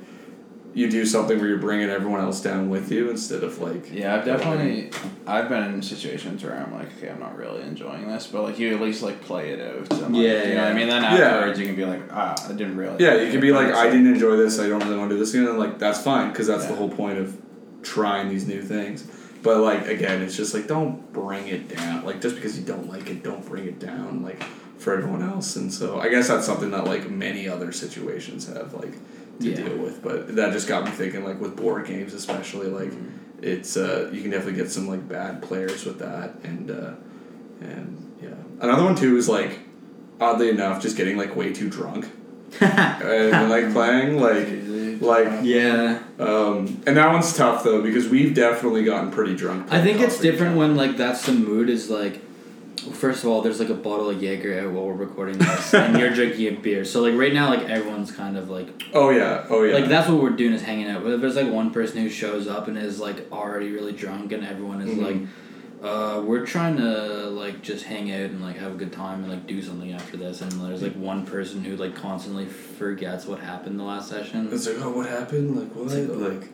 you 0.74 0.90
do 0.90 1.06
something 1.06 1.38
where 1.38 1.48
you're 1.48 1.56
bringing 1.56 1.88
everyone 1.88 2.20
else 2.20 2.42
down 2.42 2.68
with 2.68 2.92
you 2.92 3.08
instead 3.08 3.42
of 3.42 3.58
like 3.62 3.90
Yeah, 3.90 4.14
I've 4.14 4.26
definitely 4.26 4.90
I've 5.26 5.48
been 5.48 5.62
in 5.64 5.80
situations 5.82 6.44
where 6.44 6.54
I'm 6.54 6.70
like, 6.74 6.94
okay, 6.98 7.08
I'm 7.08 7.18
not 7.18 7.34
really 7.38 7.62
enjoying 7.62 8.06
this, 8.06 8.26
but 8.26 8.42
like 8.42 8.58
you 8.58 8.74
at 8.74 8.80
least 8.82 9.02
like 9.02 9.22
play 9.22 9.52
it 9.54 9.60
out. 9.60 9.90
And, 10.02 10.14
like, 10.14 10.22
Yeah, 10.22 10.44
you 10.44 10.54
know 10.54 10.62
what 10.64 10.70
I 10.72 10.74
mean. 10.74 10.88
Then 10.88 11.02
Yeah. 11.02 11.08
afterwards, 11.14 11.58
you 11.58 11.64
can 11.66 11.76
be 11.76 11.86
like, 11.86 12.02
ah, 12.12 12.34
I 12.46 12.52
didn't 12.52 12.76
really. 12.76 13.02
yeah 13.02 13.14
you 13.14 13.20
it, 13.28 13.32
can 13.32 13.40
be 13.40 13.52
like 13.52 13.72
I 13.72 13.86
didn't 13.88 14.06
enjoy 14.08 14.36
this 14.36 14.60
I 14.60 14.68
don't 14.68 14.84
really 14.84 14.98
want 14.98 15.08
to 15.08 15.16
do 15.16 15.18
this 15.18 15.32
again 15.32 15.48
and 15.48 15.58
like 15.58 15.78
that's 15.78 16.02
fine 16.02 16.30
because 16.30 16.46
that's 16.46 16.66
the 16.66 16.72
Yeah. 16.72 16.78
whole 16.78 16.90
point 16.90 17.18
of 17.18 17.34
trying 17.86 18.28
these 18.28 18.46
new 18.46 18.62
things. 18.62 19.06
But 19.42 19.58
like 19.58 19.86
again 19.86 20.22
it's 20.22 20.36
just 20.36 20.54
like 20.54 20.66
don't 20.66 21.12
bring 21.12 21.46
it 21.48 21.68
down. 21.74 22.04
Like 22.04 22.20
just 22.20 22.34
because 22.34 22.58
you 22.58 22.64
don't 22.64 22.88
like 22.88 23.08
it 23.08 23.22
don't 23.22 23.46
bring 23.46 23.66
it 23.66 23.78
down 23.78 24.22
like 24.22 24.42
for 24.78 24.94
everyone 24.96 25.22
else. 25.22 25.56
And 25.56 25.72
so 25.72 26.00
I 26.00 26.08
guess 26.08 26.28
that's 26.28 26.44
something 26.46 26.70
that 26.72 26.84
like 26.84 27.08
many 27.10 27.48
other 27.48 27.72
situations 27.72 28.48
have 28.48 28.74
like 28.74 28.92
to 29.40 29.48
Yeah. 29.50 29.56
deal 29.56 29.76
with. 29.78 30.02
But 30.02 30.34
that 30.36 30.52
just 30.52 30.66
got 30.68 30.84
me 30.84 30.90
thinking 30.90 31.24
like 31.24 31.40
with 31.40 31.56
board 31.56 31.86
games 31.86 32.12
especially 32.14 32.68
like 32.68 32.90
Mm-hmm. 32.90 33.44
it's 33.54 33.76
uh 33.76 34.10
you 34.12 34.20
can 34.22 34.30
definitely 34.30 34.60
get 34.60 34.70
some 34.70 34.88
like 34.88 35.06
bad 35.08 35.42
players 35.42 35.84
with 35.84 35.98
that. 36.00 36.34
And 36.42 36.70
uh 36.70 36.92
and 37.60 38.18
yeah. 38.22 38.30
Another 38.60 38.84
one 38.84 38.96
too 38.96 39.16
is 39.16 39.28
like 39.28 39.60
oddly 40.20 40.48
enough 40.48 40.82
just 40.82 40.96
getting 40.96 41.16
like 41.16 41.36
way 41.36 41.52
too 41.52 41.68
drunk. 41.70 42.06
And 42.60 43.50
like 43.50 43.72
playing 43.72 44.20
like 44.20 44.46
Easy. 44.96 45.04
like 45.04 45.28
Yeah. 45.44 46.00
um 46.18 46.82
and 46.86 46.96
that 46.96 47.12
one's 47.12 47.36
tough 47.36 47.64
though 47.64 47.82
because 47.82 48.08
we've 48.08 48.34
definitely 48.34 48.84
gotten 48.84 49.10
pretty 49.10 49.34
drunk 49.36 49.72
I 49.72 49.82
think 49.82 50.00
it's 50.00 50.16
Call 50.16 50.26
of 50.26 50.32
different 50.32 50.56
when 50.56 50.76
like 50.76 50.96
that's 50.96 51.24
the 51.26 51.32
mood 51.32 51.68
is 51.70 51.88
like 51.90 52.22
first 52.92 53.24
of 53.24 53.30
all 53.30 53.42
there's 53.42 53.58
like 53.58 53.68
a 53.68 53.74
bottle 53.74 54.10
of 54.10 54.22
Jaeger 54.22 54.60
out 54.60 54.70
while 54.72 54.84
we're 54.86 54.92
recording 54.94 55.38
this 55.38 55.74
and 55.82 55.98
you're 55.98 56.10
drinking 56.14 56.46
a 56.56 56.60
beer. 56.60 56.84
So 56.84 57.02
like 57.02 57.14
right 57.14 57.32
now 57.32 57.48
like 57.48 57.64
everyone's 57.68 58.12
kind 58.12 58.36
of 58.36 58.48
like 58.50 58.68
oh 58.94 59.10
yeah 59.10 59.44
oh 59.50 59.62
yeah 59.64 59.74
like 59.74 59.88
that's 59.88 60.08
what 60.08 60.22
we're 60.22 60.30
doing 60.30 60.52
is 60.52 60.62
hanging 60.62 60.88
out. 60.88 61.02
But 61.02 61.12
if 61.12 61.20
there's 61.20 61.36
like 61.36 61.50
one 61.50 61.70
person 61.70 61.98
who 62.02 62.08
shows 62.08 62.46
up 62.46 62.68
and 62.68 62.76
is 62.78 63.00
like 63.00 63.30
already 63.32 63.70
really 63.72 63.92
drunk 63.92 64.32
and 64.32 64.44
everyone 64.44 64.80
is 64.82 64.90
Mhm. 64.96 65.02
like 65.04 65.16
uh, 65.82 66.22
we're 66.24 66.46
trying 66.46 66.76
to 66.78 67.28
like 67.30 67.62
just 67.62 67.84
hang 67.84 68.10
out 68.10 68.30
and 68.30 68.42
like 68.42 68.56
have 68.56 68.72
a 68.72 68.76
good 68.76 68.92
time 68.92 69.22
and 69.24 69.30
like 69.32 69.46
do 69.46 69.60
something 69.62 69.92
after 69.92 70.16
this. 70.16 70.40
And 70.40 70.50
there's 70.52 70.82
like 70.82 70.94
one 70.94 71.26
person 71.26 71.62
who 71.64 71.76
like 71.76 71.94
constantly 71.94 72.46
forgets 72.46 73.26
what 73.26 73.40
happened 73.40 73.78
the 73.78 73.84
last 73.84 74.08
session. 74.08 74.48
it's 74.52 74.66
like 74.66 74.76
oh 74.80 74.90
what 74.90 75.06
happened? 75.08 75.56
Like 75.56 75.68
what? 75.74 75.92
It's 75.92 76.10
like, 76.10 76.40
like 76.40 76.48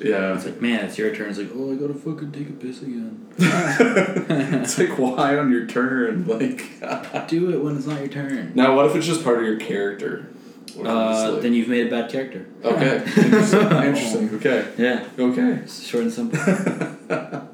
yeah. 0.00 0.34
It's 0.34 0.46
like, 0.46 0.60
man, 0.62 0.86
it's 0.86 0.96
your 0.96 1.14
turn. 1.14 1.28
It's 1.28 1.38
like, 1.38 1.50
oh, 1.54 1.72
I 1.72 1.76
gotta 1.76 1.94
fucking 1.94 2.32
take 2.32 2.48
a 2.48 2.52
piss 2.52 2.80
again. 2.80 3.26
it's 3.38 4.78
like 4.78 4.98
why 4.98 5.36
on 5.36 5.50
your 5.52 5.66
turn? 5.66 6.26
Like 6.26 7.28
Do 7.28 7.50
it 7.52 7.62
when 7.62 7.76
it's 7.76 7.86
not 7.86 8.00
your 8.00 8.08
turn. 8.08 8.52
now 8.54 8.74
what 8.76 8.86
if 8.86 8.96
it's 8.96 9.06
just 9.06 9.22
part 9.22 9.38
of 9.38 9.44
your 9.44 9.58
character? 9.58 10.26
What 10.74 10.86
if 10.86 10.86
it's 10.86 10.88
Uh, 10.88 11.32
like- 11.34 11.42
then 11.42 11.52
you've 11.54 11.68
made 11.68 11.86
a 11.86 11.90
bad 11.90 12.10
character. 12.10 12.46
okay. 12.64 12.96
Interesting. 13.16 13.60
Interesting. 13.60 14.34
Okay. 14.36 14.66
Yeah, 14.78 15.06
okay. 15.18 15.60
Short 15.68 16.04
and 16.04 16.12
simple. 16.12 17.50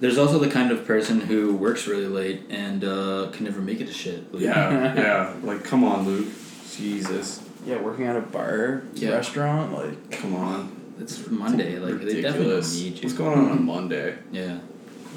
There's 0.00 0.18
also 0.18 0.38
the 0.38 0.48
kind 0.50 0.70
of 0.70 0.86
person 0.86 1.20
who 1.20 1.54
works 1.56 1.86
really 1.86 2.06
late 2.06 2.42
and 2.50 2.84
uh, 2.84 3.30
can 3.32 3.44
never 3.44 3.60
make 3.60 3.80
it 3.80 3.86
to 3.86 3.92
shit. 3.92 4.32
Like, 4.32 4.42
yeah 4.42 4.94
yeah 4.94 5.34
like 5.42 5.64
come 5.64 5.84
on 5.84 6.04
Luke 6.06 6.28
Jesus 6.76 7.42
Yeah, 7.66 7.80
working 7.82 8.06
at 8.06 8.16
a 8.16 8.20
bar, 8.20 8.82
Yeah. 8.94 9.10
restaurant, 9.10 9.72
like 9.72 10.10
come 10.10 10.34
on 10.34 10.94
It's 11.00 11.26
Monday. 11.28 11.78
Like 11.78 12.00
they 12.00 12.22
definitely 12.22 12.46
ridiculous 12.54 12.72
don't 12.74 12.84
need 12.84 12.96
you. 12.98 13.02
what's 13.02 13.14
going 13.18 13.38
on 13.38 13.50
on 13.50 13.64
Monday 13.64 14.16
Yeah, 14.32 14.58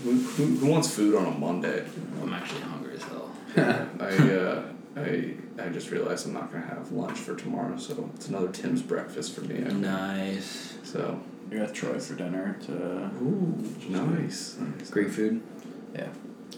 who, 0.03 0.11
who, 0.13 0.45
who 0.57 0.65
wants 0.67 0.93
food 0.93 1.15
on 1.15 1.25
a 1.27 1.31
Monday 1.31 1.85
I'm 2.21 2.33
actually 2.33 2.61
hungry 2.61 2.95
as 2.95 3.03
hell. 3.03 3.31
I 3.99 4.31
uh, 4.33 4.63
I 4.95 5.33
I 5.59 5.69
just 5.69 5.91
realized 5.91 6.25
I'm 6.25 6.33
not 6.33 6.51
gonna 6.51 6.65
have 6.65 6.91
lunch 6.91 7.17
for 7.19 7.35
tomorrow, 7.35 7.77
so 7.77 8.09
it's 8.15 8.27
another 8.29 8.47
Tim's 8.49 8.81
breakfast 8.81 9.35
for 9.35 9.41
me. 9.41 9.59
I 9.61 9.65
think. 9.69 9.73
Nice. 9.79 10.73
So 10.83 11.19
you're 11.51 11.63
at 11.63 11.73
Troy 11.73 11.99
for 11.99 12.15
dinner 12.15 12.57
to. 12.65 12.71
ooh, 13.21 13.55
nice. 13.89 14.57
nice. 14.57 14.89
Greek 14.89 15.09
food. 15.09 15.41
Yeah. 15.93 16.07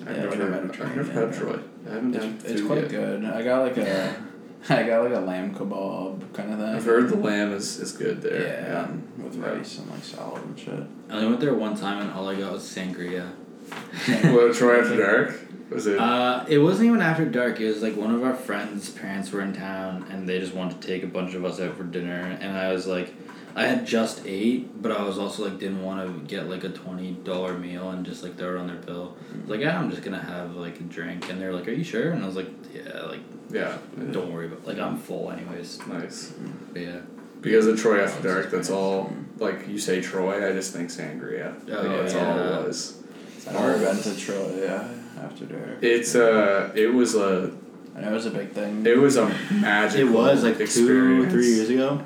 I've 0.06 0.16
Yeah, 0.16 0.24
never, 0.24 0.36
Troy 0.36 0.46
had, 0.52 0.64
I've 0.64 0.96
never 0.96 1.12
had 1.12 1.34
yeah. 1.34 1.40
Troy. 1.40 1.60
I 1.90 1.94
haven't 1.94 2.14
had 2.14 2.24
It's, 2.24 2.44
it's 2.46 2.62
quite 2.62 2.82
yet. 2.84 2.90
good. 2.92 3.26
I 3.26 3.42
got 3.44 3.62
like 3.64 3.78
a, 3.78 4.16
I 4.70 4.84
got 4.84 5.04
like 5.04 5.14
a 5.14 5.20
lamb 5.20 5.54
kebab 5.56 6.34
kind 6.34 6.54
of 6.54 6.60
thing. 6.60 6.70
I've 6.70 6.86
heard 6.86 7.10
the 7.10 7.18
lamb 7.18 7.52
is, 7.54 7.80
is 7.80 7.92
good 7.92 8.22
there. 8.22 8.42
Yeah, 8.42 8.88
with 9.24 9.36
Yeah. 9.36 9.50
rice 9.50 9.78
and 9.80 9.90
like 9.90 10.04
salad 10.04 10.44
and 10.44 10.60
shit. 10.60 10.74
I 11.10 11.14
only 11.16 11.28
went 11.28 11.40
there 11.42 11.54
one 11.54 11.76
time 11.76 12.02
and 12.02 12.12
all 12.12 12.30
I 12.30 12.36
got 12.36 12.52
was 12.54 12.64
sangria. 12.64 13.32
what 14.34 14.54
Troy 14.56 14.80
after 14.82 14.98
dark? 14.98 15.40
Was 15.70 15.88
it? 15.88 15.98
Uh, 15.98 16.46
it 16.48 16.60
wasn't 16.60 16.88
even 16.90 17.02
after 17.02 17.26
dark. 17.26 17.60
It 17.60 17.68
was 17.70 17.82
like 17.82 17.96
one 17.96 18.14
of 18.14 18.24
our 18.24 18.36
friends' 18.36 18.90
parents 18.90 19.32
were 19.32 19.42
in 19.42 19.54
town, 19.54 20.06
and 20.12 20.28
they 20.30 20.40
just 20.40 20.54
wanted 20.54 20.80
to 20.82 20.88
take 20.88 21.04
a 21.04 21.08
bunch 21.08 21.34
of 21.34 21.44
us 21.46 21.60
out 21.60 21.76
for 21.78 21.84
dinner. 21.84 22.38
And 22.42 22.56
I 22.58 22.72
was 22.74 22.86
like, 22.86 23.14
I 23.56 23.66
had 23.68 23.86
just 23.86 24.24
ate, 24.26 24.82
but 24.82 24.92
I 24.92 25.04
was 25.04 25.20
also 25.20 25.48
like 25.48 25.60
didn't 25.60 25.84
want 25.84 26.02
to 26.02 26.28
get 26.28 26.50
like 26.50 26.64
a 26.64 26.70
twenty 26.70 27.12
dollar 27.12 27.54
meal 27.54 27.92
and 27.92 28.06
just 28.06 28.24
like 28.24 28.38
throw 28.38 28.56
it 28.56 28.60
on 28.60 28.68
their 28.68 28.78
bill. 28.78 29.16
I 29.32 29.42
was 29.42 29.50
like, 29.50 29.60
yeah, 29.62 29.80
I'm 29.80 29.92
just 29.92 30.02
gonna 30.02 30.22
have 30.22 30.56
like 30.56 30.80
a 30.80 30.84
drink, 30.84 31.30
and 31.30 31.40
they're 31.40 31.54
like, 31.54 31.68
are 31.68 31.72
you 31.72 31.84
sure? 31.84 32.12
And 32.12 32.24
I 32.24 32.26
was 32.26 32.36
like, 32.36 32.50
yeah, 32.74 33.02
like 33.02 33.20
yeah. 33.52 33.78
don't 34.12 34.34
worry 34.34 34.48
about 34.48 34.66
like 34.66 34.80
I'm 34.80 34.98
full 34.98 35.32
anyways. 35.32 35.86
Nice. 35.86 36.34
But 36.72 36.82
yeah, 36.82 37.02
Because 37.42 37.68
of 37.68 37.80
Troy 37.80 38.04
after 38.04 38.28
dark, 38.28 38.50
that's 38.50 38.70
all. 38.72 39.14
Like 39.38 39.68
you 39.68 39.78
say 39.78 40.02
Troy, 40.02 40.48
I 40.48 40.54
just 40.54 40.74
think 40.74 40.90
sangria. 40.90 41.54
Oh, 41.70 41.72
like, 41.72 42.02
that's 42.02 42.16
all 42.16 42.40
it 42.40 42.68
was. 42.68 43.04
I've 43.48 43.54
never 43.54 43.80
been 43.80 43.98
to 43.98 44.18
Troy. 44.18 44.62
Yeah, 44.64 44.88
after 45.22 45.46
dark. 45.46 45.84
It's 45.84 46.16
uh, 46.16 46.72
it 46.76 46.88
was 46.88 47.14
a 47.16 47.52
I 47.96 48.02
know 48.02 48.10
it 48.10 48.14
was 48.14 48.26
a 48.26 48.32
big 48.32 48.52
thing. 48.52 48.86
It 48.86 48.98
was 48.98 49.18
a 49.18 49.28
magical 49.52 50.08
it 50.28 50.32
was 50.34 50.44
like 50.44 50.58
two, 50.58 51.30
three 51.30 51.48
years 51.56 51.70
ago. 51.70 52.02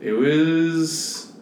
Yeah. 0.00 0.08
It 0.08 0.12
was, 0.12 1.32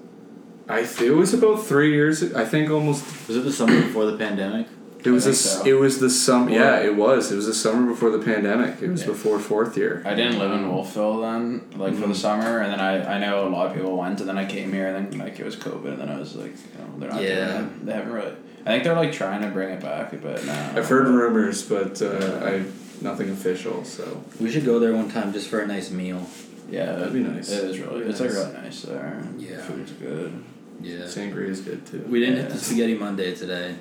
I 0.68 0.82
th- 0.84 1.02
it 1.02 1.14
was 1.14 1.34
about 1.34 1.64
three 1.66 1.92
years. 1.92 2.32
I 2.34 2.44
think 2.44 2.70
almost. 2.70 3.04
Was 3.28 3.36
it 3.36 3.44
the 3.44 3.52
summer 3.52 3.80
before 3.80 4.06
the 4.06 4.16
pandemic? 4.16 4.66
It 5.02 5.10
was 5.10 5.26
I 5.26 5.30
a. 5.30 5.32
think 5.32 5.44
s- 5.46 5.62
so. 5.62 5.64
It 5.66 5.78
was 5.80 5.98
the 5.98 6.10
summer. 6.10 6.50
Yeah, 6.50 6.80
it 6.80 6.94
was. 6.94 7.32
It 7.32 7.36
was 7.36 7.46
the 7.46 7.54
summer 7.54 7.86
before 7.90 8.10
the 8.10 8.18
pandemic. 8.18 8.80
It 8.82 8.88
was 8.88 9.00
Yeah. 9.02 9.08
before 9.08 9.38
fourth 9.38 9.76
year. 9.76 10.02
I 10.04 10.14
didn't 10.14 10.38
live 10.38 10.52
in 10.52 10.70
Wolfville 10.70 11.20
then, 11.22 11.62
like 11.76 11.94
for 11.94 12.00
the 12.06 12.14
Mhm. 12.14 12.16
summer, 12.16 12.58
and 12.60 12.70
then 12.72 12.80
I, 12.80 13.16
I 13.16 13.18
know 13.18 13.46
a 13.46 13.50
lot 13.50 13.66
of 13.68 13.74
people 13.74 13.96
went, 13.96 14.20
and 14.20 14.28
then 14.28 14.36
I 14.38 14.44
came 14.44 14.72
here, 14.72 14.88
and 14.88 15.10
then 15.10 15.18
like 15.18 15.40
it 15.40 15.44
was 15.44 15.56
COVID, 15.56 15.92
and 15.92 16.00
then 16.00 16.08
I 16.10 16.18
was 16.18 16.34
like, 16.36 16.52
you 16.52 16.78
know, 16.78 16.98
they're 16.98 17.10
not 17.10 17.22
Yeah. 17.22 17.46
doing 17.52 17.64
it. 17.66 17.86
They 17.86 17.92
haven't 17.92 18.12
really. 18.12 18.32
I 18.66 18.70
think 18.70 18.84
they're 18.84 18.94
like 18.94 19.12
trying 19.12 19.40
to 19.42 19.48
bring 19.48 19.70
it 19.70 19.80
back, 19.80 20.10
but 20.22 20.44
no. 20.44 20.52
I've 20.76 20.86
heard 20.88 21.08
rumors, 21.08 21.62
but 21.62 22.00
uh, 22.02 22.44
I 22.44 22.62
nothing 23.02 23.30
official. 23.30 23.84
So 23.84 24.22
We 24.40 24.50
should 24.50 24.64
go 24.64 24.78
there 24.78 24.92
one 24.94 25.10
time 25.10 25.32
just 25.32 25.48
for 25.48 25.60
a 25.60 25.66
nice 25.66 25.90
meal. 25.90 26.26
Yeah, 26.70 26.92
That'd 26.92 27.12
be 27.12 27.20
nice. 27.20 27.50
It 27.50 27.64
is 27.64 27.78
really. 27.80 28.04
That'd 28.04 28.10
It's 28.10 28.20
be 28.20 28.28
like 28.28 28.34
nice. 28.34 28.52
really 28.52 28.62
nice 28.64 28.82
there. 28.82 29.22
Yeah. 29.38 29.60
food's 29.62 29.92
good. 29.92 30.44
Yeah. 30.82 30.96
sangria 31.00 31.48
is 31.48 31.60
good 31.60 31.84
too. 31.86 32.04
We 32.08 32.20
didn't 32.20 32.36
hit 32.36 32.50
the 32.50 32.58
spaghetti 32.58 32.94
Monday 32.94 33.34
today. 33.34 33.74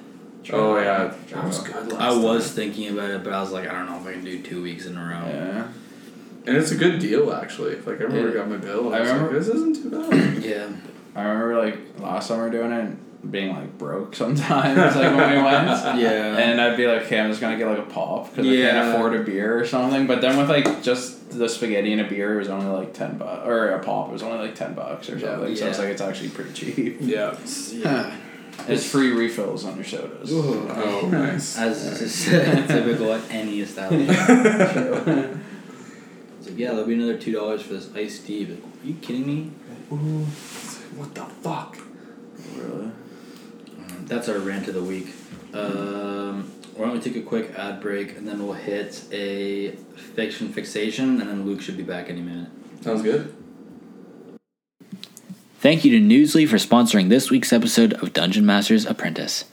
oh 0.51 0.77
yeah, 0.77 1.13
that 1.31 1.45
was 1.45 1.59
good. 1.59 1.91
Last 1.93 2.01
I 2.01 2.11
was 2.17 2.45
time. 2.47 2.55
thinking 2.55 2.89
about 2.93 3.09
it, 3.11 3.23
but 3.23 3.31
I 3.33 3.41
was 3.41 3.51
like, 3.51 3.67
I 3.69 3.73
don't 3.73 3.85
know 3.85 3.99
if 3.99 4.07
I 4.07 4.13
can 4.13 4.23
do 4.23 4.41
two 4.41 4.61
weeks 4.63 4.85
in 4.85 4.97
a 4.97 5.01
row. 5.01 5.27
Yeah. 5.27 5.67
and 6.47 6.57
it's 6.57 6.71
a 6.71 6.75
good 6.75 6.99
deal 6.99 7.31
actually. 7.31 7.75
Like 7.75 7.99
I 8.01 8.05
remember, 8.05 8.29
Yeah. 8.29 8.33
got 8.35 8.49
my 8.49 8.57
bill. 8.57 8.93
I 8.93 8.97
I 8.97 8.99
remember- 9.01 9.23
like, 9.27 9.31
this 9.33 9.47
isn't 9.47 9.75
too 9.83 9.89
bad. 9.91 10.43
Yeah. 10.43 10.67
I 11.15 11.23
remember 11.23 11.57
like 11.61 11.77
last 11.99 12.27
summer 12.27 12.49
doing 12.49 12.71
it, 12.71 12.79
and 12.81 12.97
being 13.29 13.53
like 13.55 13.77
broke 13.77 14.15
sometimes, 14.15 14.95
like 14.95 15.15
when 15.15 15.35
we 15.37 15.41
went. 15.43 15.67
Yeah. 15.99 16.37
And 16.37 16.61
I'd 16.61 16.77
be 16.77 16.87
like, 16.87 17.03
okay, 17.03 17.19
I'm 17.19 17.29
just 17.29 17.41
gonna 17.41 17.57
get 17.57 17.67
like 17.67 17.79
a 17.79 17.81
pop 17.83 18.29
because 18.29 18.45
I 18.47 18.55
can't 18.55 18.95
afford 18.95 19.15
a 19.15 19.23
beer 19.23 19.59
or 19.59 19.65
something. 19.65 20.07
But 20.07 20.21
then 20.21 20.37
with 20.37 20.49
like 20.49 20.81
just 20.83 21.29
the 21.31 21.49
spaghetti 21.49 21.91
and 21.91 22.01
a 22.01 22.05
beer, 22.09 22.35
it 22.35 22.37
was 22.39 22.49
only 22.49 22.67
like 22.67 22.93
ten 22.93 23.17
bucks, 23.17 23.45
or 23.45 23.69
a 23.71 23.83
pop, 23.83 24.09
it 24.09 24.13
was 24.13 24.23
only 24.23 24.37
like 24.47 24.55
ten 24.55 24.73
bucks 24.73 25.09
or 25.09 25.17
Yeah. 25.17 25.35
something. 25.35 25.55
So 25.55 25.67
it's 25.67 25.79
like 25.79 25.89
it's 25.89 26.01
actually 26.01 26.29
pretty 26.29 26.53
cheap. 26.53 26.97
yeah. 27.01 27.35
yeah. 27.73 28.15
It's 28.67 28.85
free 28.89 29.11
refills 29.11 29.63
on 29.65 29.75
your 29.75 29.85
sodas. 29.85 30.29
Oh, 30.33 31.07
nice. 31.09 31.57
As 31.57 32.01
is 32.01 32.25
typical 32.67 33.13
at 33.13 33.21
any 33.31 33.61
establishment. 33.61 35.41
It's 36.39 36.47
like, 36.49 36.57
yeah, 36.57 36.71
there'll 36.71 36.85
be 36.85 36.93
another 36.95 37.17
two 37.17 37.31
dollars 37.31 37.61
for 37.61 37.73
this 37.73 37.89
iced 37.95 38.25
tea. 38.27 38.45
Like, 38.45 38.59
are 38.59 38.87
you 38.87 38.93
kidding 38.95 39.25
me? 39.25 39.51
Ooh, 39.91 40.25
What 40.95 41.15
the 41.15 41.23
fuck? 41.25 41.77
Really? 42.55 42.91
That's 44.09 44.27
our 44.27 44.39
rant 44.39 44.67
of 44.67 44.73
the 44.73 44.83
week. 44.83 45.13
Um, 45.53 46.51
why 46.75 46.85
don't 46.85 46.93
we 46.93 46.99
take 46.99 47.15
a 47.15 47.21
quick 47.21 47.53
ad 47.55 47.79
break 47.79 48.17
and 48.17 48.27
then 48.27 48.43
we'll 48.43 48.53
hit 48.53 49.03
a 49.11 49.71
fiction 50.15 50.51
fixation 50.51 51.21
and 51.21 51.29
then 51.29 51.45
Luke 51.45 51.61
should 51.61 51.77
be 51.77 51.83
back 51.83 52.09
any 52.09 52.21
minute. 52.21 52.49
Sounds 52.81 53.03
good. 53.03 53.35
Thank 55.59 55.85
you 55.85 55.91
to 55.91 56.03
Newsly 56.03 56.47
for 56.47 56.55
sponsoring 56.55 57.09
this 57.09 57.29
week's 57.29 57.53
episode 57.53 57.93
of 57.93 58.11
Dungeon 58.11 58.47
Master's 58.47 58.85
Apprentice. 58.85 59.45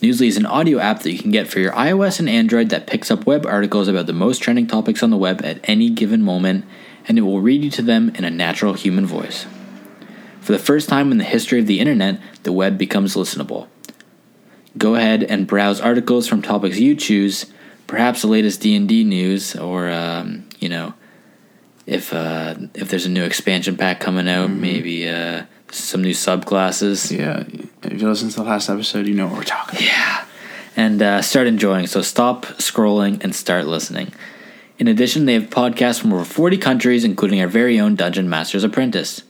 Newsly 0.00 0.28
is 0.28 0.38
an 0.38 0.46
audio 0.46 0.78
app 0.78 1.00
that 1.00 1.12
you 1.12 1.18
can 1.18 1.30
get 1.30 1.46
for 1.46 1.60
your 1.60 1.72
iOS 1.72 2.18
and 2.18 2.30
Android 2.30 2.70
that 2.70 2.86
picks 2.86 3.10
up 3.10 3.26
web 3.26 3.44
articles 3.44 3.88
about 3.88 4.06
the 4.06 4.14
most 4.14 4.38
trending 4.38 4.66
topics 4.66 5.02
on 5.02 5.10
the 5.10 5.16
web 5.18 5.44
at 5.44 5.60
any 5.64 5.90
given 5.90 6.22
moment, 6.22 6.64
and 7.08 7.18
it 7.18 7.22
will 7.22 7.42
read 7.42 7.62
you 7.62 7.70
to 7.72 7.82
them 7.82 8.10
in 8.14 8.24
a 8.24 8.30
natural 8.30 8.72
human 8.72 9.04
voice. 9.04 9.46
For 10.46 10.52
the 10.52 10.60
first 10.60 10.88
time 10.88 11.10
in 11.10 11.18
the 11.18 11.24
history 11.24 11.58
of 11.58 11.66
the 11.66 11.80
internet, 11.80 12.20
the 12.44 12.52
web 12.52 12.78
becomes 12.78 13.16
listenable. 13.16 13.66
Go 14.78 14.94
ahead 14.94 15.24
and 15.24 15.44
browse 15.44 15.80
articles 15.80 16.28
from 16.28 16.40
topics 16.40 16.78
you 16.78 16.94
choose, 16.94 17.46
perhaps 17.88 18.22
the 18.22 18.28
latest 18.28 18.60
D&D 18.60 19.02
news 19.02 19.56
or 19.56 19.90
um, 19.90 20.48
you 20.60 20.68
know, 20.68 20.94
if 21.84 22.14
uh, 22.14 22.54
if 22.74 22.88
there's 22.90 23.06
a 23.06 23.10
new 23.10 23.24
expansion 23.24 23.76
pack 23.76 23.98
coming 23.98 24.28
out, 24.28 24.48
maybe 24.48 25.08
uh, 25.08 25.46
some 25.72 26.02
new 26.02 26.14
subclasses. 26.14 27.10
Yeah, 27.10 27.42
if 27.82 28.00
you 28.00 28.08
listen 28.08 28.28
to 28.28 28.36
the 28.36 28.44
last 28.44 28.68
episode, 28.68 29.08
you 29.08 29.14
know 29.14 29.26
what 29.26 29.38
we're 29.38 29.42
talking. 29.42 29.84
Yeah. 29.84 30.26
And 30.76 31.02
uh, 31.02 31.22
start 31.22 31.48
enjoying. 31.48 31.88
So 31.88 32.02
stop 32.02 32.46
scrolling 32.58 33.20
and 33.24 33.34
start 33.34 33.66
listening. 33.66 34.12
In 34.78 34.86
addition, 34.86 35.26
they 35.26 35.34
have 35.34 35.50
podcasts 35.50 36.00
from 36.00 36.12
over 36.12 36.24
40 36.24 36.56
countries, 36.58 37.02
including 37.02 37.40
our 37.40 37.48
very 37.48 37.80
own 37.80 37.96
Dungeon 37.96 38.28
Master's 38.28 38.62
Apprentice. 38.62 39.24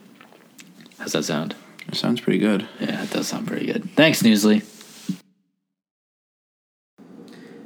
How's 0.98 1.12
that 1.12 1.24
sound? 1.24 1.54
It 1.88 1.94
sounds 1.94 2.20
pretty 2.20 2.38
good. 2.38 2.68
Yeah, 2.80 3.04
it 3.04 3.10
does 3.10 3.28
sound 3.28 3.46
pretty 3.46 3.66
good. 3.66 3.90
Thanks, 3.94 4.22
Newsly. 4.22 4.64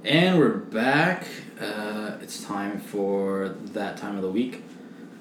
And 0.04 0.38
we're 0.38 0.56
back. 0.56 1.26
Uh, 1.60 2.12
it's 2.22 2.42
time 2.44 2.80
for 2.80 3.48
that 3.48 3.96
time 3.96 4.16
of 4.16 4.22
the 4.22 4.30
week. 4.30 4.62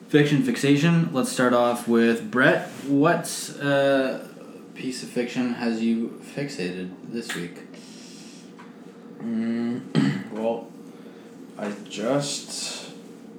Fiction 0.10 0.44
fixation. 0.44 1.10
Let's 1.14 1.32
start 1.32 1.54
off 1.54 1.88
with 1.88 2.32
Brett. 2.32 2.68
What 2.88 3.26
uh, 3.62 4.20
piece 4.76 5.04
of 5.04 5.10
fiction 5.10 5.54
has 5.56 5.82
you 5.82 6.22
fixated 6.36 6.92
this 7.10 7.36
week? 7.36 7.58
Mm, 9.22 10.32
well, 10.32 10.68
I 11.58 11.74
just 11.90 12.92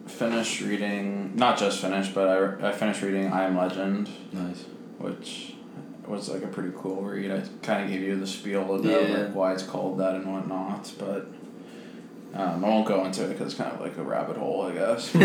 finished 0.07 0.61
reading. 0.61 1.35
Not 1.37 1.59
just 1.59 1.81
finished, 1.81 2.15
but 2.15 2.61
I, 2.63 2.69
I 2.69 2.73
finished 2.73 3.03
reading 3.03 3.33
I 3.33 3.45
Am 3.45 3.57
Legend, 3.57 4.09
Nice. 4.33 4.65
Which 5.01 5.55
was 6.07 6.28
like 6.28 6.42
a 6.42 6.46
pretty 6.48 6.72
cool 6.76 7.03
read. 7.03 7.30
I 7.30 7.42
kind 7.62 7.84
of 7.84 7.90
gave 7.90 8.03
you 8.03 8.18
the 8.18 8.26
spiel 8.26 8.74
about 8.74 8.84
Yeah. 8.84 9.16
like 9.18 9.34
why 9.34 9.53
it's 9.53 9.62
called 9.62 9.98
that 9.98 10.14
and 10.14 10.30
whatnot, 10.30 10.92
but 10.98 11.26
um, 12.34 12.64
I 12.64 12.68
won't 12.68 12.86
go 12.86 13.05
into 13.05 13.24
it 13.24 13.28
because 13.30 13.48
it's 13.53 13.55
kind 13.55 13.72
of 13.72 13.80
like 13.80 13.96
a 13.96 14.03
rabbit 14.03 14.36
hole, 14.36 14.62
I 14.62 14.72
guess. 14.72 15.14
and 15.14 15.22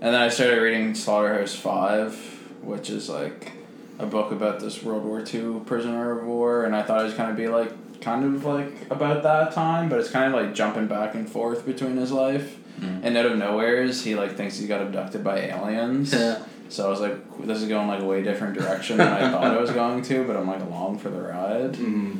then 0.00 0.14
I 0.14 0.28
started 0.28 0.60
reading 0.60 0.94
Slaughterhouse 0.94 1.54
Five, 1.54 2.14
which 2.62 2.90
is 2.90 3.08
like 3.08 3.52
a 3.98 4.06
book 4.06 4.32
about 4.32 4.60
this 4.60 4.82
World 4.82 5.04
War 5.04 5.20
II 5.20 5.60
prisoner 5.66 6.18
of 6.18 6.26
war, 6.26 6.64
and 6.64 6.74
I 6.74 6.82
thought 6.82 7.00
it 7.00 7.04
was 7.04 7.14
kind 7.14 7.30
of 7.30 7.36
be 7.36 7.48
like 7.48 8.00
kind 8.00 8.24
of 8.24 8.44
like 8.44 8.90
about 8.90 9.22
that 9.22 9.52
time, 9.52 9.88
but 9.88 9.98
it's 9.98 10.10
kind 10.10 10.34
of 10.34 10.40
like 10.40 10.54
jumping 10.54 10.86
back 10.86 11.14
and 11.14 11.28
forth 11.28 11.64
between 11.64 11.96
his 11.96 12.12
life. 12.12 12.58
Mm. 12.80 13.00
And 13.04 13.16
out 13.16 13.26
of 13.26 13.38
nowhere's 13.38 14.02
he 14.04 14.16
like 14.16 14.36
thinks 14.36 14.58
he 14.58 14.66
got 14.66 14.82
abducted 14.82 15.22
by 15.22 15.40
aliens. 15.42 16.12
Yeah. 16.12 16.42
So 16.68 16.86
I 16.86 16.90
was 16.90 17.00
like, 17.00 17.46
this 17.46 17.62
is 17.62 17.68
going 17.68 17.88
like 17.88 18.00
a 18.02 18.04
way 18.04 18.22
different 18.22 18.54
direction 18.58 18.96
than 18.98 19.06
I 19.08 19.30
thought 19.32 19.54
it 19.54 19.60
was 19.60 19.70
going 19.70 20.02
to, 20.02 20.24
but 20.26 20.36
I'm 20.36 20.46
like 20.48 20.60
along 20.62 20.98
for 20.98 21.10
the 21.10 21.20
ride. 21.20 21.74
Mm. 21.74 22.18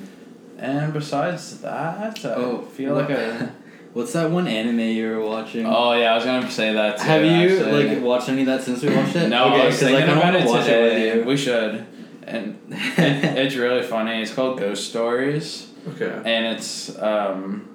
And 0.59 0.93
besides 0.93 1.61
that, 1.63 2.25
I 2.25 2.29
Oh, 2.35 2.63
feel 2.63 2.95
like 2.95 3.11
I. 3.11 3.49
What's 3.95 4.13
that 4.15 4.31
one 4.31 4.49
anime 4.49 4.81
you 4.81 5.09
were 5.11 5.21
watching? 5.25 5.67
Oh 5.67 5.93
yeah, 5.93 6.13
I 6.13 6.17
was 6.17 6.25
gonna 6.25 6.51
say 6.51 6.73
that. 6.73 6.99
Too, 6.99 7.05
Have 7.05 7.23
you 7.25 7.31
actually. 7.59 7.89
like 7.95 8.03
watched 8.03 8.29
any 8.29 8.41
of 8.43 8.47
that 8.49 8.63
since 8.63 8.83
we 8.83 8.95
watched 8.95 9.15
it? 9.15 9.29
No, 9.29 9.47
okay, 9.53 9.63
I 9.63 9.67
was 9.67 9.79
thinking 9.79 9.95
like, 10.01 10.09
I 10.09 10.19
about 10.19 10.35
it 10.35 10.47
watch 10.49 10.65
today. 10.65 11.11
it 11.11 11.17
with 11.19 11.27
We 11.27 11.37
should, 11.37 11.87
and 12.27 12.59
it, 12.71 12.79
it's 13.39 13.55
really 13.55 13.83
funny. 13.83 14.21
It's 14.21 14.35
called 14.35 14.59
Ghost 14.59 14.89
Stories, 14.89 15.69
Okay. 15.91 16.11
and 16.25 16.57
it's 16.57 16.97
um, 16.99 17.69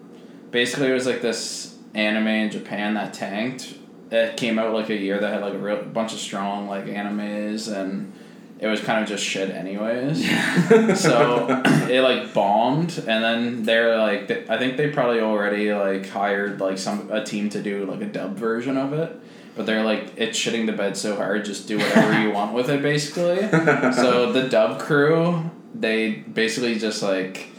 basically 0.51 0.87
it 0.89 0.93
was 0.93 1.05
like 1.05 1.21
this 1.21 1.77
anime 1.93 2.27
in 2.27 2.51
Japan 2.51 2.95
that 2.95 3.13
tanked. 3.13 3.75
It 4.11 4.37
came 4.37 4.57
out 4.57 4.73
like 4.73 4.89
a 4.89 4.95
year 4.95 5.19
that 5.19 5.33
had 5.33 5.41
like 5.41 5.53
a 5.53 5.57
real 5.59 5.83
bunch 5.83 6.13
of 6.13 6.19
strong 6.19 6.67
like 6.67 6.85
animes, 6.85 7.71
and 7.71 8.11
it 8.59 8.67
was 8.67 8.81
kind 8.81 9.01
of 9.01 9.07
just 9.07 9.23
shit 9.23 9.49
anyways. 9.49 10.23
so 10.99 11.61
it 11.89 12.01
like 12.01 12.33
bombed, 12.33 12.97
and 13.07 13.23
then 13.23 13.63
they're 13.63 13.97
like, 13.97 14.27
th- 14.27 14.49
I 14.49 14.57
think 14.57 14.77
they 14.77 14.89
probably 14.89 15.21
already 15.21 15.73
like 15.73 16.09
hired 16.09 16.59
like 16.59 16.77
some 16.77 17.11
a 17.11 17.23
team 17.23 17.49
to 17.51 17.61
do 17.61 17.85
like 17.85 18.01
a 18.01 18.05
dub 18.05 18.35
version 18.35 18.77
of 18.77 18.93
it. 18.93 19.15
But 19.55 19.65
they're 19.65 19.83
like, 19.83 20.13
it's 20.15 20.39
shitting 20.39 20.67
the 20.67 20.71
bed 20.71 20.95
so 20.95 21.15
hard, 21.15 21.43
just 21.43 21.67
do 21.67 21.77
whatever 21.77 22.21
you 22.21 22.31
want 22.31 22.53
with 22.53 22.69
it, 22.69 22.81
basically. 22.81 23.39
so 23.93 24.31
the 24.31 24.47
dub 24.47 24.79
crew, 24.79 25.49
they 25.75 26.11
basically 26.11 26.79
just 26.79 27.03
like 27.03 27.49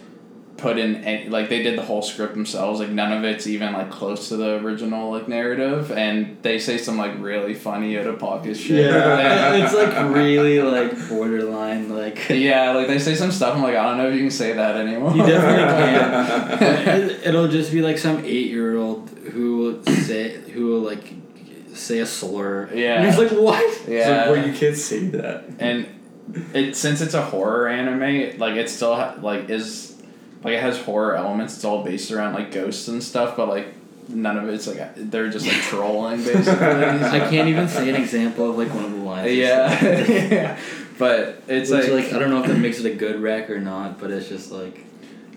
put 0.61 0.79
in 0.79 0.97
any, 1.05 1.29
like 1.29 1.49
they 1.49 1.63
did 1.63 1.77
the 1.79 1.83
whole 1.83 2.03
script 2.03 2.35
themselves. 2.35 2.81
Like 2.81 2.91
none 2.91 3.13
of 3.13 3.25
it's 3.25 3.47
even 3.47 3.73
like 3.73 3.91
close 3.91 4.29
to 4.29 4.37
the 4.37 4.57
original 4.57 5.11
like 5.11 5.27
narrative, 5.29 5.91
and 5.93 6.37
they 6.43 6.59
say 6.59 6.79
some 6.79 6.97
like 6.99 7.13
really 7.19 7.55
funny 7.55 7.99
out 7.99 8.07
of 8.07 8.19
pocket 8.19 8.57
shit. 8.57 8.85
Yeah, 8.91 9.55
it's 9.65 9.75
like 9.75 10.15
really 10.15 10.61
like 10.63 11.09
borderline 11.09 11.89
like. 11.95 12.29
Yeah, 12.31 12.73
like 12.73 12.87
they 12.89 12.99
say 12.99 13.15
some 13.15 13.33
stuff. 13.33 13.55
I'm 13.57 13.63
like, 13.63 13.75
I 13.77 13.83
don't 13.83 13.99
know 13.99 14.09
if 14.09 14.15
you 14.15 14.21
can 14.21 14.31
say 14.31 14.53
that 14.53 14.77
anymore. 14.77 15.13
You 15.17 15.27
definitely 15.27 16.85
can. 16.85 17.01
It- 17.11 17.27
It'll 17.31 17.49
just 17.49 17.71
be 17.73 17.81
like 17.83 17.99
some 17.99 18.25
eight 18.25 18.51
year 18.51 18.77
old 18.77 19.09
who 19.33 19.57
will 19.59 19.85
say 19.85 20.41
who 20.51 20.67
will 20.67 20.81
like 20.81 21.13
say 21.75 22.01
a 22.01 22.07
slur. 22.07 22.69
Yeah. 22.75 23.01
And 23.01 23.07
it's 23.09 23.19
like 23.19 23.31
what? 23.31 23.89
yeah. 23.89 24.25
So 24.25 24.33
where 24.33 24.47
you 24.47 24.53
kids 24.53 24.83
say 24.85 25.07
that? 25.09 25.45
and 25.59 25.87
it 26.55 26.77
since 26.77 27.01
it's 27.01 27.15
a 27.15 27.23
horror 27.23 27.69
anime, 27.69 28.39
like 28.39 28.55
it 28.57 28.69
still 28.71 28.95
ha- 28.97 29.17
like 29.21 29.51
is 29.51 29.90
like 30.43 30.55
it 30.55 30.61
has 30.63 30.79
horror 30.81 31.15
elements. 31.17 31.57
It's 31.57 31.65
all 31.65 31.85
based 31.85 32.11
around 32.13 32.35
like 32.35 32.51
ghosts 32.53 32.89
and 32.89 33.03
stuff, 33.03 33.37
but 33.37 33.49
like 33.49 33.75
none 34.09 34.37
of 34.37 34.49
it's 34.49 34.67
like 34.67 34.95
they're 34.97 35.29
just 35.31 35.47
like 35.47 35.57
trolling 35.63 36.19
basically. 36.25 36.53
I 36.67 37.21
can't 37.31 37.49
even 37.49 37.69
say 37.69 37.89
an 37.89 37.97
example 37.97 38.51
of 38.51 38.59
like 38.59 38.75
one 38.75 38.85
of 38.85 38.91
the 38.93 38.99
lines. 38.99 39.33
Yeah, 39.33 40.59
but 40.99 41.43
it's 41.49 41.71
Which, 41.71 41.89
like, 41.89 42.05
like 42.07 42.13
I 42.13 42.19
don't 42.19 42.31
know 42.31 42.41
if 42.43 42.47
that 42.49 42.59
makes 42.59 42.81
it 42.81 42.87
a 42.87 42.95
good 42.95 43.21
rec 43.21 43.51
or 43.51 43.61
not, 43.61 43.99
but 44.01 44.11
it's 44.11 44.29
just 44.29 44.51
like 44.51 44.85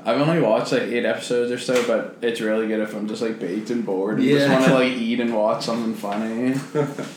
I've 0.05 0.19
only 0.19 0.41
watched 0.41 0.73
like 0.73 0.81
eight 0.83 1.05
episodes 1.05 1.49
or 1.51 1.57
so, 1.57 1.85
but 1.87 2.17
it's 2.21 2.41
really 2.41 2.67
good 2.67 2.81
if 2.81 2.93
I'm 2.93 3.07
just 3.07 3.21
like 3.21 3.39
baked 3.39 3.69
and 3.69 3.85
bored 3.85 4.17
and 4.19 4.27
just 4.27 4.47
Yeah. 4.47 4.51
want 4.53 4.65
to 4.65 4.73
like 4.73 4.91
eat 4.97 5.19
and 5.21 5.33
watch 5.33 5.65
something 5.65 5.93
funny. 5.93 6.55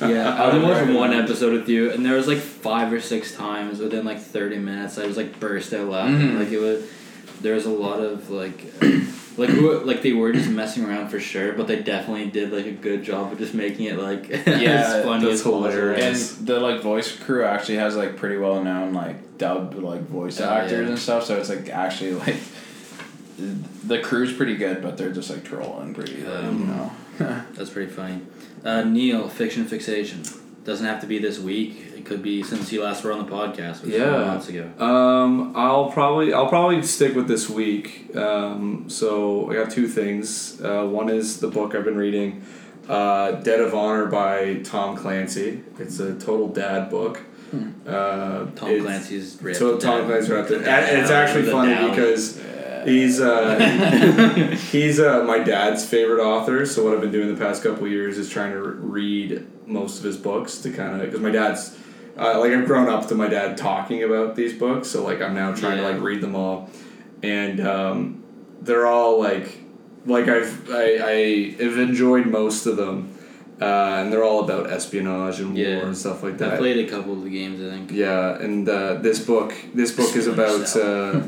yeah. 0.01 0.35
I 0.41 0.51
only 0.53 0.65
watched 0.69 0.93
one 0.93 1.13
episode 1.13 1.53
with 1.53 1.69
you, 1.69 1.91
and 1.91 2.05
there 2.07 2.15
was 2.15 2.29
like 2.29 2.39
five 2.39 2.93
or 2.93 3.01
six 3.01 3.35
times 3.35 3.79
within 3.81 4.05
like 4.05 4.21
thirty 4.21 4.59
minutes 4.59 4.99
I 4.99 5.07
was 5.07 5.17
like 5.17 5.41
burst 5.41 5.73
out 5.73 5.89
laughing. 5.89 6.15
Mhm. 6.33 6.39
Like 6.39 6.51
it 6.53 6.59
was 6.61 6.85
there 7.47 7.55
was 7.55 7.67
a 7.67 7.71
lot 7.71 8.01
of 8.01 8.29
like. 8.31 8.61
Like 9.39 9.51
who, 9.51 9.81
like 9.81 10.01
they 10.01 10.15
were 10.15 10.33
just 10.33 10.49
messing 10.49 10.87
around 10.87 11.11
for 11.11 11.21
sure, 11.21 11.53
but 11.53 11.67
they 11.67 11.83
definitely 11.83 12.31
did 12.31 12.51
like 12.55 12.65
a 12.65 12.73
good 12.73 13.03
job 13.03 13.31
of 13.33 13.37
just 13.39 13.53
making 13.53 13.85
it 13.85 13.99
like 13.99 14.29
Yeah, 14.31 14.41
as 14.97 15.05
funny 15.05 15.25
that's 15.25 15.35
as 15.35 15.43
possible. 15.43 15.63
hilarious. 15.65 16.39
And 16.39 16.47
the 16.49 16.59
like 16.59 16.81
voice 16.81 17.15
crew 17.15 17.45
actually 17.45 17.77
has 17.77 17.97
like 17.97 18.17
pretty 18.17 18.39
well 18.39 18.65
known 18.65 18.95
like 18.95 19.37
dubbed 19.37 19.75
like 19.75 20.01
voice 20.09 20.41
Oh, 20.41 20.49
actors 20.49 20.85
yeah. 20.85 20.89
and 20.89 20.99
stuff, 20.99 21.25
so 21.27 21.37
it's 21.37 21.51
like 21.51 21.69
actually 21.69 22.15
like 22.15 22.37
the 23.39 23.99
crew's 23.99 24.33
pretty 24.33 24.57
good, 24.57 24.83
but 24.83 24.97
they're 24.97 25.13
just 25.13 25.29
like 25.29 25.45
trolling 25.45 25.93
pretty, 25.93 26.23
like, 26.25 26.43
you 26.43 26.49
Um, 26.49 26.67
know. 26.69 26.93
That's 27.53 27.69
pretty 27.69 27.93
funny. 27.93 28.23
Uh, 28.65 28.85
Neil, 28.85 29.29
fiction 29.29 29.67
fixation. 29.67 30.23
Doesn't 30.65 30.87
have 30.87 31.03
to 31.03 31.07
be 31.07 31.19
this 31.19 31.39
week. 31.39 31.86
Could 32.07 32.23
be 32.23 32.43
since 32.43 32.71
you 32.73 32.83
last 32.85 33.03
were 33.05 33.13
on 33.13 33.19
the 33.27 33.31
podcast, 33.31 33.83
which 33.83 33.93
Yeah. 33.95 34.13
four 34.19 34.27
months 34.27 34.49
ago. 34.49 34.71
Um, 34.79 35.53
I'll 35.57 35.91
probably 35.91 36.33
I'll 36.33 36.49
probably 36.49 36.81
stick 36.83 37.15
with 37.17 37.27
this 37.29 37.51
week. 37.51 38.15
Um, 38.17 38.85
so 38.89 39.51
I 39.51 39.55
got 39.55 39.71
two 39.71 39.89
things. 39.89 40.61
Uh, 40.63 40.85
one 40.85 41.09
is 41.11 41.41
the 41.41 41.49
book 41.49 41.75
I've 41.75 41.85
been 41.85 41.97
reading, 41.97 42.43
uh, 42.89 43.33
Debt 43.33 43.59
of 43.61 43.75
Honor 43.75 44.07
by 44.07 44.61
Tom 44.63 44.97
Clancy. 44.97 45.63
It's 45.81 45.99
a 45.99 46.15
total 46.15 46.49
dad 46.49 46.91
book. 46.91 47.21
Uh, 47.87 48.47
Tom 48.55 48.81
Clancy's 48.83 49.39
ripped. 49.43 49.59
So 49.59 49.77
Tom. 49.79 50.07
Clancy's 50.07 50.31
wrapped 50.31 50.51
it, 50.51 50.63
it's 50.63 51.11
actually 51.11 51.51
funny 51.51 51.75
down. 51.75 51.91
because 51.91 52.39
Yeah. 52.39 52.85
He's 52.85 53.21
uh, 53.21 53.59
he's 54.71 55.01
uh, 55.01 55.25
my 55.25 55.41
dad's 55.41 55.85
favorite 55.85 56.23
author. 56.23 56.65
So 56.67 56.85
what 56.85 56.95
I've 56.95 57.01
been 57.01 57.11
doing 57.11 57.35
the 57.35 57.41
past 57.41 57.65
couple 57.65 57.89
years 57.89 58.17
is 58.17 58.31
trying 58.31 58.53
to 58.53 58.61
re- 58.61 58.77
read 59.33 59.47
most 59.67 59.99
of 59.99 60.05
his 60.05 60.17
books 60.17 60.59
to 60.59 60.71
kind 60.71 60.95
of 60.95 61.01
because 61.07 61.19
my 61.21 61.31
dad's 61.33 61.77
uh, 62.19 62.39
like 62.41 62.53
I've 62.53 62.67
grown 62.67 62.89
up 62.89 63.09
to 63.09 63.15
my 63.15 63.29
dad 63.29 63.57
talking 63.57 64.03
about 64.03 64.37
these 64.37 64.53
books. 64.53 64.89
So 64.89 65.05
like 65.05 65.21
I'm 65.21 65.35
now 65.35 65.55
trying 65.55 65.79
to 65.79 65.83
like 65.83 66.01
read 66.01 66.21
them 66.21 66.35
all, 66.35 66.71
and 67.23 67.61
um, 67.61 68.25
they're 68.63 68.87
all 68.87 69.21
like 69.21 69.59
like 70.07 70.29
I've 70.29 70.71
I, 70.71 70.85
I 70.85 71.51
have 71.63 71.77
enjoyed 71.79 72.27
most 72.27 72.67
of 72.67 72.77
them, 72.77 73.13
uh, 73.61 73.65
and 73.65 74.13
they're 74.13 74.25
all 74.25 74.45
about 74.45 74.71
espionage 74.71 75.41
and 75.41 75.57
Yeah. 75.59 75.79
war 75.79 75.87
and 75.87 75.97
stuff 75.97 76.23
like 76.23 76.39
that. 76.39 76.55
I 76.55 76.57
played 76.59 76.87
a 76.87 76.89
couple 76.91 77.13
of 77.13 77.23
the 77.25 77.31
games. 77.31 77.61
I 77.61 77.71
think. 77.77 77.91
Yeah, 77.93 78.39
and 78.39 78.69
uh, 78.69 78.95
this 78.95 79.19
book 79.19 79.53
this 79.75 79.93
book 79.93 80.15
is 80.17 80.27
about 80.27 80.75
uh, 80.77 81.23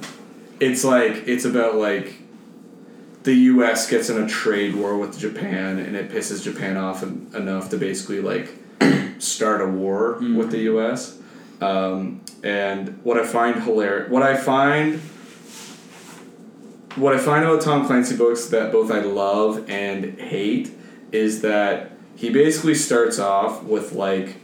it's 0.60 0.84
like 0.84 1.24
it's 1.26 1.44
about 1.44 1.74
like 1.76 2.14
the 3.24 3.34
U.S. 3.34 3.90
gets 3.90 4.08
in 4.08 4.22
a 4.22 4.26
trade 4.28 4.74
war 4.74 4.96
with 4.96 5.18
Japan, 5.18 5.78
and 5.78 5.94
it 5.96 6.08
pisses 6.10 6.42
Japan 6.42 6.76
off 6.78 7.02
en- 7.02 7.28
enough 7.34 7.68
to 7.70 7.76
basically 7.76 8.20
like 8.20 8.48
start 9.18 9.60
a 9.60 9.66
war 9.66 10.18
with 10.20 10.50
the 10.50 10.58
U.S. 10.60 11.18
Um, 11.60 12.20
and 12.42 12.98
what 13.02 13.18
I 13.18 13.26
find 13.26 13.62
hilarious, 13.62 14.10
what 14.10 14.22
I 14.22 14.36
find, 14.36 15.00
what 16.96 17.14
I 17.14 17.18
find 17.18 17.44
about 17.44 17.60
Tom 17.62 17.86
Clancy 17.86 18.16
books 18.16 18.46
that 18.46 18.72
both 18.72 18.90
I 18.90 19.00
love 19.00 19.68
and 19.68 20.18
hate 20.18 20.70
is 21.12 21.42
that 21.42 21.92
he 22.16 22.30
basically 22.30 22.74
starts 22.74 23.18
off 23.18 23.62
with 23.62 23.92
like 23.92 24.36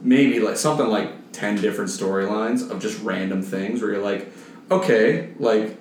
maybe 0.00 0.38
like 0.40 0.56
something 0.56 0.86
like 0.86 1.32
10 1.32 1.56
different 1.60 1.90
storylines 1.90 2.68
of 2.70 2.80
just 2.80 3.02
random 3.02 3.42
things 3.42 3.82
where 3.82 3.92
you're 3.92 4.02
like 4.02 4.30
okay 4.70 5.30
like 5.40 5.76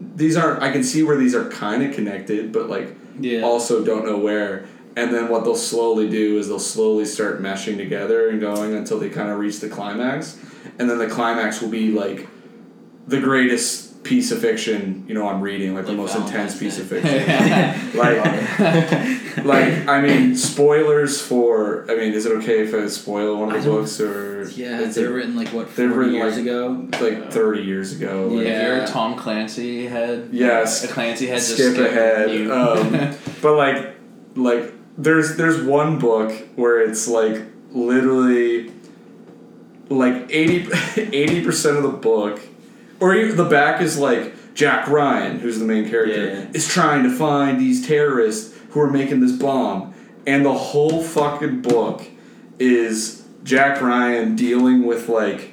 these 0.00 0.36
aren't 0.36 0.62
i 0.62 0.70
can 0.70 0.84
see 0.84 1.02
where 1.02 1.16
these 1.16 1.34
are 1.34 1.48
kind 1.50 1.82
of 1.82 1.92
connected 1.94 2.52
but 2.52 2.68
like 2.68 2.94
Yeah. 3.18 3.40
also 3.42 3.84
don't 3.84 4.06
know 4.06 4.16
where 4.18 4.66
and 4.98 5.14
then 5.14 5.28
what 5.28 5.44
they'll 5.44 5.54
slowly 5.54 6.08
do 6.08 6.38
is 6.38 6.48
they'll 6.48 6.58
slowly 6.58 7.04
start 7.04 7.40
meshing 7.42 7.76
together 7.76 8.28
and 8.28 8.40
going 8.40 8.74
until 8.74 8.98
they 8.98 9.08
kind 9.10 9.30
of 9.30 9.38
reach 9.38 9.60
the 9.60 9.68
climax 9.68 10.38
and 10.78 10.88
then 10.90 10.98
the 10.98 11.08
climax 11.08 11.60
will 11.62 11.68
be 11.70 11.90
like 11.90 12.26
the 13.06 13.20
greatest 13.20 14.02
piece 14.04 14.30
of 14.30 14.40
fiction 14.40 15.04
you 15.08 15.14
know 15.14 15.28
i'm 15.28 15.40
reading 15.40 15.74
like, 15.74 15.84
the 15.84 15.90
Like 15.92 15.98
most 15.98 16.14
intense 16.16 16.54
Valentine's 16.54 16.58
piece 16.58 16.78
of 16.78 16.86
fiction 16.92 17.98
like 17.98 18.18
like 19.44 19.88
I 19.88 20.00
mean 20.00 20.34
spoilers 20.36 21.20
for 21.20 21.84
I 21.90 21.96
mean 21.96 22.12
is 22.12 22.24
it 22.26 22.32
okay 22.38 22.62
if 22.66 22.74
I 22.74 22.86
spoil 22.88 23.38
one 23.38 23.54
of 23.54 23.62
the 23.62 23.68
don't- 23.68 23.80
books 23.80 24.00
or 24.00 24.48
Yeah, 24.50 24.80
it's 24.80 24.94
they're 24.94 25.06
like, 25.10 25.14
written 25.16 25.36
like 25.36 25.48
what 25.48 25.74
they're 25.76 25.88
forty 25.90 25.98
written, 26.10 26.14
years 26.14 26.36
like- 26.36 26.42
ago. 26.46 26.88
like 27.00 27.32
thirty 27.32 27.62
years 27.62 27.92
ago 27.92 28.28
like, 28.28 28.46
If 28.46 28.62
you're 28.62 28.76
Yeah. 28.78 28.84
a 28.84 28.88
Tom 28.88 29.16
Clancy 29.16 29.86
head, 29.86 30.28
Yes. 30.32 30.84
a 30.84 30.88
Clancy 30.88 31.26
head, 31.26 31.36
just 31.36 31.54
skip 31.56 31.76
ahead 31.78 32.30
you. 32.32 32.52
um, 32.52 33.14
but 33.42 33.54
like 33.56 33.94
like 34.36 34.67
there's 34.98 35.36
there's 35.36 35.62
one 35.62 35.98
book 35.98 36.32
where 36.56 36.80
it's 36.80 37.06
like 37.08 37.40
literally 37.70 38.72
like 39.88 40.26
80 40.30 41.44
percent 41.44 41.76
of 41.78 41.82
the 41.84 41.88
book 41.90 42.40
or 43.00 43.14
the 43.32 43.44
back 43.44 43.80
is 43.80 43.96
like 43.98 44.54
Jack 44.54 44.88
Ryan 44.88 45.38
who's 45.38 45.58
the 45.60 45.64
main 45.64 45.88
character 45.88 46.24
Yeah. 46.26 46.46
is 46.52 46.66
trying 46.68 47.04
to 47.04 47.10
find 47.10 47.60
these 47.60 47.86
terrorists 47.86 48.58
who 48.70 48.80
are 48.80 48.90
making 48.90 49.20
this 49.20 49.32
bomb 49.32 49.94
and 50.26 50.44
the 50.44 50.52
whole 50.52 51.02
fucking 51.02 51.62
book 51.62 52.02
is 52.58 53.24
Jack 53.44 53.80
Ryan 53.80 54.34
dealing 54.36 54.84
with 54.84 55.08
like 55.08 55.52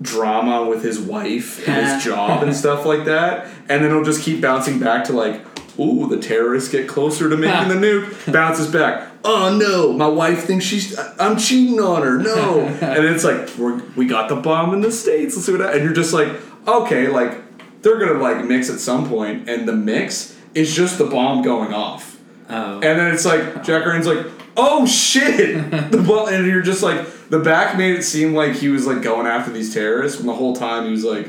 drama 0.00 0.66
with 0.66 0.82
his 0.82 0.98
wife 0.98 1.66
and 1.68 1.86
his 1.86 2.04
job 2.04 2.42
and 2.42 2.54
stuff 2.62 2.84
like 2.84 3.04
that 3.04 3.46
and 3.68 3.82
then 3.82 3.90
it'll 3.90 4.04
just 4.04 4.22
keep 4.22 4.40
bouncing 4.40 4.78
back 4.78 5.04
to 5.04 5.12
like 5.12 5.42
ooh 5.78 6.08
the 6.08 6.18
terrorists 6.18 6.70
get 6.70 6.88
closer 6.88 7.28
to 7.28 7.36
making 7.36 7.68
the 7.68 7.74
nuke. 7.74 8.32
Bounces 8.32 8.70
back. 8.70 9.10
Oh 9.24 9.56
no. 9.56 9.92
My 9.92 10.06
wife 10.06 10.44
thinks 10.44 10.64
she's 10.64 10.98
i'm 11.18 11.36
cheating 11.36 11.80
on 11.80 12.02
her. 12.02 12.18
No. 12.18 12.60
And 12.80 13.04
it's 13.04 13.24
like 13.24 13.56
We're, 13.58 13.82
we 13.96 14.06
got 14.06 14.28
the 14.28 14.36
bomb 14.36 14.74
in 14.74 14.80
the 14.80 14.92
states. 14.92 15.34
Let's 15.36 15.46
see 15.46 15.52
what 15.52 15.74
and 15.74 15.84
you're 15.84 15.92
just 15.92 16.12
like 16.12 16.28
okay 16.66 17.08
like 17.08 17.42
they're 17.82 17.98
gonna 17.98 18.18
like 18.18 18.44
mix 18.44 18.70
at 18.70 18.80
some 18.80 19.08
point 19.08 19.48
and 19.48 19.68
the 19.68 19.72
mix 19.74 20.36
is 20.54 20.74
just 20.74 20.98
the 20.98 21.04
bomb 21.04 21.42
going 21.42 21.72
off. 21.72 22.16
Oh. 22.48 22.74
and 22.74 22.82
then 22.82 23.12
it's 23.12 23.24
like 23.24 23.64
Jack 23.64 23.84
Ryan's 23.84 24.06
like, 24.06 24.24
"Oh 24.56 24.86
shit!" 24.86 25.70
the 25.90 26.02
ball, 26.06 26.28
and 26.28 26.46
you're 26.46 26.62
just 26.62 26.82
like, 26.82 27.04
the 27.28 27.40
back 27.40 27.76
made 27.76 27.96
it 27.96 28.04
seem 28.04 28.34
like 28.34 28.54
he 28.54 28.68
was 28.68 28.86
like 28.86 29.02
going 29.02 29.26
after 29.26 29.52
these 29.52 29.74
terrorists 29.74 30.18
when 30.18 30.26
the 30.26 30.34
whole 30.34 30.54
time 30.54 30.84
he 30.84 30.92
was 30.92 31.04
like, 31.04 31.28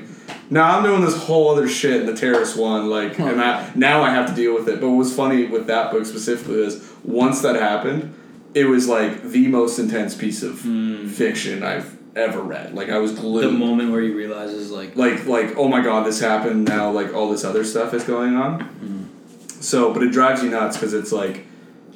"Nah, 0.50 0.78
I'm 0.78 0.84
doing 0.84 1.02
this 1.02 1.18
whole 1.24 1.50
other 1.50 1.68
shit." 1.68 2.02
in 2.02 2.06
the 2.06 2.16
terrorists 2.16 2.56
one, 2.56 2.90
like, 2.90 3.20
and 3.20 3.42
I, 3.42 3.72
now 3.76 4.02
I 4.02 4.12
have 4.12 4.28
to 4.28 4.36
deal 4.36 4.54
with 4.54 4.68
it. 4.68 4.80
But 4.80 4.90
what 4.90 4.98
was 4.98 5.16
funny 5.16 5.46
with 5.46 5.68
that 5.68 5.92
book 5.92 6.06
specifically 6.06 6.64
is 6.64 6.90
once 7.04 7.42
that 7.42 7.56
happened, 7.56 8.14
it 8.54 8.66
was 8.66 8.88
like 8.88 9.24
the 9.24 9.48
most 9.48 9.80
intense 9.80 10.16
piece 10.16 10.44
of 10.44 10.62
hmm. 10.62 11.08
fiction 11.08 11.64
I've 11.64 11.98
ever 12.18 12.42
read. 12.42 12.74
Like 12.74 12.90
I 12.90 12.98
was 12.98 13.14
glued. 13.14 13.44
the 13.44 13.52
moment 13.52 13.92
where 13.92 14.02
he 14.02 14.10
realizes 14.10 14.72
like 14.72 14.96
like 14.96 15.26
like 15.26 15.56
oh 15.56 15.68
my 15.68 15.82
god 15.82 16.06
this 16.06 16.20
happened 16.20 16.66
now 16.66 16.90
like 16.90 17.14
all 17.14 17.30
this 17.30 17.44
other 17.44 17.64
stuff 17.64 17.94
is 17.94 18.04
going 18.04 18.36
on 18.36 18.62
hmm. 18.62 19.62
so 19.62 19.94
but 19.94 20.04
it 20.04 20.12
drives 20.12 20.44
you 20.44 20.50
nuts 20.50 20.76
because 20.76 20.94
it's 20.94 21.12
like 21.12 21.46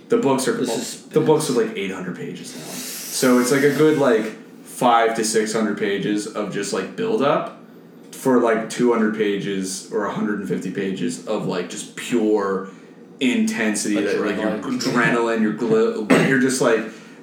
the 0.09 0.17
books 0.17 0.47
are 0.47 0.53
The 0.53 1.21
books 1.25 1.49
are 1.49 1.53
like 1.53 1.75
800 1.75 2.15
pages 2.15 2.55
now 2.55 2.61
so 2.61 3.39
it's 3.39 3.51
like 3.51 3.63
a 3.63 3.73
good 3.75 3.97
like 3.97 4.23
five 4.63 5.15
to 5.15 5.23
600 5.23 5.77
pages 5.77 6.27
of 6.27 6.53
just 6.53 6.73
like 6.73 6.95
build 6.95 7.21
up 7.21 7.60
for 8.11 8.39
like 8.39 8.69
200 8.69 9.15
pages 9.15 9.91
or 9.91 10.05
150 10.05 10.71
pages 10.71 11.27
of 11.27 11.47
like 11.47 11.69
just 11.69 11.95
pure 11.95 12.69
intensity 13.19 14.01
that 14.01 14.19
like 14.19 14.35
your 14.37 14.51
adrenaline 14.59 15.41
your 15.41 15.53
gl- 15.53 16.27
you're 16.27 16.39
just 16.39 16.59
like 16.61 16.79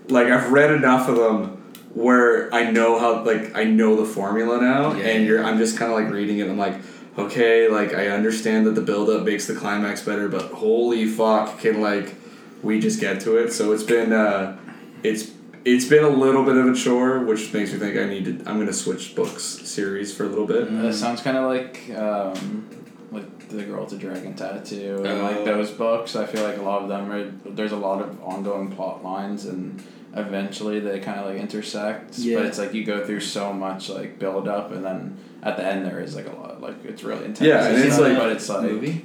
like 0.09 0.28
I've 0.28 0.53
read 0.53 0.70
enough 0.72 1.09
of 1.09 1.16
them 1.16 1.57
where 1.95 2.53
I 2.55 2.70
know 2.70 2.99
how 2.99 3.24
like 3.24 3.57
I 3.57 3.64
know 3.64 3.97
the 3.97 4.05
formula 4.05 4.61
now 4.61 4.93
Yeah. 4.95 5.07
and 5.09 5.26
you're 5.26 5.43
I'm 5.45 5.59
just 5.59 5.76
kind 5.76 5.91
of 5.93 5.99
like 5.99 6.11
reading 6.12 6.39
it 6.39 6.43
and 6.43 6.53
I'm 6.53 6.59
like 6.59 6.80
okay 7.18 7.68
like 7.68 7.93
I 7.95 8.09
understand 8.09 8.66
that 8.66 8.74
the 8.76 8.80
build 8.80 9.11
up 9.11 9.24
makes 9.24 9.47
the 9.47 9.55
climax 9.55 10.03
better 10.03 10.28
but 10.28 10.53
holy 10.53 11.07
fuck 11.07 11.59
can 11.61 11.80
like 11.80 12.14
we 12.62 12.78
just 12.80 13.01
get 13.01 13.20
to 13.22 13.36
it 13.36 13.53
so 13.53 13.72
it's 13.72 13.82
been 13.82 14.12
uh 14.12 14.57
it's 15.03 15.30
it's 15.74 15.84
been 15.86 16.04
a 16.04 16.08
little 16.08 16.44
bit 16.44 16.56
of 16.56 16.66
a 16.66 16.74
chore 16.74 17.20
which 17.20 17.52
makes 17.52 17.72
me 17.72 17.78
think 17.78 17.96
I 17.96 18.04
need 18.06 18.24
to 18.24 18.48
I'm 18.50 18.58
gonna 18.58 18.72
switch 18.72 19.14
books 19.14 19.42
series 19.44 20.14
for 20.14 20.24
a 20.24 20.28
little 20.28 20.46
bit 20.46 20.70
That 20.82 20.94
sounds 20.94 21.20
kind 21.22 21.36
of 21.36 21.44
like 21.48 21.90
um, 21.96 22.66
like 23.10 23.48
the 23.48 23.62
Girl 23.64 23.80
with 23.82 23.90
the 23.90 23.96
Dragon 23.98 24.34
Tattoo 24.34 24.96
and 24.98 25.06
Oh. 25.06 25.22
like 25.22 25.44
those 25.44 25.70
books. 25.70 26.14
I 26.16 26.26
feel 26.26 26.42
like 26.42 26.58
a 26.58 26.62
lot 26.62 26.82
of 26.82 26.88
them 26.88 27.10
are 27.10 27.24
there's 27.54 27.72
a 27.72 27.76
lot 27.76 28.02
of 28.02 28.22
ongoing 28.22 28.70
plot 28.70 29.02
lines 29.02 29.46
and 29.46 29.82
eventually 30.14 30.80
they 30.80 30.98
kind 31.00 31.18
of 31.20 31.26
like 31.26 31.38
intersect. 31.40 32.18
Yeah. 32.18 32.36
But 32.38 32.46
it's 32.46 32.58
like 32.58 32.74
you 32.74 32.84
go 32.84 33.04
through 33.06 33.20
so 33.20 33.52
much 33.52 33.88
like 33.88 34.18
build 34.18 34.48
up 34.48 34.72
and 34.72 34.84
then 34.84 35.16
at 35.42 35.56
the 35.56 35.64
end 35.64 35.86
there 35.86 36.00
is 36.00 36.14
like 36.16 36.26
a 36.26 36.32
lot 36.32 36.60
like 36.60 36.84
it's 36.84 37.02
really 37.04 37.24
intense. 37.24 37.40
Yeah, 37.40 37.66
and 37.66 37.78
it's 37.84 37.98
like- 37.98 38.16
but 38.16 38.30
it's 38.32 38.48
like 38.48 38.62
movie. 38.62 39.04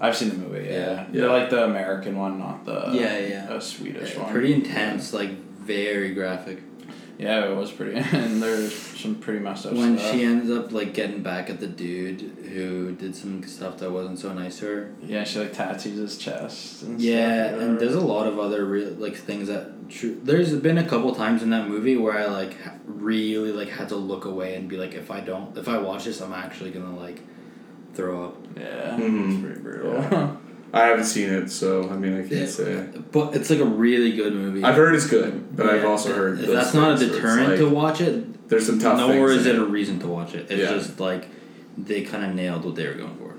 I've 0.00 0.16
seen 0.16 0.30
the 0.30 0.34
movie. 0.36 0.66
Yeah, 0.66 1.06
Yeah. 1.12 1.20
They're 1.20 1.28
like 1.30 1.50
the 1.50 1.64
American 1.64 2.18
one, 2.18 2.38
not 2.38 2.64
the 2.66 2.90
Yeah, 2.92 3.16
yeah. 3.18 3.52
a 3.54 3.60
Swedish 3.60 4.16
one. 4.16 4.32
Pretty 4.32 4.52
intense, 4.52 5.12
like 5.12 5.30
very 5.64 6.12
graphic. 6.14 6.62
Yeah, 7.16 7.48
it 7.48 7.54
was 7.56 7.70
pretty, 7.70 7.94
and 8.12 8.42
there's 8.42 8.74
some 8.74 9.14
pretty 9.14 9.38
messed 9.38 9.66
up 9.66 9.72
when 9.74 9.96
stuff. 9.96 10.10
she 10.12 10.24
ends 10.24 10.50
up 10.50 10.72
like 10.72 10.94
getting 10.94 11.22
back 11.22 11.48
at 11.48 11.60
the 11.60 11.68
dude 11.68 12.20
who 12.52 12.92
did 12.96 13.14
some 13.14 13.40
stuff 13.44 13.78
that 13.78 13.92
wasn't 13.92 14.18
so 14.18 14.32
nice 14.32 14.58
to 14.58 14.66
her. 14.66 14.94
yeah, 15.00 15.22
she 15.22 15.38
like 15.38 15.52
tattoos 15.52 15.96
his 15.96 16.18
chest. 16.18 16.82
And 16.82 17.00
stuff. 17.00 17.08
Yeah, 17.08 17.48
stuff, 17.50 17.60
and 17.62 17.78
there's 17.78 17.94
a 17.94 18.00
lot 18.00 18.26
of 18.26 18.40
other 18.40 18.64
real 18.64 18.90
like 18.94 19.14
things 19.14 19.46
that 19.46 19.88
true. 19.88 20.20
There's 20.24 20.52
been 20.56 20.76
a 20.78 20.84
couple 20.88 21.14
times 21.14 21.44
in 21.44 21.50
that 21.50 21.68
movie 21.68 21.96
where 21.96 22.18
I 22.18 22.26
like 22.26 22.56
really 22.84 23.52
like 23.52 23.68
had 23.68 23.90
to 23.90 23.96
look 23.96 24.24
away 24.24 24.56
and 24.56 24.68
be 24.68 24.76
like, 24.76 24.94
if 24.94 25.12
I 25.12 25.20
don't, 25.20 25.56
if 25.56 25.68
I 25.68 25.78
watch 25.78 26.04
this, 26.06 26.20
I'm 26.20 26.32
actually 26.32 26.72
gonna 26.72 26.96
like 26.96 27.20
throw 27.94 28.24
up. 28.24 28.36
Yeah, 28.56 28.96
Mhm. 28.98 29.30
it's 29.32 29.40
pretty 29.40 29.60
brutal. 29.60 29.92
Yeah. 29.94 30.36
I 30.74 30.86
haven't 30.88 31.04
seen 31.04 31.30
it 31.30 31.50
so 31.50 31.88
I 31.88 31.96
mean 31.96 32.14
I 32.22 32.28
can't 32.28 32.48
say 32.48 32.86
But 33.12 33.34
it's 33.36 33.48
like 33.50 33.60
a 33.60 33.64
really 33.64 34.12
good 34.12 34.32
movie. 34.34 34.62
I've 34.64 34.74
heard 34.76 34.94
it's 34.94 35.06
good 35.06 35.56
but 35.56 35.66
I've 35.68 35.84
also 35.84 36.12
heard 36.14 36.40
if 36.40 36.50
that's 36.50 36.74
not 36.74 36.94
a 36.94 36.96
things 36.98 37.10
where 37.10 37.10
it's 37.10 37.16
deterrent 37.22 37.48
like, 37.50 37.58
to 37.60 37.68
watch 37.70 38.00
it. 38.00 38.48
there's 38.48 38.66
some 38.66 38.78
tough 38.78 38.98
Nor 38.98 39.30
is 39.30 39.46
it 39.46 39.56
a 39.56 39.64
reason 39.64 39.98
to 40.00 40.08
watch 40.08 40.34
it. 40.34 40.50
It's 40.50 40.60
Yeah. 40.62 40.76
just 40.76 40.98
like 41.00 41.28
they 41.78 42.02
kind 42.02 42.24
of 42.24 42.34
nailed 42.34 42.64
what 42.64 42.74
they 42.76 42.86
were 42.86 42.94
going 42.94 43.16
for. 43.16 43.34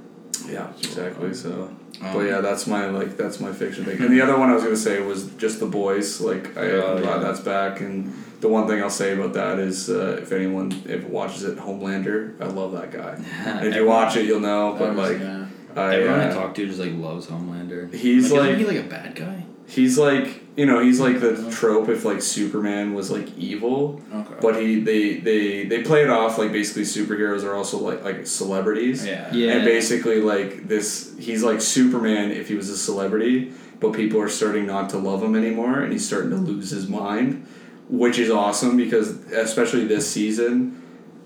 Yeah, 0.51 0.67
exactly. 0.77 1.33
So, 1.33 1.71
Um, 2.01 2.13
but 2.13 2.19
yeah, 2.21 2.41
that's 2.41 2.67
my 2.67 2.87
like 2.89 3.17
that's 3.17 3.39
my 3.39 3.51
fiction 3.51 3.85
thing. 3.85 3.99
And 4.01 4.11
the 4.11 4.21
other 4.21 4.37
one 4.37 4.49
I 4.49 4.53
was 4.53 4.63
gonna 4.63 4.75
say 4.75 5.01
was 5.01 5.27
just 5.37 5.59
the 5.59 5.65
boys. 5.65 6.21
Like 6.21 6.55
I, 6.57 6.71
Oh, 6.71 6.95
I'm 6.97 7.01
glad 7.01 7.15
yeah. 7.15 7.27
that's 7.27 7.39
back. 7.39 7.79
And 7.81 8.13
the 8.41 8.49
one 8.49 8.67
thing 8.67 8.81
I'll 8.83 8.89
say 8.89 9.13
about 9.13 9.33
that 9.33 9.59
is, 9.59 9.89
uh, 9.89 10.19
if 10.21 10.31
anyone 10.31 10.71
if 10.87 11.03
watches 11.05 11.43
it, 11.43 11.57
Homelander, 11.57 12.39
I 12.41 12.45
love 12.47 12.73
that 12.73 12.91
guy. 12.91 13.13
If 13.65 13.75
you 13.75 13.85
watch 13.85 14.17
it, 14.17 14.25
you'll 14.25 14.41
know. 14.41 14.75
But 14.77 14.95
was- 14.95 15.09
like, 15.11 15.19
yeah. 15.19 15.45
I, 15.75 15.95
Everyone 15.95 16.19
I 16.21 16.29
uh, 16.29 16.33
talk 16.33 16.55
to 16.55 16.65
just 16.65 16.79
like 16.79 16.93
loves 16.93 17.27
Homelander. 17.27 17.93
he's 17.93 18.31
like, 18.31 18.41
like 18.51 18.57
he 18.57 18.65
like 18.65 18.77
a 18.77 18.83
bad 18.83 19.15
guy? 19.15 19.45
he's 19.67 19.97
like 19.97 20.41
you 20.55 20.65
know 20.65 20.79
he's 20.79 20.99
like 20.99 21.19
the 21.19 21.49
trope 21.51 21.89
if 21.89 22.05
like 22.05 22.21
Superman 22.21 22.93
was 22.93 23.09
like 23.11 23.35
evil, 23.37 23.99
Okay. 24.13 24.35
but 24.41 24.61
he 24.61 24.79
they 24.79 25.17
they 25.17 25.65
they 25.65 25.83
play 25.83 26.03
it 26.03 26.09
off 26.09 26.37
like 26.37 26.51
basically 26.51 26.83
superheroes 26.83 27.43
are 27.43 27.53
also 27.55 27.77
like 27.79 28.03
like 28.03 28.25
celebrities. 28.27 29.05
yeah. 29.05 29.33
Yeah. 29.33 29.53
And 29.53 29.65
basically, 29.65 30.21
like 30.21 30.67
this, 30.67 31.13
he's 31.19 31.43
like 31.43 31.59
Superman 31.61 32.31
if 32.31 32.47
he 32.47 32.55
was 32.55 32.69
a 32.69 32.77
celebrity, 32.77 33.51
but 33.81 33.91
people 33.93 34.21
are 34.21 34.29
starting 34.29 34.65
not 34.65 34.89
to 34.91 34.97
love 34.97 35.21
him 35.21 35.35
anymore, 35.35 35.81
and 35.81 35.91
he's 35.91 36.05
starting 36.07 36.29
to 36.29 36.37
lose 36.37 36.69
his 36.69 36.87
mind, 36.87 37.45
which 37.89 38.17
is 38.17 38.29
awesome 38.31 38.77
because 38.77 39.09
especially 39.33 39.85
this 39.87 40.09
season, 40.09 40.81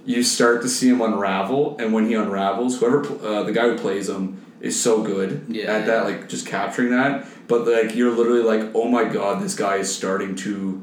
you 0.05 0.23
start 0.23 0.61
to 0.63 0.69
see 0.69 0.89
him 0.89 1.01
unravel, 1.01 1.77
and 1.79 1.93
when 1.93 2.07
he 2.07 2.13
unravels, 2.15 2.79
whoever 2.79 3.05
uh, 3.25 3.43
the 3.43 3.51
guy 3.51 3.69
who 3.69 3.77
plays 3.77 4.09
him 4.09 4.41
is 4.61 4.79
so 4.79 5.01
good 5.03 5.45
Yeah, 5.47 5.71
at 5.73 5.85
that, 5.85 6.03
like 6.05 6.27
just 6.29 6.45
capturing 6.45 6.91
that. 6.91 7.25
But 7.47 7.67
like 7.67 7.95
you're 7.95 8.11
literally 8.11 8.41
like, 8.43 8.71
oh 8.75 8.87
my 8.87 9.05
god, 9.05 9.41
this 9.41 9.55
guy 9.55 9.77
is 9.77 9.93
starting 9.93 10.35
to 10.37 10.81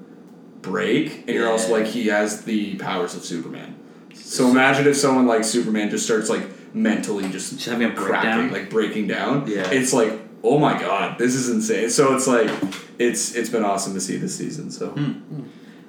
break, 0.62 1.18
and 1.26 1.30
you're 1.30 1.50
also 1.50 1.72
like, 1.72 1.86
he 1.86 2.06
has 2.08 2.42
the 2.44 2.76
powers 2.76 3.14
of 3.14 3.24
Superman. 3.24 3.74
So 4.14 4.48
imagine 4.50 4.86
if 4.86 4.96
someone 4.96 5.26
like 5.26 5.44
Superman 5.44 5.90
just 5.90 6.04
starts 6.04 6.28
like 6.28 6.74
mentally 6.74 7.28
just 7.30 7.52
Just 7.54 7.66
having 7.68 7.88
a 7.90 7.94
cracking, 7.94 8.48
breakdown. 8.48 8.52
like 8.52 8.70
breaking 8.70 9.06
down. 9.06 9.46
Yeah. 9.46 9.70
It's 9.70 9.92
like, 9.92 10.12
oh 10.42 10.58
my 10.58 10.78
god, 10.78 11.18
this 11.18 11.34
is 11.34 11.48
insane. 11.48 11.90
So 11.90 12.14
it's 12.16 12.26
like, 12.26 12.50
it's 12.98 13.34
it's 13.34 13.48
been 13.48 13.64
awesome 13.64 13.94
to 13.94 14.00
see 14.00 14.16
this 14.16 14.34
season. 14.36 14.70
So 14.70 14.88
Hmm. 14.90 15.42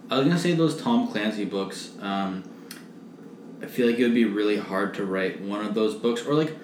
I 0.09 0.17
was 0.19 0.28
gonna 0.28 0.39
say 0.39 0.53
those 0.53 0.80
Tom 0.80 1.07
Clancy 1.09 1.45
books. 1.45 1.91
Um, 1.99 2.43
I 3.62 3.66
feel 3.66 3.88
like 3.88 3.97
it 3.99 4.03
would 4.03 4.14
be 4.14 4.26
really 4.26 4.58
hard 4.58 4.93
to 4.95 5.05
write 5.05 5.41
one 5.41 5.66
of 5.66 5.74
those 5.74 5.95
books, 5.95 6.26
or 6.26 6.34
like 6.36 6.55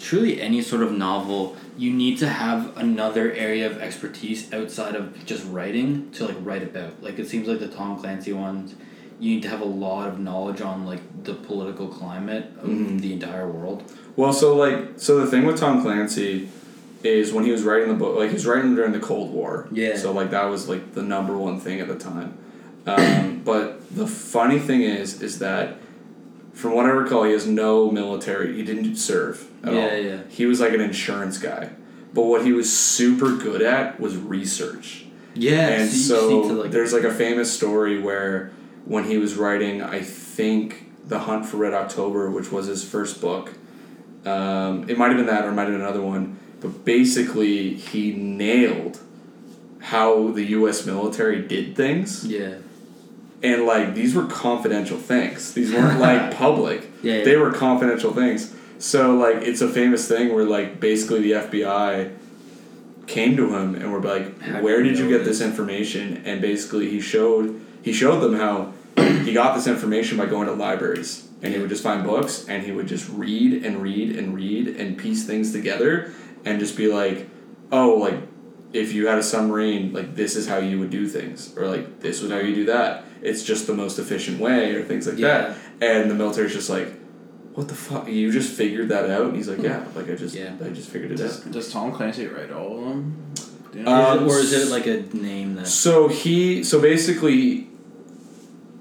truly 0.00 0.40
any 0.40 0.60
sort 0.62 0.82
of 0.82 0.92
novel. 0.92 1.56
You 1.76 1.92
need 1.92 2.18
to 2.18 2.28
have 2.28 2.76
another 2.76 3.32
area 3.32 3.66
of 3.68 3.78
expertise 3.78 4.52
outside 4.52 4.94
of 4.94 5.24
just 5.26 5.44
writing 5.46 6.10
to 6.12 6.26
like 6.26 6.36
write 6.40 6.62
about. 6.62 7.02
Like 7.02 7.18
it 7.18 7.28
seems 7.28 7.48
like 7.48 7.58
the 7.60 7.68
Tom 7.68 7.98
Clancy 7.98 8.32
ones, 8.32 8.74
you 9.18 9.34
need 9.34 9.42
to 9.42 9.48
have 9.48 9.60
a 9.60 9.64
lot 9.66 10.08
of 10.08 10.18
knowledge 10.20 10.60
on 10.60 10.86
like 10.86 11.00
the 11.24 11.34
political 11.34 11.88
climate 11.88 12.52
of 12.60 12.68
Mhm. 12.68 13.00
the 13.00 13.12
entire 13.12 13.48
world. 13.50 13.82
well, 14.16 14.32
so 14.32 14.54
like, 14.56 14.78
so 14.96 15.18
the 15.20 15.26
thing 15.26 15.44
with 15.44 15.58
Tom 15.58 15.82
Clancy 15.82 16.48
is 17.02 17.32
when 17.32 17.44
he 17.44 17.50
was 17.50 17.62
writing 17.64 17.88
the 17.88 17.94
book, 17.94 18.16
like 18.16 18.28
he 18.28 18.34
was 18.34 18.46
writing 18.46 18.74
during 18.76 18.92
the 18.92 19.00
Cold 19.00 19.32
War. 19.32 19.66
Yeah. 19.72 19.96
So 19.96 20.12
like 20.12 20.30
that 20.30 20.44
was 20.44 20.68
like 20.68 20.94
the 20.94 21.02
number 21.02 21.36
one 21.36 21.58
thing 21.58 21.80
at 21.80 21.88
the 21.88 21.96
time. 21.96 22.34
Um, 22.86 23.40
but 23.44 23.80
the 23.94 24.06
funny 24.06 24.58
thing 24.58 24.82
is, 24.82 25.20
is 25.22 25.38
that 25.40 25.76
from 26.54 26.72
what 26.74 26.86
I 26.86 26.90
recall, 26.90 27.24
he 27.24 27.32
has 27.32 27.46
no 27.46 27.90
military. 27.90 28.54
He 28.56 28.62
didn't 28.62 28.96
serve 28.96 29.46
at 29.62 29.72
Yeah, 29.74 29.80
all. 29.80 29.96
yeah. 29.96 30.18
He 30.28 30.46
was 30.46 30.60
like 30.60 30.72
an 30.72 30.80
insurance 30.80 31.36
guy. 31.38 31.70
But 32.12 32.22
what 32.22 32.44
he 32.44 32.52
was 32.52 32.74
super 32.76 33.36
good 33.36 33.60
at 33.60 33.98
was 34.00 34.16
research. 34.16 35.04
Yeah, 35.34 35.68
and 35.68 35.90
so, 35.90 36.46
so 36.48 36.54
like 36.54 36.70
there's 36.70 36.92
like 36.92 37.02
a 37.02 37.12
famous 37.12 37.52
story 37.52 37.98
where 38.00 38.52
when 38.84 39.04
he 39.04 39.18
was 39.18 39.34
writing, 39.34 39.82
I 39.82 40.00
think 40.00 40.92
The 41.08 41.18
Hunt 41.20 41.44
for 41.44 41.56
Red 41.56 41.74
October, 41.74 42.30
which 42.30 42.52
was 42.52 42.66
his 42.66 42.84
first 42.88 43.20
book, 43.20 43.52
um, 44.24 44.88
it 44.88 44.96
might 44.96 45.08
have 45.08 45.16
been 45.16 45.26
that 45.26 45.44
or 45.44 45.48
it 45.48 45.52
might 45.54 45.62
have 45.64 45.72
been 45.72 45.80
another 45.80 46.02
one, 46.02 46.38
but 46.60 46.84
basically 46.84 47.74
he 47.74 48.12
nailed 48.12 49.00
how 49.80 50.28
the 50.28 50.44
U.S. 50.50 50.86
military 50.86 51.42
did 51.42 51.74
things, 51.76 52.24
yeah, 52.26 52.54
and 53.44 53.66
like 53.66 53.94
these 53.94 54.14
were 54.14 54.26
confidential 54.26 54.96
things. 54.96 55.52
These 55.54 55.72
weren't 55.72 56.00
like 56.00 56.34
public. 56.36 56.90
yeah, 57.02 57.18
yeah. 57.18 57.24
They 57.24 57.36
were 57.36 57.52
confidential 57.52 58.12
things. 58.12 58.52
So 58.78 59.14
like 59.16 59.36
it's 59.36 59.60
a 59.60 59.68
famous 59.68 60.08
thing 60.08 60.34
where 60.34 60.44
like 60.44 60.80
basically 60.80 61.20
the 61.20 61.32
FBI 61.32 62.16
came 63.06 63.36
to 63.36 63.54
him 63.54 63.74
and 63.74 63.92
were 63.92 64.00
like, 64.00 64.34
"Where 64.62 64.82
did 64.82 64.98
you 64.98 65.08
get 65.08 65.18
this 65.24 65.38
this?" 65.38 65.48
information?" 65.48 66.22
And 66.24 66.40
basically 66.40 66.90
he 66.90 67.00
showed 67.00 67.60
he 67.82 67.92
showed 67.92 68.20
them 68.20 68.34
how 68.34 68.72
he 68.96 69.32
got 69.32 69.54
this 69.54 69.66
information 69.66 70.16
by 70.16 70.26
going 70.26 70.46
to 70.46 70.54
libraries 70.54 71.28
and 71.42 71.52
he 71.52 71.60
would 71.60 71.68
just 71.68 71.82
find 71.82 72.04
books 72.04 72.46
and 72.48 72.64
he 72.64 72.72
would 72.72 72.86
just 72.86 73.08
read 73.10 73.64
and 73.64 73.82
read 73.82 74.16
and 74.16 74.34
read 74.34 74.68
and 74.68 74.96
piece 74.96 75.24
things 75.26 75.52
together 75.52 76.10
and 76.46 76.58
just 76.58 76.76
be 76.76 76.90
like, 76.90 77.28
"Oh, 77.70 77.94
like 77.94 78.18
if 78.74 78.92
you 78.92 79.06
had 79.06 79.18
a 79.18 79.22
submarine, 79.22 79.92
like 79.92 80.14
this 80.14 80.36
is 80.36 80.46
how 80.48 80.58
you 80.58 80.78
would 80.80 80.90
do 80.90 81.06
things, 81.08 81.54
or 81.56 81.66
like 81.68 82.00
this 82.00 82.20
was 82.20 82.30
how 82.30 82.38
you 82.38 82.54
do 82.54 82.66
that. 82.66 83.04
It's 83.22 83.42
just 83.42 83.66
the 83.66 83.74
most 83.74 83.98
efficient 83.98 84.38
way, 84.40 84.74
or 84.74 84.82
things 84.84 85.06
like 85.06 85.16
that." 85.18 85.56
And 85.80 86.10
the 86.10 86.14
military's 86.14 86.52
just 86.52 86.68
like, 86.68 86.88
"What 87.54 87.68
the 87.68 87.74
fuck? 87.74 88.08
You 88.08 88.30
just 88.32 88.52
figured 88.52 88.88
that 88.90 89.08
out?" 89.08 89.26
And 89.28 89.36
he's 89.36 89.48
like, 89.48 89.62
"Yeah, 89.62 89.84
like 89.94 90.10
I 90.10 90.14
just, 90.16 90.34
Yeah. 90.34 90.52
I 90.62 90.68
just 90.70 90.90
figured 90.90 91.12
it 91.12 91.16
Does, 91.18 91.46
out." 91.46 91.52
does 91.52 91.72
Tom 91.72 91.92
Clancy 91.92 92.26
write 92.26 92.50
all 92.52 92.78
of 92.78 92.84
them? 92.88 93.14
Do 93.72 93.78
you 93.80 93.86
Uh, 93.86 93.90
know? 93.90 94.10
Is 94.10 94.16
it- 94.16 94.18
Um, 94.22 94.28
or 94.28 94.38
is 94.40 94.52
it 94.52 94.70
like 94.70 94.86
a 94.86 95.16
name 95.16 95.54
that? 95.54 95.66
So 95.68 96.08
he, 96.08 96.62
so 96.64 96.80
basically, 96.80 97.68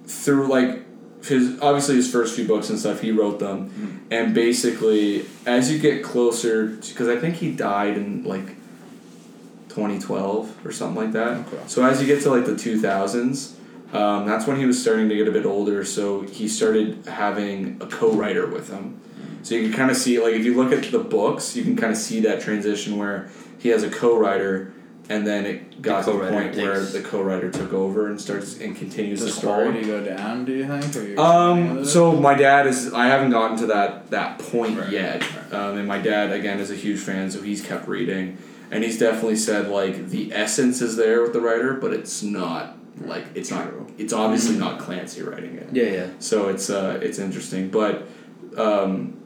through 0.05 0.47
like 0.47 0.81
his 1.23 1.57
obviously 1.61 1.95
his 1.95 2.11
first 2.11 2.35
few 2.35 2.45
books 2.45 2.69
and 2.69 2.77
stuff, 2.79 2.99
he 3.01 3.11
wrote 3.11 3.39
them, 3.39 4.01
and 4.11 4.33
basically 4.33 5.25
as 5.45 5.71
you 5.71 5.77
get 5.79 6.03
closer, 6.03 6.65
because 6.65 7.07
I 7.07 7.17
think 7.17 7.35
he 7.35 7.51
died 7.51 7.95
in 7.97 8.23
like. 8.23 8.57
2012 9.73 10.65
or 10.65 10.71
something 10.71 10.95
like 11.03 11.11
that. 11.13 11.37
Okay. 11.47 11.57
So 11.67 11.83
as 11.85 11.99
you 12.01 12.07
get 12.07 12.21
to 12.23 12.29
like 12.29 12.45
the 12.45 12.53
2000s, 12.53 13.53
um, 13.93 14.25
that's 14.25 14.47
when 14.47 14.57
he 14.57 14.65
was 14.65 14.81
starting 14.81 15.09
to 15.09 15.15
get 15.15 15.27
a 15.27 15.31
bit 15.31 15.45
older. 15.45 15.83
So 15.85 16.21
he 16.21 16.47
started 16.47 17.05
having 17.05 17.77
a 17.81 17.85
co-writer 17.87 18.47
with 18.47 18.69
him. 18.69 18.99
So 19.43 19.55
you 19.55 19.67
can 19.67 19.77
kind 19.77 19.91
of 19.91 19.97
see, 19.97 20.19
like, 20.19 20.33
if 20.35 20.45
you 20.45 20.55
look 20.55 20.71
at 20.71 20.89
the 20.91 20.99
books, 20.99 21.55
you 21.55 21.63
can 21.63 21.75
kind 21.75 21.91
of 21.91 21.97
see 21.97 22.21
that 22.21 22.39
transition 22.41 22.97
where 22.97 23.29
he 23.59 23.69
has 23.69 23.83
a 23.83 23.89
co-writer, 23.89 24.71
and 25.09 25.27
then 25.27 25.45
it 25.45 25.81
got 25.81 26.05
to 26.05 26.13
the 26.13 26.29
point 26.29 26.55
where 26.55 26.79
the 26.79 27.01
co-writer 27.01 27.51
took 27.51 27.73
over 27.73 28.07
and 28.07 28.19
starts 28.21 28.59
and 28.61 28.73
continues 28.73 29.19
Does 29.19 29.35
the 29.35 29.41
story. 29.41 29.65
quality 29.69 29.85
go 29.85 30.01
down? 30.03 30.45
Do 30.45 30.53
you 30.53 30.65
think? 30.65 31.19
Um. 31.19 31.83
So 31.83 32.13
my 32.13 32.35
dad 32.35 32.67
is. 32.67 32.93
I 32.93 33.07
haven't 33.07 33.31
gotten 33.31 33.57
to 33.57 33.65
that 33.67 34.09
that 34.11 34.39
point 34.39 34.79
Right, 34.79 34.89
yet. 34.89 35.21
right. 35.51 35.53
Um. 35.53 35.77
And 35.77 35.87
my 35.89 35.97
dad 35.99 36.31
again 36.31 36.59
is 36.59 36.71
a 36.71 36.75
huge 36.75 37.01
fan, 37.01 37.29
so 37.29 37.41
he's 37.41 37.61
kept 37.61 37.85
reading, 37.85 38.37
and 38.73 38.83
he's 38.83 38.97
definitely 38.97 39.35
said 39.37 39.67
like 39.69 40.09
the 40.09 40.33
essence 40.33 40.81
is 40.81 40.95
there 40.95 41.21
with 41.21 41.33
the 41.33 41.41
writer, 41.41 41.73
but 41.73 41.93
it's 41.93 42.21
not 42.23 42.77
like 43.01 43.25
it's 43.35 43.51
not. 43.51 43.69
It's 43.97 44.13
obviously 44.13 44.57
not 44.57 44.79
Clancy 44.79 45.21
writing 45.21 45.55
it. 45.55 45.69
Yeah, 45.71 45.83
yeah. 45.89 46.07
So 46.19 46.49
it's 46.49 46.69
uh 46.69 46.99
it's 47.01 47.19
interesting, 47.19 47.69
but 47.69 48.07
um, 48.57 49.19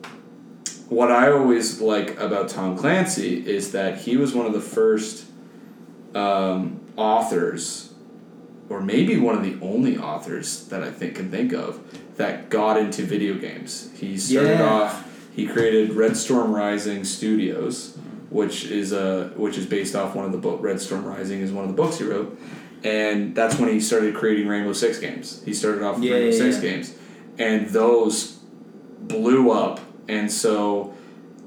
what 0.90 1.12
I 1.12 1.32
always 1.32 1.82
like 1.82 2.18
about 2.20 2.50
Tom 2.50 2.78
Clancy 2.78 3.46
is 3.48 3.72
that 3.72 4.00
he 4.00 4.18
was 4.18 4.34
one 4.34 4.46
of 4.46 4.54
the 4.54 4.62
first 4.62 5.26
um, 6.16 6.80
authors, 6.96 7.94
or 8.70 8.82
maybe 8.82 9.18
one 9.18 9.36
of 9.36 9.44
the 9.44 9.58
only 9.66 9.98
authors 9.98 10.66
that 10.68 10.84
I 10.84 10.92
think 10.92 11.16
can 11.16 11.30
think 11.30 11.54
of 11.54 11.80
that 12.18 12.50
got 12.50 12.78
into 12.78 13.04
video 13.04 13.36
games. 13.36 13.90
He 13.98 14.18
started 14.18 14.60
Yeah. 14.60 14.70
off. 14.70 15.04
He 15.36 15.46
created 15.46 15.94
Red 15.94 16.18
Storm 16.18 16.52
Rising 16.56 17.04
Studios, 17.04 17.97
which 18.30 18.66
is 18.66 18.94
uh, 18.94 19.32
which 19.36 19.58
is 19.58 19.66
based 19.66 19.96
off 19.96 20.16
one 20.16 20.26
of 20.26 20.32
the 20.32 20.38
book. 20.38 20.62
Red 20.62 20.80
Storm 20.82 21.06
Rising 21.06 21.42
is 21.42 21.52
one 21.52 21.64
of 21.64 21.70
the 21.70 21.76
books 21.82 21.98
he 21.98 22.04
wrote, 22.04 22.40
and 22.84 23.36
that's 23.36 23.58
when 23.60 23.70
he 23.70 23.80
started 23.80 24.16
creating 24.16 24.48
Rainbow 24.48 24.74
Six 24.74 25.00
games. 25.00 25.42
He 25.46 25.54
started 25.54 25.84
off 25.84 25.96
with 25.96 26.06
Yeah, 26.06 26.14
Rainbow 26.16 26.36
yeah, 26.36 26.38
Six 26.52 26.56
yeah. 26.64 26.70
games, 26.72 26.96
and 27.38 27.70
those 27.70 28.40
blew 29.02 29.52
up. 29.52 29.80
And 30.10 30.32
so 30.32 30.94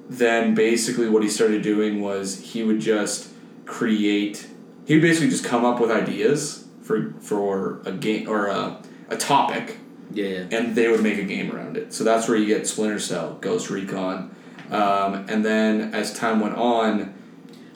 then 0.09 0.55
basically 0.55 1.09
what 1.09 1.23
he 1.23 1.29
started 1.29 1.63
doing 1.63 2.01
was 2.01 2.41
he 2.53 2.63
would 2.63 2.81
just 2.81 3.29
create. 3.67 4.47
He 4.87 4.95
would 4.95 5.03
basically 5.03 5.31
just 5.31 5.45
come 5.45 5.65
up 5.65 5.81
with 5.81 5.91
ideas 5.91 6.67
for 6.83 7.15
for 7.21 7.81
a 7.85 7.93
game 7.93 8.29
or 8.29 8.47
a, 8.49 8.83
a 9.09 9.17
topic 9.17 9.79
Yeah, 10.13 10.27
yeah. 10.27 10.47
and 10.59 10.75
they 10.75 10.89
would 10.89 11.03
make 11.03 11.19
a 11.19 11.23
game 11.25 11.53
around 11.53 11.77
it. 11.77 11.93
So 11.95 12.03
that's 12.05 12.27
where 12.29 12.37
you 12.37 12.47
get 12.47 12.67
Splinter 12.67 12.99
Cell, 12.99 13.37
Ghost 13.41 13.71
Recon, 13.71 14.35
um, 14.73 15.27
and 15.29 15.45
then 15.45 15.95
as 15.95 16.13
time 16.13 16.41
went 16.41 16.57
on, 16.57 17.15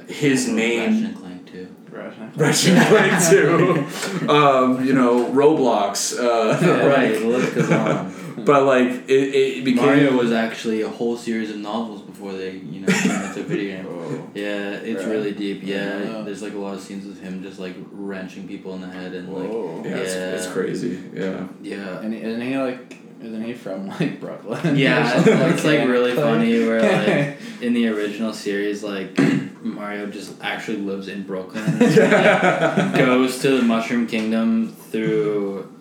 his 0.08 0.48
name 0.48 0.80
Ratchet 0.90 1.04
and 1.06 1.16
Clank 1.16 1.52
too. 1.52 1.76
Right. 1.90 2.12
Ratchet 2.36 2.72
and 2.72 2.88
Clank 2.88 3.30
too, 3.30 4.28
um, 4.28 4.84
you 4.84 4.92
know 4.92 5.26
Roblox, 5.30 6.18
uh, 6.18 6.58
right. 6.88 7.10
like- 7.12 7.20
The 7.20 7.26
list 7.26 7.54
goes 7.54 7.70
on. 7.70 8.44
but 8.44 8.64
like 8.64 8.88
it, 9.08 9.34
it 9.34 9.64
became 9.64 9.86
Mario 9.86 10.16
was 10.16 10.32
actually 10.32 10.82
a 10.82 10.88
whole 10.88 11.16
series 11.16 11.50
of 11.50 11.56
novels 11.58 12.02
before 12.02 12.32
they, 12.32 12.50
you 12.52 12.80
know, 12.80 12.86
turned 12.92 13.24
into 13.26 13.40
a 13.40 13.44
video 13.54 13.82
game. 13.82 14.30
Yeah, 14.34 14.70
it's 14.72 15.04
Right. 15.04 15.10
really 15.12 15.32
deep. 15.32 15.62
Yeah, 15.62 15.98
Yeah. 16.02 16.22
there's 16.22 16.42
like 16.42 16.52
a 16.54 16.58
lot 16.58 16.74
of 16.74 16.80
scenes 16.80 17.06
with 17.06 17.20
him 17.22 17.42
just 17.42 17.58
like 17.60 17.76
wrenching 17.92 18.46
people 18.48 18.74
in 18.74 18.80
the 18.80 18.88
head 18.88 19.14
and 19.14 19.32
like, 19.32 19.48
Whoa. 19.48 19.82
yeah, 19.84 19.96
It's, 19.96 20.14
it's 20.14 20.52
crazy, 20.52 21.00
yeah. 21.14 21.46
yeah. 21.62 22.00
And 22.00 22.12
isn't 22.14 22.40
he 22.40 22.58
like? 22.58 22.98
Isn't 23.24 23.42
he 23.42 23.54
from 23.54 23.88
like 24.00 24.20
Brooklyn? 24.20 24.76
Yeah, 24.76 25.16
or 25.18 25.48
it's 25.48 25.64
like 25.64 25.78
that? 25.78 25.88
really 25.88 26.14
funny 26.14 26.58
where 26.66 26.82
like 26.82 27.38
in 27.62 27.72
the 27.72 27.88
original 27.88 28.34
series, 28.34 28.82
like 28.82 29.18
Mario 29.62 30.06
just 30.06 30.34
actually 30.42 30.78
lives 30.78 31.08
in 31.08 31.22
Brooklyn, 31.22 31.78
goes 31.78 33.38
to 33.40 33.56
the 33.56 33.62
Mushroom 33.62 34.06
Kingdom 34.06 34.68
through 34.68 35.72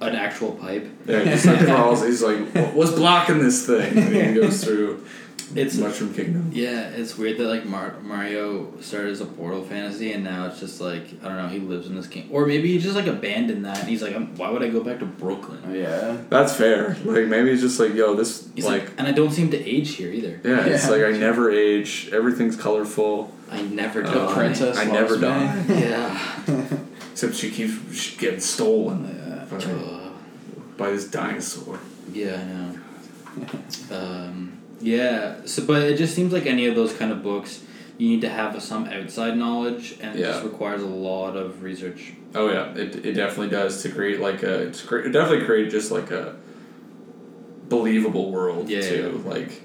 an 0.00 0.14
actual 0.14 0.52
pipe. 0.52 0.88
Yeah, 1.04 1.20
he 1.20 1.30
just 1.30 1.46
like 1.46 1.66
crawls. 1.66 2.04
He's 2.04 2.22
like, 2.22 2.38
"What's 2.74 2.92
blocking 2.92 3.40
this 3.40 3.66
thing?" 3.66 3.98
And 3.98 4.14
he 4.14 4.40
goes 4.40 4.62
through. 4.62 5.04
It's 5.54 5.76
Mushroom 5.76 6.12
Kingdom. 6.14 6.50
yeah, 6.52 6.88
it's 6.90 7.16
weird 7.16 7.38
that 7.38 7.44
like 7.48 7.64
Mar- 7.64 7.96
Mario 8.02 8.78
started 8.80 9.12
as 9.12 9.20
a 9.20 9.24
Portal 9.24 9.62
fantasy 9.62 10.12
and 10.12 10.22
now 10.24 10.46
it's 10.46 10.60
just 10.60 10.80
like 10.80 11.04
I 11.22 11.28
don't 11.28 11.36
know. 11.38 11.48
He 11.48 11.58
lives 11.58 11.86
in 11.86 11.94
this 11.94 12.06
game, 12.06 12.28
or 12.30 12.44
maybe 12.46 12.72
he 12.72 12.78
just 12.78 12.94
like 12.94 13.06
abandoned 13.06 13.64
that 13.64 13.78
and 13.80 13.88
he's 13.88 14.02
like, 14.02 14.14
why 14.36 14.50
would 14.50 14.62
I 14.62 14.68
go 14.68 14.82
back 14.82 14.98
to 14.98 15.06
Brooklyn? 15.06 15.74
Yeah. 15.74 16.18
That's 16.28 16.54
fair. 16.54 16.96
Like 17.04 17.26
maybe 17.26 17.50
it's 17.50 17.62
just 17.62 17.80
like 17.80 17.94
yo, 17.94 18.14
this 18.14 18.48
He's 18.54 18.64
like, 18.66 18.82
like 18.82 18.92
and 18.98 19.06
I 19.08 19.12
don't 19.12 19.30
seem 19.30 19.50
to 19.52 19.58
age 19.68 19.94
here 19.94 20.10
either. 20.12 20.40
yeah, 20.44 20.66
it's 20.66 20.88
like 20.90 21.02
I 21.02 21.12
never 21.12 21.50
age. 21.50 22.10
Everything's 22.12 22.56
colorful. 22.56 23.32
I 23.50 23.62
never 23.62 24.02
The 24.02 24.10
The 24.10 24.26
die. 24.26 24.34
princess 24.34 24.76
I 24.76 24.84
never 24.84 25.14
me. 25.16 25.20
die. 25.22 25.64
Yeah. 25.68 26.64
Except 27.12 27.34
she 27.34 27.50
keeps 27.50 27.96
sh- 27.96 28.16
getting 28.18 28.40
stolen 28.40 29.04
Yeah. 29.08 29.44
by, 29.50 29.56
Uh, 29.64 30.10
by 30.76 30.90
this 30.90 31.08
dinosaur. 31.08 31.78
yeah, 32.12 32.38
I 32.40 32.44
know. 32.44 33.96
Um, 33.96 34.57
yeah. 34.80 35.36
So, 35.44 35.64
but 35.64 35.82
it 35.82 35.96
just 35.96 36.14
seems 36.14 36.32
like 36.32 36.46
any 36.46 36.66
of 36.66 36.74
those 36.74 36.92
kind 36.92 37.12
of 37.12 37.22
books, 37.22 37.62
you 37.96 38.08
need 38.08 38.20
to 38.22 38.28
have 38.28 38.60
some 38.62 38.86
outside 38.86 39.36
knowledge, 39.36 39.98
and 40.00 40.18
it 40.18 40.22
just 40.22 40.44
requires 40.44 40.82
a 40.82 40.86
lot 40.86 41.36
of 41.36 41.62
research. 41.62 42.14
Oh 42.34 42.50
yeah, 42.50 42.72
it, 42.74 43.04
it 43.04 43.12
definitely 43.14 43.50
does 43.50 43.82
to 43.82 43.90
create 43.90 44.20
like 44.20 44.42
a 44.42 44.70
to 44.70 44.86
create, 44.86 45.06
it 45.06 45.12
definitely 45.12 45.46
create 45.46 45.70
just 45.70 45.90
like 45.90 46.10
a 46.10 46.36
believable 47.68 48.30
world 48.30 48.68
Yeah, 48.68 48.80
too. 48.80 49.22
Like 49.24 49.62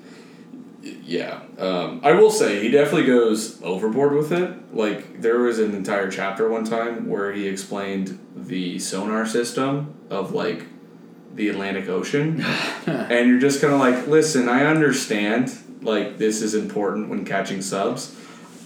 yeah, 1.06 1.42
um, 1.58 2.02
I 2.04 2.12
will 2.14 2.30
say 2.30 2.62
he 2.62 2.70
definitely 2.70 3.06
goes 3.06 3.62
overboard 3.62 4.14
with 4.14 4.32
it. 4.32 4.76
Like 4.76 5.22
there 5.22 5.40
was 5.40 5.60
an 5.60 5.74
entire 5.74 6.12
chapter 6.12 6.50
one 6.50 6.66
time 6.66 7.08
where 7.08 7.32
he 7.32 7.48
explained 7.48 8.20
the 8.36 8.80
sonar 8.80 9.26
system 9.26 9.94
of 10.10 10.34
like 10.34 10.66
the 11.34 11.50
Atlantic 11.50 11.90
Ocean, 11.90 12.42
and 12.86 13.28
you're 13.30 13.40
just 13.40 13.62
kind 13.62 13.74
of 13.74 13.80
like, 13.80 14.08
listen, 14.08 14.48
I 14.50 14.66
understand 14.66 15.52
like 15.82 16.18
this 16.18 16.42
is 16.42 16.54
important 16.56 17.10
when 17.10 17.26
catching 17.26 17.62
subs. 17.62 18.16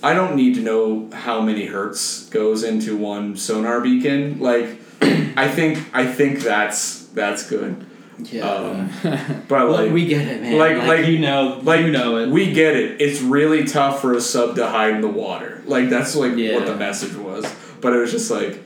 I 0.03 0.13
don't 0.13 0.36
need 0.36 0.53
to 0.55 0.61
know 0.61 1.09
how 1.11 1.41
many 1.41 1.65
hertz 1.65 2.30
goes 2.30 2.63
into 2.63 2.95
one 2.95 3.36
sonar 3.36 3.82
beacon. 3.82 4.39
Like, 4.39 4.65
I 5.01 5.47
think 5.49 5.80
I 5.93 6.05
think 6.05 6.39
that's 6.41 7.05
that's 7.07 7.49
good. 7.49 7.84
Yeah. 8.20 8.47
Um, 8.49 8.91
but 9.47 9.68
well, 9.68 9.72
like 9.72 9.91
we 9.91 10.05
get 10.07 10.28
it, 10.28 10.41
man. 10.41 10.57
like- 10.57 10.78
Like, 10.78 10.88
like- 10.88 11.05
you 11.07 11.20
know, 11.20 11.59
like 11.63 11.82
you 11.82 11.91
know 11.91 12.18
it. 12.18 12.30
we 12.30 12.51
get 12.51 12.76
it. 12.76 12.99
It's 13.01 13.22
really 13.22 13.63
tough 13.63 14.01
for 14.01 14.13
a 14.13 14.22
sub 14.22 14.55
to 14.55 14.68
hide 14.68 14.95
in 14.95 15.01
the 15.01 15.07
water. 15.07 15.61
Like 15.65 15.89
that's 15.89 16.15
like 16.15 16.36
Yeah. 16.36 16.55
what 16.55 16.65
the 16.65 16.76
message 16.76 17.15
was. 17.15 17.45
But 17.82 17.93
it 17.93 17.97
was 17.99 18.11
just 18.11 18.30
like, 18.32 18.63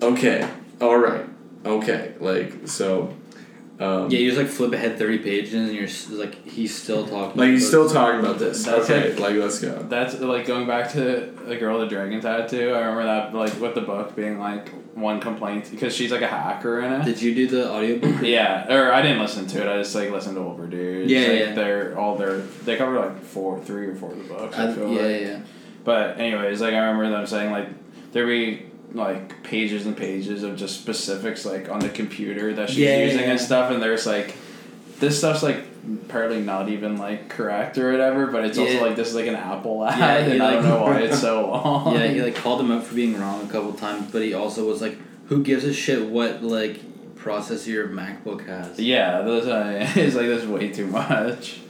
okay, 0.00 0.48
all 0.80 0.96
right, 0.96 1.26
okay. 1.66 2.14
Like 2.20 2.68
so, 2.68 3.14
um, 3.80 4.08
yeah, 4.10 4.20
you 4.20 4.30
just 4.30 4.38
like 4.40 4.48
flip 4.50 4.72
ahead 4.72 4.98
thirty 4.98 5.18
pages, 5.18 5.54
and 5.54 5.72
you're 5.72 5.84
s- 5.84 6.08
like, 6.08 6.46
he's 6.46 6.72
still 6.80 7.06
talking. 7.06 7.36
like 7.40 7.50
he's 7.50 7.68
about- 7.68 7.88
still 7.88 7.90
talking 8.02 8.20
about 8.20 8.38
this. 8.38 8.64
That's 8.64 8.88
okay, 8.88 9.10
like- 9.10 9.18
like 9.18 9.34
let's 9.36 9.58
go. 9.60 9.82
That's 9.88 10.20
like 10.20 10.46
going 10.46 10.66
back 10.66 10.92
to 10.92 11.32
the 11.46 11.56
girl 11.56 11.78
with 11.80 11.88
the 11.90 11.94
dragon 11.96 12.20
tattoo. 12.20 12.70
I 12.70 12.78
remember 12.80 13.02
that 13.04 13.34
like 13.34 13.60
with 13.60 13.74
the 13.74 13.80
book 13.80 14.14
being 14.14 14.38
like 14.38 14.68
one 14.94 15.18
complaint 15.20 15.72
because 15.72 15.92
she's 15.94 16.12
like 16.12 16.22
a 16.22 16.28
hacker 16.28 16.80
in 16.82 16.92
it. 16.92 17.04
Did 17.04 17.20
you 17.20 17.34
do 17.34 17.48
the 17.48 17.68
audiobook? 17.68 18.22
Yeah, 18.22 18.72
or 18.72 18.92
I 18.92 19.02
didn't 19.02 19.18
listen 19.20 19.46
to 19.48 19.62
it. 19.62 19.68
I 19.68 19.78
just 19.78 19.92
like 19.94 20.08
listened 20.10 20.36
to 20.36 20.42
older 20.42 20.68
dudes. 20.68 21.10
Yeah, 21.10 21.20
like, 21.26 21.38
yeah. 21.40 21.54
They're 21.54 21.98
all 21.98 22.14
their 22.16 22.38
they 22.38 22.76
cover 22.76 22.98
like 23.00 23.22
four, 23.24 23.58
three 23.60 23.86
or 23.88 23.96
four 23.96 24.12
of 24.12 24.18
the 24.18 24.24
books. 24.34 24.56
I, 24.56 24.70
I, 24.70 24.72
feel 24.72 24.92
yeah, 24.92 25.02
like. 25.02 25.20
yeah. 25.20 25.40
But 25.82 26.20
anyways, 26.20 26.60
like 26.60 26.74
I 26.74 26.78
remember 26.78 27.10
them 27.10 27.26
saying 27.26 27.50
like 27.50 27.68
there 28.12 28.24
be 28.26 28.66
like 28.94 29.42
pages 29.42 29.86
and 29.86 29.96
pages 29.96 30.42
of 30.44 30.56
just 30.56 30.80
specifics 30.80 31.44
like 31.44 31.68
on 31.68 31.80
the 31.80 31.88
computer 31.88 32.54
that 32.54 32.68
she's 32.70 32.78
Yeah, 32.78 33.04
using 33.04 33.20
yeah. 33.20 33.30
and 33.32 33.40
stuff, 33.40 33.70
and 33.70 33.82
there's 33.82 34.06
like 34.06 34.34
this 35.00 35.18
stuff's 35.18 35.42
like 35.42 35.56
apparently 36.06 36.40
not 36.40 36.68
even 36.68 36.96
like 36.96 37.28
correct 37.28 37.76
or 37.76 37.90
whatever, 37.90 38.28
but 38.28 38.44
it's 38.44 38.56
Yeah. 38.56 38.64
also 38.64 38.80
like 38.86 38.96
this 38.96 39.08
is 39.08 39.14
like 39.14 39.26
an 39.26 39.34
Apple 39.36 39.84
ad, 39.84 39.98
Yeah, 40.28 40.32
and 40.34 40.42
I 40.42 40.52
don't 40.54 40.64
know 40.64 40.82
why 40.82 41.00
it's 41.00 41.20
so 41.20 41.46
long. 41.50 41.94
Yeah, 41.96 42.06
he 42.06 42.22
like 42.22 42.36
called 42.36 42.60
him 42.60 42.70
out 42.70 42.84
for 42.84 42.94
being 42.94 43.18
wrong 43.18 43.44
a 43.46 43.50
couple 43.52 43.72
times, 43.74 44.10
but 44.12 44.22
he 44.22 44.32
also 44.32 44.66
was 44.66 44.80
like, 44.80 44.96
"Who 45.26 45.42
gives 45.42 45.64
a 45.64 45.74
shit 45.74 46.08
what 46.08 46.42
like 46.44 46.80
processor 47.16 47.66
your 47.66 47.88
MacBook 47.88 48.46
has?" 48.46 48.78
Yeah, 48.78 49.22
those 49.22 49.46
uh, 49.48 49.90
it's 49.96 50.14
like 50.14 50.28
that's 50.28 50.44
way 50.44 50.68
too 50.70 50.86
much. 50.86 51.60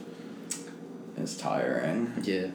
It's 1.17 1.35
tiring. 1.35 2.13
Yeah. 2.23 2.47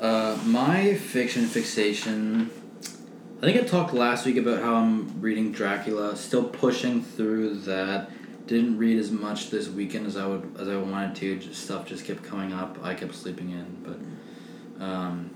Uh, 0.00 0.36
my 0.44 0.94
fiction 0.94 1.46
fixation. 1.46 2.50
I 3.38 3.42
think 3.42 3.56
I 3.56 3.64
talked 3.64 3.94
last 3.94 4.26
week 4.26 4.36
about 4.36 4.60
how 4.60 4.74
I'm 4.74 5.20
reading 5.20 5.52
Dracula. 5.52 6.16
Still 6.16 6.42
pushing 6.42 7.04
through 7.04 7.60
that. 7.60 8.10
Didn't 8.48 8.78
read 8.78 8.98
as 8.98 9.12
much 9.12 9.50
this 9.50 9.68
weekend 9.68 10.06
as 10.08 10.16
I 10.16 10.26
would 10.26 10.56
as 10.58 10.68
I 10.68 10.76
wanted 10.76 11.14
to. 11.16 11.38
Just, 11.38 11.62
stuff 11.62 11.86
just 11.86 12.04
kept 12.04 12.24
coming 12.24 12.52
up. 12.52 12.78
I 12.82 12.94
kept 12.94 13.14
sleeping 13.14 13.50
in, 13.50 13.76
but. 13.84 14.84
Um, 14.84 15.30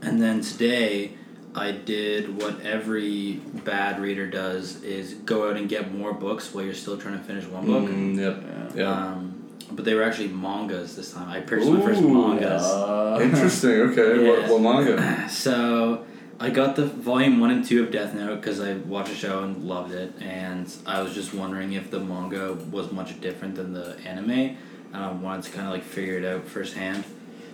and 0.00 0.22
then 0.22 0.40
today, 0.40 1.12
I 1.54 1.72
did 1.72 2.40
what 2.40 2.60
every 2.62 3.32
bad 3.64 4.00
reader 4.00 4.26
does: 4.26 4.82
is 4.82 5.12
go 5.12 5.50
out 5.50 5.58
and 5.58 5.68
get 5.68 5.92
more 5.92 6.14
books 6.14 6.54
while 6.54 6.64
you're 6.64 6.72
still 6.72 6.96
trying 6.96 7.18
to 7.18 7.24
finish 7.24 7.44
one 7.44 7.66
book. 7.66 7.90
Mm, 7.90 8.16
yep. 8.16 8.42
Yeah. 8.74 8.82
Yeah. 8.82 8.90
Um, 8.90 9.58
but 9.70 9.84
they 9.84 9.92
were 9.92 10.02
actually 10.02 10.28
mangas 10.28 10.96
this 10.96 11.12
time. 11.12 11.28
I 11.28 11.40
purchased 11.40 11.70
my 11.70 11.80
first 11.82 12.00
Ooh, 12.00 12.08
mangas. 12.08 12.62
Uh, 12.62 13.18
Interesting. 13.20 13.70
Okay. 13.70 14.24
Yeah. 14.24 14.48
What, 14.48 14.62
what 14.62 14.86
manga? 14.86 15.28
So 15.28 16.06
I 16.40 16.50
got 16.50 16.74
the 16.74 16.86
volume 16.86 17.38
one 17.38 17.50
and 17.50 17.64
two 17.64 17.84
of 17.84 17.92
Death 17.92 18.12
Note 18.14 18.40
because 18.40 18.60
I 18.60 18.74
watched 18.74 19.10
the 19.10 19.14
show 19.14 19.44
and 19.44 19.64
loved 19.64 19.92
it, 19.92 20.12
and 20.20 20.72
I 20.84 21.00
was 21.00 21.14
just 21.14 21.32
wondering 21.32 21.74
if 21.74 21.90
the 21.90 22.00
manga 22.00 22.54
was 22.54 22.90
much 22.90 23.20
different 23.20 23.54
than 23.54 23.72
the 23.72 23.96
anime, 24.04 24.30
and 24.30 24.56
I 24.96 25.12
wanted 25.12 25.44
to 25.44 25.50
kind 25.52 25.66
of 25.66 25.72
like 25.72 25.84
figure 25.84 26.18
it 26.18 26.24
out 26.24 26.46
firsthand. 26.46 27.04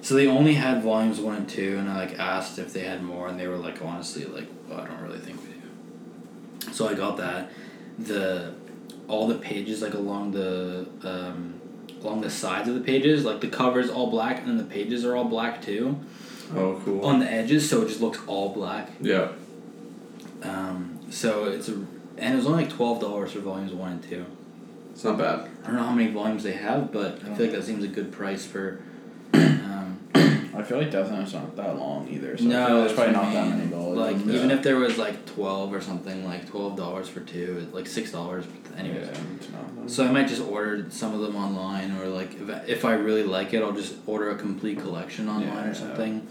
So 0.01 0.15
they 0.15 0.27
only 0.27 0.55
had 0.55 0.83
volumes 0.83 1.21
one 1.21 1.37
and 1.37 1.49
two, 1.49 1.77
and 1.79 1.91
I 1.91 2.07
like 2.07 2.19
asked 2.19 2.59
if 2.59 2.73
they 2.73 2.81
had 2.81 3.03
more, 3.03 3.29
and 3.29 3.39
they 3.39 3.49
were 3.49 3.59
like, 3.59 3.83
honestly, 3.83 4.25
like, 4.25 4.49
well, 4.67 4.81
I 4.81 4.87
don't 4.87 5.03
really 5.03 5.19
think 5.19 5.43
we 5.43 5.53
do. 5.53 6.73
So 6.73 6.89
I 6.89 6.95
got 6.95 7.19
that. 7.19 7.51
The 7.99 8.55
all 9.09 9.27
the 9.27 9.35
pages 9.35 9.83
like 9.83 9.95
along 9.95 10.31
the 10.31 10.89
um, 11.05 11.61
along 12.01 12.23
the 12.23 12.31
sides 12.31 12.67
of 12.67 12.75
the 12.77 12.81
pages, 12.81 13.27
like 13.27 13.43
the 13.43 13.49
cover's 13.49 13.91
all 13.91 14.11
black, 14.11 14.39
and 14.39 14.49
then 14.49 14.57
the 14.57 14.65
pages 14.65 15.05
are 15.05 15.15
all 15.17 15.25
black 15.25 15.61
too 15.61 16.01
Oh, 16.57 16.81
cool. 16.85 17.05
on 17.05 17.21
the 17.21 17.31
edges, 17.31 17.69
so 17.69 17.83
it 17.83 17.89
just 17.89 18.01
looks 18.01 18.19
all 18.27 18.53
black. 18.53 18.91
yeah. 19.01 19.29
Um, 20.43 20.99
so 21.11 21.45
it's 21.45 21.69
a, 21.69 21.73
and 22.17 22.35
it 22.35 22.37
was 22.37 22.47
only 22.47 22.65
like 22.65 22.73
twelve 22.73 23.01
dollars 23.01 23.33
for 23.33 23.41
volumes 23.41 23.73
one 23.73 23.93
and 23.93 24.03
two. 24.03 24.25
It's 24.93 25.05
not 25.05 25.19
bad. 25.19 25.49
I 25.63 25.67
don't 25.69 25.77
know 25.77 25.83
how 25.85 25.93
many 25.93 26.11
volumes 26.11 26.43
they 26.43 26.53
have, 26.53 26.93
but 26.93 27.21
I 27.25 27.35
feel 27.35 27.47
like 27.47 27.53
that 27.53 27.65
seems 27.65 27.85
a 27.85 27.89
good 27.89 28.11
price 28.13 28.45
for. 28.47 28.81
Um, 29.35 29.99
I 30.15 30.63
feel 30.63 30.79
like 30.79 30.91
Death 30.91 31.11
Note's 31.11 31.33
not 31.33 31.55
that 31.57 31.77
long 31.79 32.09
either, 32.09 32.37
so 32.37 32.45
no, 32.45 32.67
feel 32.67 32.81
there's 32.81 32.93
probably 32.95 33.13
not 33.13 33.25
I 33.27 33.35
that 33.35 33.49
many 33.59 33.71
dollars. 33.71 33.99
Like 33.99 34.17
in 34.17 34.31
even 34.31 34.51
if 34.51 34.63
there 34.63 34.77
was 34.77 34.97
like 34.99 35.27
twelve 35.27 35.73
or 35.75 35.81
something, 35.81 36.25
like 36.25 36.49
twelve 36.49 36.77
dollars 36.77 37.09
for 37.09 37.21
two, 37.21 37.69
like 37.73 37.87
six 37.87 38.11
dollars. 38.13 38.45
Anyways, 38.77 39.09
Yeah, 39.09 39.87
so 39.89 40.07
I 40.07 40.11
might 40.11 40.29
just 40.29 40.41
order 40.43 40.87
some 40.91 41.13
of 41.13 41.21
them 41.21 41.37
online, 41.37 41.97
or 41.99 42.07
like 42.07 42.35
if 42.41 42.49
I, 42.51 42.63
if 42.67 42.85
I 42.87 42.95
really 42.95 43.25
like 43.25 43.53
it, 43.53 43.63
I'll 43.63 43.73
just 43.73 43.95
order 44.07 44.31
a 44.31 44.37
complete 44.37 44.79
collection 44.79 45.29
online 45.29 45.49
Yeah, 45.49 45.65
or 45.65 45.67
yeah. 45.69 45.73
something. 45.75 46.27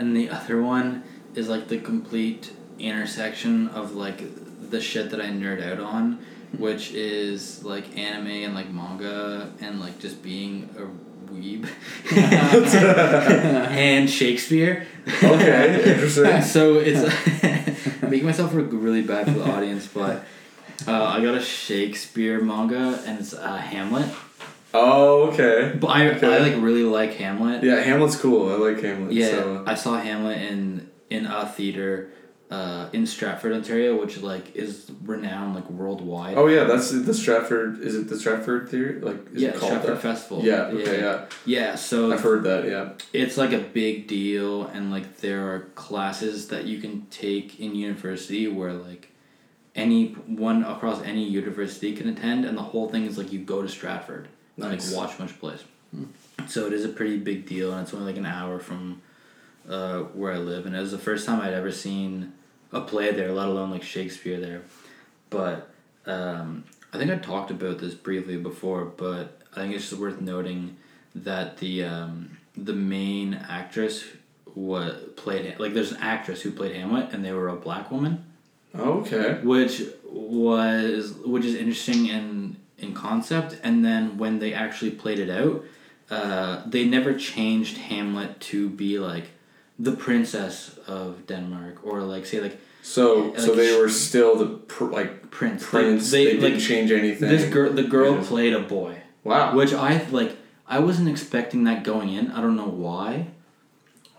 And 0.00 0.16
the 0.16 0.30
other 0.30 0.62
one 0.62 1.04
is 1.34 1.50
like 1.50 1.68
the 1.68 1.76
complete 1.76 2.50
intersection 2.78 3.68
of 3.68 3.94
like 3.94 4.22
the 4.70 4.80
shit 4.80 5.10
that 5.10 5.20
I 5.20 5.26
nerd 5.26 5.62
out 5.62 5.78
on, 5.78 6.20
which 6.56 6.92
is 6.92 7.62
like 7.64 7.98
anime 7.98 8.28
and 8.28 8.54
like 8.54 8.70
manga 8.70 9.52
and 9.60 9.78
like 9.78 9.98
just 9.98 10.22
being 10.22 10.70
a 10.78 11.30
weeb 11.30 11.68
and 12.12 14.08
Shakespeare. 14.08 14.86
Okay, 15.22 15.82
interesting. 15.92 16.42
so 16.44 16.78
it's 16.78 18.02
making 18.02 18.24
myself 18.24 18.54
look 18.54 18.68
really 18.72 19.02
bad 19.02 19.26
for 19.26 19.32
the 19.32 19.50
audience, 19.52 19.86
but 19.86 20.24
uh, 20.88 21.04
I 21.04 21.22
got 21.22 21.34
a 21.34 21.42
Shakespeare 21.42 22.40
manga 22.40 23.02
and 23.06 23.20
it's 23.20 23.34
uh, 23.34 23.58
Hamlet. 23.58 24.08
Oh, 24.72 25.30
okay. 25.30 25.76
But 25.78 25.88
I, 25.88 26.08
Okay. 26.10 26.26
I 26.34 26.38
like 26.38 26.62
really 26.62 26.84
like 26.84 27.14
Hamlet. 27.14 27.62
Yeah, 27.62 27.80
Hamlet's 27.80 28.16
cool. 28.16 28.50
I 28.50 28.54
like 28.54 28.82
Hamlet. 28.82 29.12
Yeah, 29.12 29.30
So. 29.30 29.64
I 29.66 29.74
saw 29.74 29.98
Hamlet 29.98 30.40
in 30.42 30.90
in 31.08 31.26
a 31.26 31.46
theater 31.46 32.10
uh, 32.50 32.88
in 32.92 33.06
Stratford, 33.06 33.52
Ontario, 33.52 34.00
which 34.00 34.20
like 34.22 34.54
is 34.56 34.90
renowned 35.04 35.54
like 35.54 35.68
worldwide. 35.70 36.36
Oh 36.36 36.48
yeah, 36.48 36.64
that's 36.64 36.90
the 36.90 37.14
Stratford. 37.14 37.80
Is 37.80 37.94
it 37.94 38.08
the 38.08 38.18
Stratford 38.18 38.68
Theater? 38.68 39.00
Like 39.02 39.32
is 39.32 39.42
yeah, 39.42 39.48
it 39.50 39.56
called 39.56 39.72
Stratford 39.72 39.96
that? 39.96 40.02
Festival. 40.02 40.44
Yeah. 40.44 40.62
Okay. 40.62 41.00
Yeah. 41.00 41.26
Yeah, 41.44 41.74
so 41.76 42.12
I've 42.12 42.20
heard 42.20 42.42
that. 42.44 42.66
Yeah. 42.66 42.92
it's 43.12 43.36
like 43.36 43.52
a 43.52 43.58
big 43.60 44.08
deal, 44.08 44.66
and 44.66 44.90
like 44.90 45.18
there 45.18 45.52
are 45.54 45.60
classes 45.74 46.48
that 46.48 46.64
you 46.64 46.80
can 46.80 47.06
take 47.10 47.60
in 47.60 47.74
university 47.74 48.48
where 48.48 48.72
like 48.72 49.10
any 49.76 50.08
one 50.12 50.64
across 50.64 51.00
any 51.02 51.24
university 51.24 51.94
can 51.94 52.08
attend, 52.08 52.44
and 52.44 52.58
the 52.58 52.62
whole 52.62 52.88
thing 52.88 53.06
is 53.06 53.16
like 53.16 53.32
you 53.32 53.38
go 53.38 53.62
to 53.62 53.68
Stratford 53.68 54.28
Nice. 54.60 54.92
like 54.92 54.96
watch 55.08 55.18
much 55.18 55.38
plays. 55.38 55.64
So 56.46 56.66
it 56.66 56.72
is 56.72 56.84
a 56.84 56.88
pretty 56.88 57.18
big 57.18 57.46
deal, 57.46 57.72
and 57.72 57.82
it's 57.82 57.92
only 57.92 58.06
like 58.06 58.16
an 58.16 58.26
hour 58.26 58.58
from 58.60 59.02
uh, 59.68 60.00
where 60.14 60.32
I 60.32 60.38
live, 60.38 60.66
and 60.66 60.74
it 60.76 60.80
was 60.80 60.92
the 60.92 60.98
first 60.98 61.26
time 61.26 61.40
I'd 61.40 61.52
ever 61.52 61.72
seen 61.72 62.32
a 62.72 62.80
play 62.80 63.10
there, 63.12 63.32
let 63.32 63.48
alone 63.48 63.70
like 63.70 63.82
Shakespeare 63.82 64.38
there. 64.40 64.62
But 65.30 65.68
um, 66.06 66.64
I 66.92 66.98
think 66.98 67.10
I 67.10 67.16
talked 67.16 67.50
about 67.50 67.78
this 67.78 67.94
briefly 67.94 68.36
before, 68.36 68.84
but 68.84 69.40
I 69.52 69.56
think 69.60 69.74
it's 69.74 69.88
just 69.90 70.00
worth 70.00 70.20
noting 70.20 70.76
that 71.14 71.56
the 71.58 71.84
um, 71.84 72.38
the 72.56 72.72
main 72.72 73.34
actress 73.34 74.04
what 74.54 75.16
played 75.16 75.56
like 75.60 75.74
there's 75.74 75.92
an 75.92 75.98
actress 76.00 76.42
who 76.42 76.50
played 76.50 76.74
Hamlet 76.74 77.12
and 77.12 77.24
they 77.24 77.32
were 77.32 77.48
a 77.48 77.56
black 77.56 77.90
woman, 77.90 78.24
Okay. 78.76 79.40
which 79.42 79.82
was 80.04 81.12
which 81.24 81.44
is 81.44 81.54
interesting 81.54 82.06
in 82.06 82.56
in 82.82 82.94
concept. 82.94 83.58
And 83.62 83.84
then 83.84 84.18
when 84.18 84.38
they 84.38 84.52
actually 84.54 84.90
played 84.92 85.18
it 85.18 85.30
out, 85.30 85.64
uh, 86.10 86.62
they 86.66 86.84
never 86.84 87.14
changed 87.14 87.78
Hamlet 87.78 88.40
to 88.40 88.68
be 88.68 88.98
like 88.98 89.26
the 89.78 89.92
princess 89.92 90.78
of 90.86 91.26
Denmark 91.26 91.84
or 91.84 92.00
like 92.02 92.26
say 92.26 92.40
like 92.40 92.58
So 92.82 93.34
so 93.36 93.54
they 93.54 93.78
were 93.80 93.88
still 93.90 94.36
the 94.36 94.46
pr- 94.46 94.92
like 94.98 95.30
prince. 95.30 95.64
prince. 95.64 96.10
They, 96.10 96.24
They, 96.24 96.24
they, 96.24 96.40
didn't 96.40 96.54
like 96.54 96.62
change 96.68 96.90
anything. 96.92 97.28
this 97.28 97.44
girl. 97.54 97.72
The 97.72 97.84
girl 97.96 98.14
Yeah. 98.14 98.24
played 98.32 98.52
a 98.54 98.60
boy. 98.60 98.94
Wow. 99.24 99.54
Which 99.54 99.72
I 99.72 99.90
like. 100.10 100.32
I 100.66 100.78
wasn't 100.78 101.08
expecting 101.08 101.64
that 101.64 101.82
going 101.84 102.08
in. 102.18 102.30
I 102.30 102.40
don't 102.40 102.56
know 102.56 102.68
why. 102.88 103.26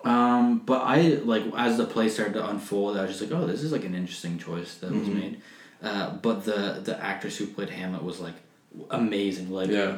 Um, 0.04 0.60
but 0.66 0.82
I 0.82 1.02
like 1.34 1.44
as 1.56 1.78
the 1.78 1.86
play 1.86 2.10
started 2.10 2.34
to 2.34 2.50
unfold, 2.50 2.98
I 2.98 3.02
was 3.04 3.12
just 3.12 3.22
like, 3.22 3.32
oh, 3.40 3.46
this 3.48 3.62
is 3.64 3.72
like 3.72 3.86
an 3.86 3.94
interesting 3.96 4.38
choice 4.40 4.76
that 4.80 4.92
was 4.92 5.08
Mhm. 5.08 5.16
made. 5.22 5.42
Uh, 5.84 6.06
but 6.22 6.44
the 6.46 6.82
the 6.84 6.96
actress 7.04 7.38
who 7.38 7.46
played 7.48 7.70
Hamlet 7.70 8.04
was 8.04 8.20
like 8.20 8.36
amazing, 8.90 9.50
like 9.52 9.70
Yeah. 9.70 9.98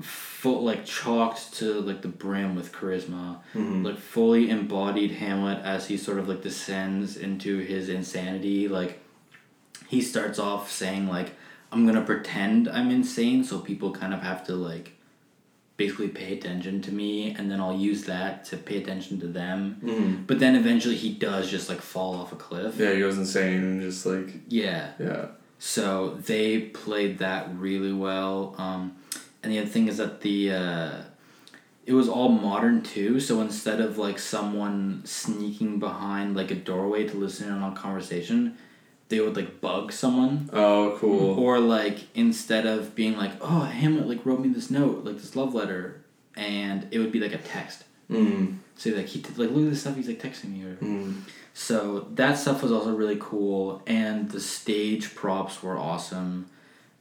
full, 0.00 0.62
like 0.62 0.84
chalked 0.84 1.54
to 1.54 1.80
like 1.80 2.02
the 2.02 2.08
brim 2.08 2.54
with 2.54 2.72
charisma, 2.72 3.38
Mhm. 3.54 3.84
like 3.84 3.98
fully 3.98 4.50
embodied 4.50 5.12
Hamlet 5.12 5.58
as 5.64 5.86
he 5.88 5.96
sort 5.96 6.18
of 6.18 6.28
like 6.28 6.42
descends 6.42 7.16
into 7.16 7.58
his 7.58 7.88
insanity. 7.88 8.68
Like 8.68 9.00
he 9.88 10.00
starts 10.02 10.38
off 10.38 10.70
saying 10.70 11.08
like, 11.08 11.32
"I'm 11.72 11.86
gonna 11.86 12.02
pretend 12.02 12.68
I'm 12.68 12.90
insane," 12.90 13.42
so 13.44 13.58
people 13.58 13.90
kind 13.92 14.12
of 14.12 14.20
have 14.20 14.44
to 14.46 14.54
like 14.54 14.92
basically 15.78 16.08
pay 16.08 16.32
attention 16.36 16.80
to 16.82 16.92
me, 16.92 17.34
and 17.38 17.50
then 17.50 17.60
I'll 17.60 17.76
use 17.76 18.04
that 18.04 18.44
to 18.46 18.56
pay 18.56 18.78
attention 18.82 19.20
to 19.20 19.26
them. 19.26 19.76
Mhm. 19.82 20.26
But 20.26 20.38
then 20.38 20.56
eventually 20.56 20.96
he 20.96 21.10
does 21.12 21.50
just 21.50 21.68
like 21.68 21.80
fall 21.80 22.14
off 22.14 22.32
a 22.32 22.36
cliff. 22.36 22.78
Yeah, 22.78 22.92
he 22.92 23.00
goes 23.00 23.18
insane 23.18 23.62
and 23.62 23.80
just 23.82 24.04
like 24.06 24.28
Yeah. 24.48 24.90
yeah. 24.98 25.26
So 25.66 26.16
they 26.24 26.60
played 26.60 27.18
that 27.18 27.52
really 27.58 27.92
well. 27.92 28.54
Um, 28.56 28.96
and 29.42 29.52
the 29.52 29.58
other 29.58 29.68
thing 29.68 29.88
is 29.88 29.96
that 29.96 30.20
the 30.20 30.52
uh, 30.52 30.92
it 31.84 31.92
was 31.92 32.08
all 32.08 32.28
modern 32.28 32.82
too. 32.82 33.18
So 33.18 33.40
instead 33.40 33.80
of 33.80 33.98
like 33.98 34.20
someone 34.20 35.02
sneaking 35.04 35.80
behind 35.80 36.36
like 36.36 36.52
a 36.52 36.54
doorway 36.54 37.08
to 37.08 37.16
listen 37.16 37.48
in 37.48 37.54
on 37.54 37.72
a 37.72 37.74
conversation, 37.74 38.56
they 39.08 39.18
would 39.18 39.34
like 39.34 39.60
bug 39.60 39.90
someone. 39.90 40.48
Oh, 40.52 40.96
cool. 41.00 41.36
Or 41.36 41.58
like 41.58 42.14
instead 42.14 42.64
of 42.64 42.94
being 42.94 43.16
like, 43.16 43.32
oh 43.40 43.62
Hamlet 43.62 44.06
like 44.06 44.24
wrote 44.24 44.38
me 44.38 44.48
this 44.48 44.70
note, 44.70 45.04
like 45.04 45.16
this 45.16 45.34
love 45.34 45.52
letter, 45.52 46.00
and 46.36 46.86
it 46.92 47.00
would 47.00 47.10
be 47.10 47.18
like 47.18 47.34
a 47.34 47.38
text. 47.38 47.82
Mm. 48.08 48.58
So 48.76 48.90
like 48.90 49.06
he 49.06 49.20
like 49.20 49.50
look 49.50 49.64
at 49.64 49.70
this 49.70 49.80
stuff 49.80 49.96
he's 49.96 50.06
like 50.06 50.22
texting 50.22 50.52
me 50.52 50.62
or 50.62 50.76
Mm. 50.76 51.22
So 51.58 52.06
that 52.16 52.36
stuff 52.36 52.62
was 52.62 52.70
also 52.70 52.94
really 52.94 53.16
cool, 53.18 53.82
and 53.86 54.30
the 54.30 54.40
stage 54.40 55.14
props 55.14 55.62
were 55.62 55.78
awesome. 55.78 56.50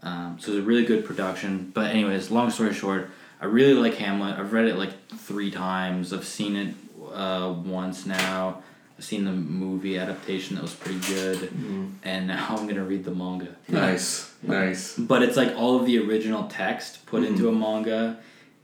Um, 0.02 0.38
so 0.40 0.54
it 0.54 0.56
was 0.56 0.64
a 0.64 0.68
really 0.68 0.86
good 0.86 1.04
production. 1.04 1.72
But 1.74 1.92
anyways, 1.92 2.32
long 2.32 2.50
story 2.52 2.74
short, 2.74 3.10
I 3.42 3.48
really 3.48 3.74
like 3.74 3.96
Hamlet. 3.96 4.40
I've 4.40 4.54
read 4.54 4.66
it 4.68 4.78
like 4.78 4.94
three 5.10 5.52
times. 5.52 6.14
I've 6.14 6.24
seen 6.24 6.56
it 6.56 6.74
uh, 7.14 7.54
once 7.66 8.06
now. 8.06 8.62
I've 8.98 9.04
seen 9.04 9.26
the 9.26 9.32
movie 9.34 9.98
adaptation 9.98 10.56
that 10.56 10.62
was 10.62 10.74
pretty 10.74 11.00
good, 11.14 11.38
Mm. 11.50 11.92
and 12.04 12.28
now 12.28 12.48
I'm 12.58 12.66
gonna 12.66 12.86
read 12.86 13.04
the 13.04 13.12
manga. 13.14 13.54
Nice. 13.68 14.32
Nice. 14.42 14.96
But 14.98 15.22
it's 15.22 15.36
like 15.36 15.54
all 15.58 15.78
of 15.78 15.86
the 15.86 15.98
original 16.00 16.48
text 16.48 17.06
put 17.06 17.24
Mhm. 17.24 17.28
into 17.28 17.50
a 17.50 17.52
manga, 17.52 18.20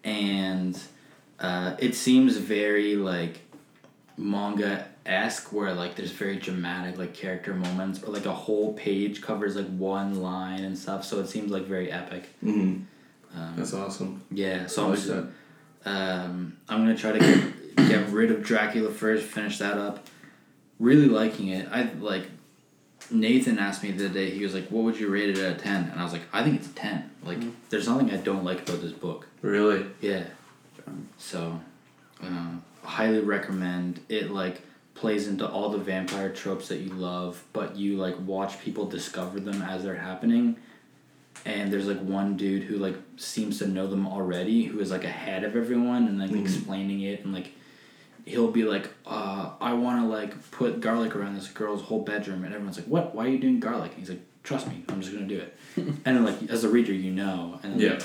and 0.06 0.80
uh, 1.38 1.76
it 1.80 1.96
seems 1.96 2.38
very 2.38 2.96
like 2.96 3.42
manga 4.18 4.86
esque, 5.06 5.52
where 5.52 5.74
like 5.74 5.96
there's 5.96 6.12
very 6.12 6.38
dramatic 6.38 6.98
like 6.98 7.14
character 7.14 7.54
moments, 7.54 8.04
or 8.04 8.14
like 8.14 8.26
a 8.26 8.34
whole 8.34 8.74
page 8.74 9.22
covers 9.22 9.56
like 9.56 9.68
one 9.68 10.22
line 10.22 10.64
and 10.64 10.78
stuff. 10.78 11.04
So 11.06 11.20
it 11.20 11.28
seems 11.28 11.52
like 11.52 11.64
very 11.64 11.92
epic. 11.92 12.30
Mm. 12.44 12.86
Um, 13.36 13.54
That's 13.56 13.74
awesome. 13.74 14.24
yeah, 14.32 14.68
so 14.68 14.82
I 14.82 14.86
I'm 14.86 14.92
like 14.92 15.04
that. 15.04 15.28
um, 15.86 16.58
I'm 16.68 16.80
gonna 16.80 16.98
try 16.98 17.14
to 17.14 17.20
get 17.20 17.76
get 17.88 18.10
rid 18.10 18.32
of 18.32 18.44
Dracula 18.44 18.92
first, 18.92 19.24
finish 19.26 19.58
that 19.60 19.78
up. 19.78 20.06
Really 20.80 21.08
liking 21.08 21.50
it. 21.50 21.68
I 21.72 21.90
like. 22.00 22.26
Nathan 23.10 23.60
asked 23.60 23.84
me 23.84 23.92
the 23.92 24.06
other 24.06 24.14
day. 24.14 24.30
He 24.30 24.44
was 24.44 24.54
like, 24.54 24.68
"What 24.70 24.84
would 24.86 24.98
you 25.00 25.10
rate 25.10 25.30
it 25.30 25.38
at 25.38 25.56
of 25.58 25.62
10? 25.62 25.90
And 25.90 26.00
I 26.00 26.04
was 26.04 26.14
like, 26.14 26.22
"I 26.32 26.44
think 26.44 26.56
it's 26.60 26.70
a 26.70 26.74
ten. 26.74 27.12
Like, 27.24 27.40
there's 27.70 27.88
nothing 27.88 28.10
I 28.12 28.18
don't 28.18 28.44
like 28.46 28.62
about 28.68 28.82
this 28.82 28.94
book. 28.94 29.28
Really. 29.42 29.86
Yeah. 30.00 30.24
So, 31.18 31.60
um, 32.22 32.64
highly 32.84 33.20
recommend 33.20 34.00
it. 34.10 34.32
Like 34.32 34.62
plays 34.94 35.28
into 35.28 35.48
all 35.48 35.70
the 35.70 35.78
vampire 35.78 36.30
tropes 36.30 36.68
that 36.68 36.80
you 36.80 36.92
love, 36.94 37.44
but 37.54 37.76
you 37.76 37.98
like 37.98 38.16
watch 38.26 38.60
people 38.62 38.86
discover 38.86 39.40
them 39.40 39.62
as 39.62 39.84
they're 39.84 39.96
happening. 39.96 40.58
And 41.46 41.72
there's 41.74 41.88
like 41.88 42.00
one 42.00 42.38
dude 42.38 42.64
who 42.64 42.78
like 42.78 42.96
seems 43.18 43.58
to 43.60 43.68
know 43.68 43.88
them 43.88 44.06
already, 44.08 44.64
who 44.66 44.80
is 44.80 44.92
like 44.92 45.04
ahead 45.04 45.44
of 45.44 45.56
everyone 45.56 46.08
and 46.08 46.20
like 46.20 46.30
Mhm. 46.30 46.42
explaining 46.42 47.02
it, 47.02 47.24
and 47.24 47.34
like 47.34 47.52
he'll 48.26 48.52
be 48.52 48.64
like, 48.64 48.90
uh, 49.08 49.50
"I 49.60 49.74
want 49.74 50.02
to 50.02 50.08
like 50.08 50.52
put 50.52 50.80
garlic 50.82 51.16
around 51.16 51.36
this 51.36 51.48
girl's 51.48 51.82
whole 51.84 52.02
bedroom," 52.04 52.44
and 52.44 52.54
everyone's 52.54 52.78
like, 52.78 52.86
"What? 52.88 53.16
Why 53.16 53.26
are 53.26 53.30
you 53.30 53.40
doing 53.40 53.60
garlic?" 53.60 53.92
And 53.92 54.00
he's 54.02 54.10
like, 54.10 54.22
"Trust 54.44 54.68
me, 54.68 54.84
I'm 54.90 55.02
just 55.02 55.14
gonna 55.14 55.26
do 55.26 55.40
it." 55.40 55.58
and 55.78 56.04
then 56.04 56.24
like 56.26 56.48
as 56.52 56.64
a 56.64 56.70
reader, 56.70 56.94
you 56.94 57.12
know, 57.12 57.60
and 57.64 57.74
then, 57.74 57.80
Yeah. 57.80 57.94
like, 57.94 58.04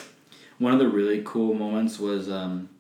one 0.59 0.73
of 0.73 0.79
the 0.79 0.89
really 0.89 1.21
cool 1.23 1.53
moments 1.53 1.99
was 1.99 2.31
um, 2.31 2.71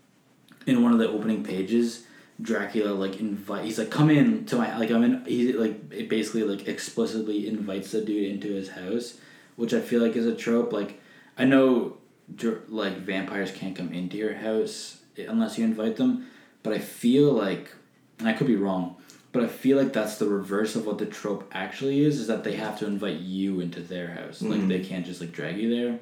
in 0.66 0.82
one 0.82 0.92
of 0.94 0.98
the 0.98 1.08
opening 1.08 1.44
pages. 1.44 2.04
Dracula 2.40 2.90
like 2.90 3.18
invite 3.18 3.64
he's 3.64 3.78
like 3.78 3.90
come 3.90 4.10
in 4.10 4.44
to 4.46 4.56
my 4.56 4.76
like 4.78 4.90
I'm 4.90 5.02
in 5.02 5.24
he 5.24 5.54
like 5.54 5.90
it 5.90 6.08
basically 6.10 6.42
like 6.44 6.68
explicitly 6.68 7.48
invites 7.48 7.92
the 7.92 8.02
dude 8.02 8.30
into 8.30 8.48
his 8.52 8.68
house, 8.70 9.14
which 9.56 9.72
I 9.72 9.80
feel 9.80 10.02
like 10.02 10.16
is 10.16 10.26
a 10.26 10.34
trope. 10.34 10.70
Like 10.72 11.00
I 11.38 11.44
know 11.46 11.96
dr- 12.34 12.68
like 12.68 12.98
vampires 12.98 13.50
can't 13.52 13.74
come 13.74 13.90
into 13.92 14.18
your 14.18 14.34
house 14.34 14.98
unless 15.16 15.56
you 15.56 15.64
invite 15.64 15.96
them, 15.96 16.26
but 16.62 16.74
I 16.74 16.78
feel 16.78 17.32
like 17.32 17.72
and 18.18 18.28
I 18.28 18.34
could 18.34 18.46
be 18.46 18.56
wrong, 18.56 18.96
but 19.32 19.42
I 19.42 19.46
feel 19.46 19.78
like 19.78 19.94
that's 19.94 20.18
the 20.18 20.26
reverse 20.28 20.76
of 20.76 20.86
what 20.86 20.98
the 20.98 21.06
trope 21.06 21.48
actually 21.52 22.00
is 22.02 22.20
is 22.20 22.26
that 22.26 22.44
they 22.44 22.56
have 22.56 22.78
to 22.80 22.86
invite 22.86 23.20
you 23.20 23.60
into 23.60 23.80
their 23.80 24.08
house. 24.08 24.42
Like 24.42 24.60
Mhm. 24.60 24.68
they 24.68 24.80
can't 24.80 25.06
just 25.06 25.22
like 25.22 25.32
drag 25.32 25.56
you 25.56 25.70
there. 25.74 26.00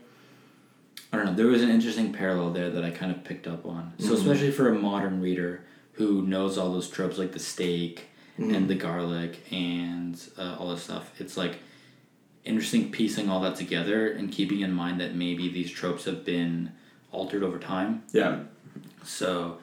I 1.12 1.16
don't 1.16 1.26
know. 1.26 1.34
There 1.34 1.46
was 1.46 1.62
an 1.62 1.70
interesting 1.70 2.12
parallel 2.12 2.50
there 2.50 2.70
that 2.70 2.84
I 2.84 2.90
kind 2.90 3.12
of 3.12 3.22
picked 3.22 3.46
up 3.46 3.64
on. 3.64 3.92
So 3.98 4.08
Mhm. 4.08 4.14
especially 4.14 4.50
for 4.50 4.68
a 4.68 4.74
modern 4.76 5.20
reader 5.20 5.60
who 5.94 6.22
knows 6.22 6.58
all 6.58 6.72
those 6.72 6.88
tropes 6.88 7.18
like 7.18 7.32
the 7.32 7.38
stake 7.38 8.08
Mm. 8.38 8.52
and 8.56 8.68
the 8.68 8.74
garlic 8.74 9.38
and 9.52 10.20
uh, 10.36 10.56
all 10.58 10.70
this 10.70 10.82
stuff, 10.82 11.08
it's 11.20 11.36
like 11.36 11.58
interesting 12.44 12.90
piecing 12.90 13.30
all 13.30 13.40
that 13.42 13.54
together 13.54 14.10
and 14.10 14.32
keeping 14.32 14.60
in 14.60 14.72
mind 14.72 15.00
that 15.00 15.14
maybe 15.14 15.48
these 15.48 15.70
tropes 15.70 16.04
have 16.04 16.24
been 16.24 16.72
altered 17.12 17.44
over 17.44 17.60
time. 17.60 18.02
Yeah. 18.12 18.40
So 19.04 19.58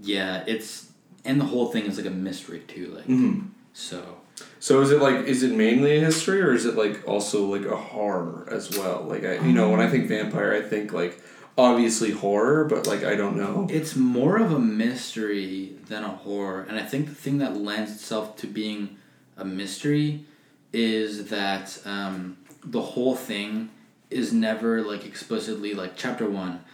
yeah, 0.00 0.44
it's 0.46 0.92
and 1.24 1.40
the 1.40 1.46
whole 1.46 1.66
thing 1.66 1.84
is 1.86 1.96
like 1.96 2.06
a 2.06 2.10
mystery 2.10 2.60
too. 2.60 2.92
Like 2.96 3.06
Mm. 3.06 3.48
so. 3.72 4.18
So 4.60 4.80
is 4.82 4.92
it 4.92 5.00
like 5.02 5.26
is 5.26 5.42
it 5.42 5.50
mainly 5.56 5.96
a 5.96 6.00
history 6.00 6.40
or 6.40 6.52
is 6.52 6.64
it 6.64 6.76
like 6.76 7.06
also 7.08 7.44
like 7.46 7.64
a 7.66 7.76
horror 7.76 8.48
as 8.50 8.70
well? 8.78 9.02
Like 9.02 9.24
I 9.24 9.44
you 9.44 9.52
know 9.52 9.68
when 9.70 9.80
I 9.80 9.88
think 9.90 10.06
vampire 10.08 10.52
I 10.54 10.62
think 10.62 10.92
like 10.92 11.20
obviously 11.56 12.10
horror 12.10 12.64
but 12.64 12.86
like 12.86 13.04
I 13.04 13.14
don't 13.14 13.36
know. 13.36 13.66
It's 13.70 13.96
more 13.96 14.38
of 14.38 14.52
a 14.52 14.58
mystery 14.58 15.74
than 15.88 16.04
a 16.04 16.08
horror, 16.08 16.66
and 16.68 16.78
I 16.78 16.84
think 16.84 17.08
the 17.08 17.14
thing 17.14 17.38
that 17.38 17.56
lends 17.56 17.92
itself 17.92 18.36
to 18.38 18.46
being 18.46 18.96
a 19.36 19.44
mystery 19.44 20.24
is 20.72 21.28
that 21.28 21.78
um, 21.84 22.38
the 22.64 22.80
whole 22.80 23.14
thing 23.14 23.70
is 24.10 24.32
never 24.32 24.82
like 24.82 25.04
explicitly 25.04 25.74
like 25.74 25.96
chapter 25.96 26.28
one, 26.28 26.64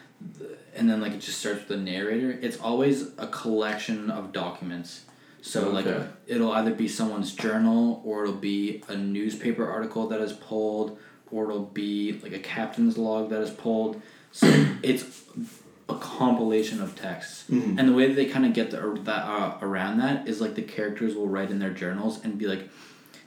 and 0.75 0.89
then 0.89 1.01
like 1.01 1.13
it 1.13 1.21
just 1.21 1.39
starts 1.39 1.61
with 1.61 1.69
the 1.69 1.77
narrator. 1.77 2.39
It's 2.41 2.59
always 2.59 3.11
a 3.19 3.27
collection 3.27 4.11
of 4.11 4.33
documents. 4.33 5.03
So 5.41 5.71
like 5.71 5.87
it'll 6.27 6.53
either 6.53 6.75
be 6.75 6.89
someone's 6.89 7.33
journal 7.33 8.03
or 8.05 8.25
it'll 8.25 8.35
be 8.35 8.83
a 8.89 8.97
newspaper 8.97 9.71
article 9.71 10.09
that 10.09 10.21
is 10.21 10.33
pulled 10.33 10.99
or 11.31 11.45
it'll 11.45 11.65
be 11.65 12.19
like 12.23 12.33
a 12.33 12.39
captain's 12.39 12.99
log 12.99 13.31
that 13.31 13.41
is 13.41 13.51
pulled. 13.51 14.03
So 14.33 14.47
it's 14.83 15.05
a 15.89 15.95
compilation 15.95 16.83
of 16.83 16.95
texts. 16.95 17.45
Mhm. 17.51 17.79
And 17.79 17.89
the 17.89 17.93
way 17.93 18.07
that 18.09 18.15
they 18.15 18.27
kind 18.27 18.45
of 18.45 18.53
get 18.53 18.71
the, 18.71 19.01
that 19.05 19.25
uh, 19.25 19.59
around 19.63 19.99
that 19.99 20.29
is 20.29 20.41
like 20.41 20.55
the 20.55 20.63
characters 20.63 21.15
will 21.15 21.29
write 21.29 21.51
in 21.51 21.59
their 21.59 21.71
journals 21.73 22.23
and 22.25 22.37
be 22.39 22.47
like, 22.47 22.69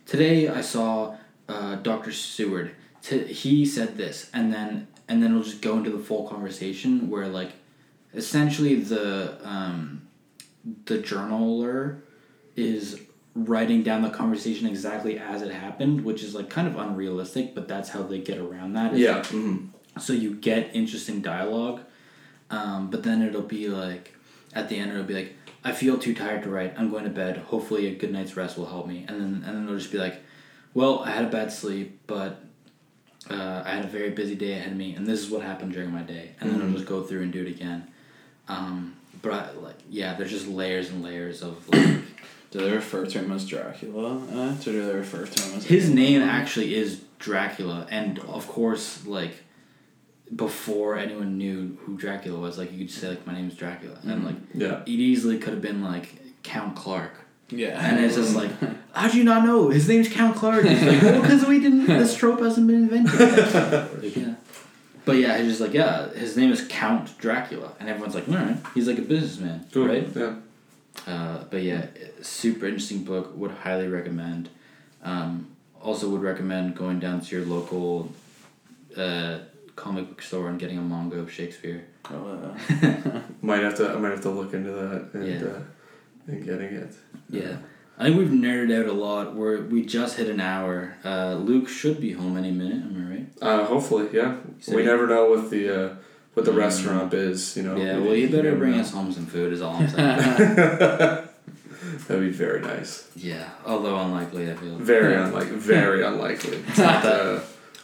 "Today 0.05 0.47
I 0.47 0.61
saw 0.61 1.15
uh, 1.49 1.75
Doctor 1.75 2.11
Seward. 2.11 2.71
T- 3.01 3.25
he 3.25 3.65
said 3.65 3.97
this," 3.97 4.29
and 4.33 4.53
then 4.53 4.87
and 5.07 5.21
then 5.21 5.31
it'll 5.31 5.43
just 5.43 5.61
go 5.61 5.77
into 5.77 5.89
the 5.89 5.99
full 5.99 6.27
conversation 6.27 7.09
where 7.09 7.27
like, 7.27 7.51
essentially 8.13 8.75
the 8.75 9.37
um, 9.43 10.03
the 10.85 10.99
journaler 10.99 12.01
is 12.55 12.99
writing 13.33 13.81
down 13.81 14.01
the 14.01 14.09
conversation 14.09 14.67
exactly 14.67 15.17
as 15.17 15.41
it 15.41 15.51
happened, 15.51 16.03
which 16.03 16.21
is 16.21 16.35
like 16.35 16.49
kind 16.49 16.67
of 16.67 16.77
unrealistic, 16.77 17.55
but 17.55 17.67
that's 17.67 17.89
how 17.89 18.03
they 18.03 18.19
get 18.19 18.37
around 18.37 18.73
that. 18.73 18.95
Yeah. 18.95 19.21
Mm. 19.23 19.69
So 19.99 20.13
you 20.13 20.35
get 20.35 20.75
interesting 20.75 21.21
dialogue 21.21 21.81
Um, 22.49 22.89
but 22.89 23.03
then 23.03 23.21
it'll 23.21 23.41
be 23.41 23.69
like, 23.69 24.13
at 24.53 24.67
the 24.67 24.75
end 24.77 24.91
it'll 24.91 25.03
be 25.03 25.13
like, 25.13 25.35
I 25.63 25.71
feel 25.71 25.97
too 25.97 26.13
tired 26.13 26.43
to 26.43 26.49
write. 26.49 26.73
I'm 26.77 26.89
going 26.91 27.05
to 27.05 27.09
bed. 27.09 27.37
Hopefully 27.37 27.87
a 27.87 27.95
good 27.95 28.11
night's 28.11 28.35
rest 28.35 28.57
will 28.57 28.65
help 28.65 28.87
me. 28.87 29.05
And 29.07 29.21
then 29.21 29.33
and 29.45 29.55
then 29.55 29.63
it'll 29.63 29.77
just 29.77 29.91
be 29.91 29.97
like, 29.99 30.21
well, 30.73 30.99
I 30.99 31.11
had 31.11 31.23
a 31.25 31.29
bad 31.29 31.51
sleep, 31.53 31.99
but 32.07 32.43
uh, 33.29 33.63
I 33.65 33.69
had 33.75 33.85
a 33.85 33.87
very 33.87 34.09
busy 34.09 34.35
day 34.35 34.53
ahead 34.53 34.71
of 34.71 34.77
me, 34.77 34.95
and 34.95 35.05
this 35.07 35.19
is 35.21 35.29
what 35.29 35.43
happened 35.43 35.71
during 35.73 35.91
my 35.91 36.01
day. 36.01 36.31
And 36.39 36.49
then 36.51 36.59
Mhm. 36.59 36.65
I'll 36.67 36.73
just 36.73 36.85
go 36.87 37.03
through 37.03 37.21
and 37.21 37.31
do 37.31 37.41
it 37.45 37.47
again. 37.47 37.87
Um, 38.49 38.95
but 39.21 39.31
I, 39.33 39.51
like, 39.51 39.75
yeah, 39.89 40.15
there's 40.15 40.31
just 40.31 40.47
layers 40.47 40.89
and 40.89 41.03
layers 41.03 41.41
of 41.41 41.67
like. 41.69 41.99
Do 42.51 42.59
they 42.59 42.71
refer 42.71 43.05
to 43.05 43.19
him 43.19 43.31
as 43.31 43.45
Dracula? 43.45 44.17
Uh, 44.33 44.51
or 44.55 44.71
do 44.73 44.85
they 44.85 44.93
refer 44.93 45.25
to 45.25 45.41
him 45.43 45.57
as 45.57 45.63
His 45.65 45.89
name 45.89 46.21
actually 46.21 46.75
is 46.75 46.99
Dracula, 47.19 47.87
and 47.89 48.19
of 48.19 48.45
course, 48.47 49.05
like 49.05 49.35
before 50.35 50.97
anyone 50.97 51.37
knew 51.37 51.77
who 51.81 51.97
Dracula 51.97 52.39
was, 52.39 52.57
like 52.57 52.71
you 52.71 52.79
could 52.85 52.91
say 52.91 53.09
like 53.09 53.27
my 53.27 53.33
name 53.33 53.47
is 53.49 53.55
Dracula, 53.55 53.97
and 54.03 54.21
Mhm. 54.21 54.25
like 54.25 54.35
Yeah. 54.53 54.81
it 54.81 54.89
easily 54.89 55.37
could 55.37 55.53
have 55.53 55.61
been 55.61 55.81
like 55.83 56.15
Count 56.43 56.75
Clark, 56.75 57.13
Yeah. 57.49 57.77
and 57.85 58.03
it's 58.03 58.15
just 58.15 58.35
like 58.35 58.51
how 58.93 59.09
do 59.09 59.17
you 59.17 59.23
not 59.23 59.45
know 59.45 59.69
his 59.69 59.87
name's 59.89 60.07
Count 60.09 60.35
Clark? 60.35 60.63
It's 60.65 60.81
like 60.83 61.01
well, 61.01 61.21
because 61.21 61.45
we 61.45 61.59
didn't. 61.59 61.85
This 62.01 62.15
trope 62.15 62.39
hasn't 62.39 62.67
been 62.67 62.83
invented. 62.89 63.19
Yet. 63.19 64.15
Yeah. 64.17 64.33
But 65.03 65.17
yeah, 65.17 65.37
he's 65.39 65.47
just 65.47 65.61
like 65.61 65.73
yeah, 65.73 66.09
his 66.13 66.37
name 66.37 66.51
is 66.51 66.65
Count 66.69 67.17
Dracula, 67.17 67.73
and 67.79 67.89
everyone's 67.89 68.15
like, 68.15 68.27
all 68.29 68.35
right, 68.35 68.57
he's 68.75 68.87
like 68.87 68.99
a 68.99 69.01
businessman, 69.01 69.65
Cool. 69.73 69.87
right? 69.87 70.07
Yeah. 70.15 70.35
Uh, 71.07 71.43
but 71.49 71.63
yeah, 71.63 71.87
super 72.21 72.67
interesting 72.67 73.03
book. 73.03 73.35
Would 73.35 73.51
highly 73.51 73.87
recommend. 73.87 74.49
Um, 75.03 75.47
also, 75.81 76.07
would 76.09 76.21
recommend 76.21 76.75
going 76.75 76.99
down 76.99 77.21
to 77.21 77.35
your 77.35 77.45
local 77.45 78.11
uh, 78.95 79.39
comic 79.75 80.07
book 80.09 80.21
store 80.21 80.49
and 80.49 80.59
getting 80.59 80.77
a 80.77 80.81
manga 80.81 81.17
of 81.19 81.31
Shakespeare. 81.31 81.85
Oh, 82.09 82.27
uh, 82.27 83.21
Might 83.41 83.63
have 83.63 83.75
to. 83.77 83.89
I 83.91 83.97
might 83.97 84.11
have 84.11 84.21
to 84.21 84.29
look 84.29 84.53
into 84.53 84.71
that 84.71 85.09
and 85.13 85.27
Yeah. 85.27 85.47
uh, 85.47 85.59
and 86.27 86.43
getting 86.45 86.73
it. 86.73 86.93
Yeah, 87.29 87.57
I 87.97 88.05
think 88.05 88.17
we've 88.17 88.27
nerded 88.29 88.77
out 88.79 88.87
a 88.87 88.93
lot. 88.93 89.35
We're 89.35 89.61
we 89.61 89.85
just 89.85 90.17
hit 90.17 90.27
an 90.29 90.39
hour. 90.41 90.95
Uh, 91.03 91.35
Luke 91.35 91.67
should 91.69 91.99
be 92.01 92.11
home 92.13 92.37
any 92.37 92.51
minute. 92.51 92.83
Am 92.83 92.95
I 93.07 93.13
right? 93.15 93.27
Uh, 93.41 93.65
hopefully, 93.65 94.09
yeah. 94.13 94.37
So 94.59 94.75
we 94.75 94.83
never 94.83 95.07
know 95.07 95.29
what 95.29 95.49
the 95.49 95.69
uh, 95.69 95.95
what 96.33 96.45
the 96.45 96.51
Mm. 96.51 96.57
restaurant 96.57 97.13
is. 97.13 97.55
You 97.57 97.63
know. 97.63 97.75
yeah. 97.77 97.97
We- 97.97 98.03
Well, 98.07 98.15
you 98.15 98.29
better 98.29 98.55
bring 98.55 98.71
know. 98.73 98.79
us 98.81 98.91
home 98.91 99.11
some 99.11 99.25
food. 99.25 99.53
Is 99.53 99.61
all 99.61 99.75
I'm 99.75 99.87
saying. 99.87 101.27
That'd 102.07 102.23
be 102.23 102.29
very 102.31 102.61
nice. 102.61 103.07
yeah, 103.15 103.49
although 103.65 103.97
unlikely. 103.97 104.49
I 104.51 104.55
feel. 104.55 104.75
Very 104.77 105.15
unlikely. 105.23 105.57
Very 105.57 106.03
unlikely. 106.03 106.63
uh, 106.77 107.39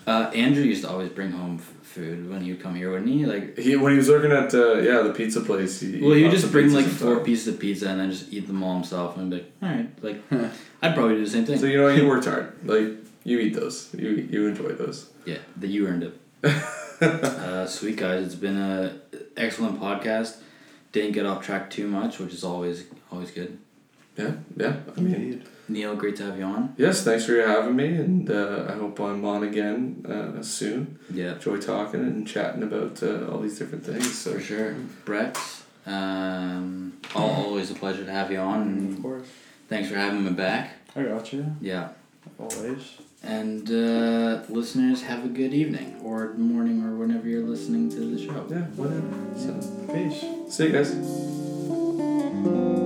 Uh, 0.07 0.31
Andrew 0.33 0.63
used 0.63 0.83
to 0.85 0.89
always 0.89 1.09
bring 1.09 1.31
home 1.31 1.57
f- 1.59 1.85
food 1.85 2.29
when 2.29 2.39
he 2.41 2.51
would 2.53 2.61
come 2.61 2.75
here, 2.75 2.89
wouldn't 2.91 3.09
he? 3.09 3.25
Like 3.25 3.57
he 3.57 3.75
when 3.75 3.91
he 3.91 3.97
was 3.97 4.07
working 4.09 4.31
at 4.31 4.53
uh, 4.53 4.75
yeah 4.75 5.01
the 5.01 5.13
pizza 5.13 5.41
place. 5.41 5.81
He, 5.81 6.01
Well, 6.01 6.13
he 6.13 6.23
would 6.23 6.31
just 6.31 6.43
some 6.43 6.51
bring 6.53 6.71
like 6.71 6.85
four 6.85 6.93
sometime. 7.15 7.25
pieces 7.25 7.47
of 7.53 7.59
pizza 7.59 7.89
and 7.89 7.99
then 7.99 8.09
just 8.11 8.31
eat 8.31 8.47
them 8.47 8.63
all 8.63 8.73
himself 8.75 9.17
and 9.17 9.29
be 9.29 9.35
like, 9.37 9.51
all 9.61 9.69
right, 9.69 9.89
like 10.01 10.17
I'd 10.81 10.95
probably 10.95 11.15
do 11.17 11.25
the 11.25 11.29
same 11.29 11.45
thing. 11.45 11.59
So 11.59 11.65
you 11.65 11.77
know 11.77 11.89
you 11.89 12.07
worked 12.07 12.25
hard. 12.25 12.53
Like 12.63 12.89
you 13.25 13.39
eat 13.39 13.53
those. 13.55 13.93
You 13.93 14.09
you 14.33 14.47
enjoy 14.47 14.71
those. 14.83 15.09
yeah, 15.25 15.39
that 15.57 15.67
you 15.67 15.85
earned 15.87 16.03
it. 16.03 16.13
uh, 17.01 17.65
sweet 17.67 17.97
guys, 17.97 18.25
it's 18.25 18.35
been 18.35 18.57
a 18.57 18.99
excellent 19.35 19.79
podcast. 19.81 20.37
Didn't 20.93 21.11
get 21.11 21.25
off 21.25 21.45
track 21.45 21.69
too 21.69 21.87
much, 21.87 22.17
which 22.19 22.33
is 22.33 22.43
always 22.45 22.85
always 23.11 23.31
good. 23.31 23.57
Yeah, 24.17 24.31
yeah. 24.55 24.75
I 24.95 24.99
mean, 25.01 25.43
Neil, 25.69 25.95
great 25.95 26.15
to 26.17 26.23
have 26.23 26.37
you 26.37 26.45
on. 26.45 26.73
yes. 26.77 27.03
Thanks 27.03 27.25
for 27.25 27.41
having 27.45 27.75
me, 27.75 27.87
and 27.87 28.29
uh, 28.29 28.65
I 28.69 28.73
hope 28.73 28.99
I'm 28.99 29.25
on 29.25 29.43
again 29.43 30.05
uh, 30.07 30.41
soon. 30.41 30.97
Yeah, 31.13 31.33
Enjoy 31.33 31.57
talking 31.57 32.01
and 32.01 32.25
chatting 32.25 32.63
about 32.63 33.03
uh, 33.03 33.27
all 33.29 33.39
these 33.39 33.59
different 33.59 33.85
things. 33.85 34.17
So 34.17 34.33
for 34.33 34.39
sure. 34.39 34.75
Brett, 35.05 35.37
um, 35.85 36.93
al- 37.15 37.23
always 37.45 37.69
a 37.71 37.75
pleasure 37.75 38.05
to 38.05 38.11
have 38.11 38.31
you 38.31 38.39
on. 38.39 38.93
of 38.95 39.01
course. 39.01 39.27
thanks 39.67 39.89
for 39.89 39.95
having 39.95 40.23
me 40.23 40.31
back. 40.31 40.73
I 40.95 41.03
got 41.03 41.33
you. 41.33 41.45
Yeah. 41.61 41.89
Always. 42.39 42.97
And 43.23 43.69
uh, 43.69 44.43
listeners, 44.47 45.01
have 45.03 45.25
a 45.25 45.27
good 45.27 45.53
evening 45.53 45.99
or 46.03 46.33
morning 46.35 46.83
or 46.85 46.95
whenever 46.95 47.27
you're 47.27 47.45
listening 47.45 47.89
to 47.89 47.99
the 47.99 48.23
show. 48.25 48.45
yeah, 48.49 48.61
whatever. 48.77 49.09
So 49.35 49.53
Peace. 49.93 50.21
see 50.55 50.67
you 50.67 50.71
guys. 50.71 52.76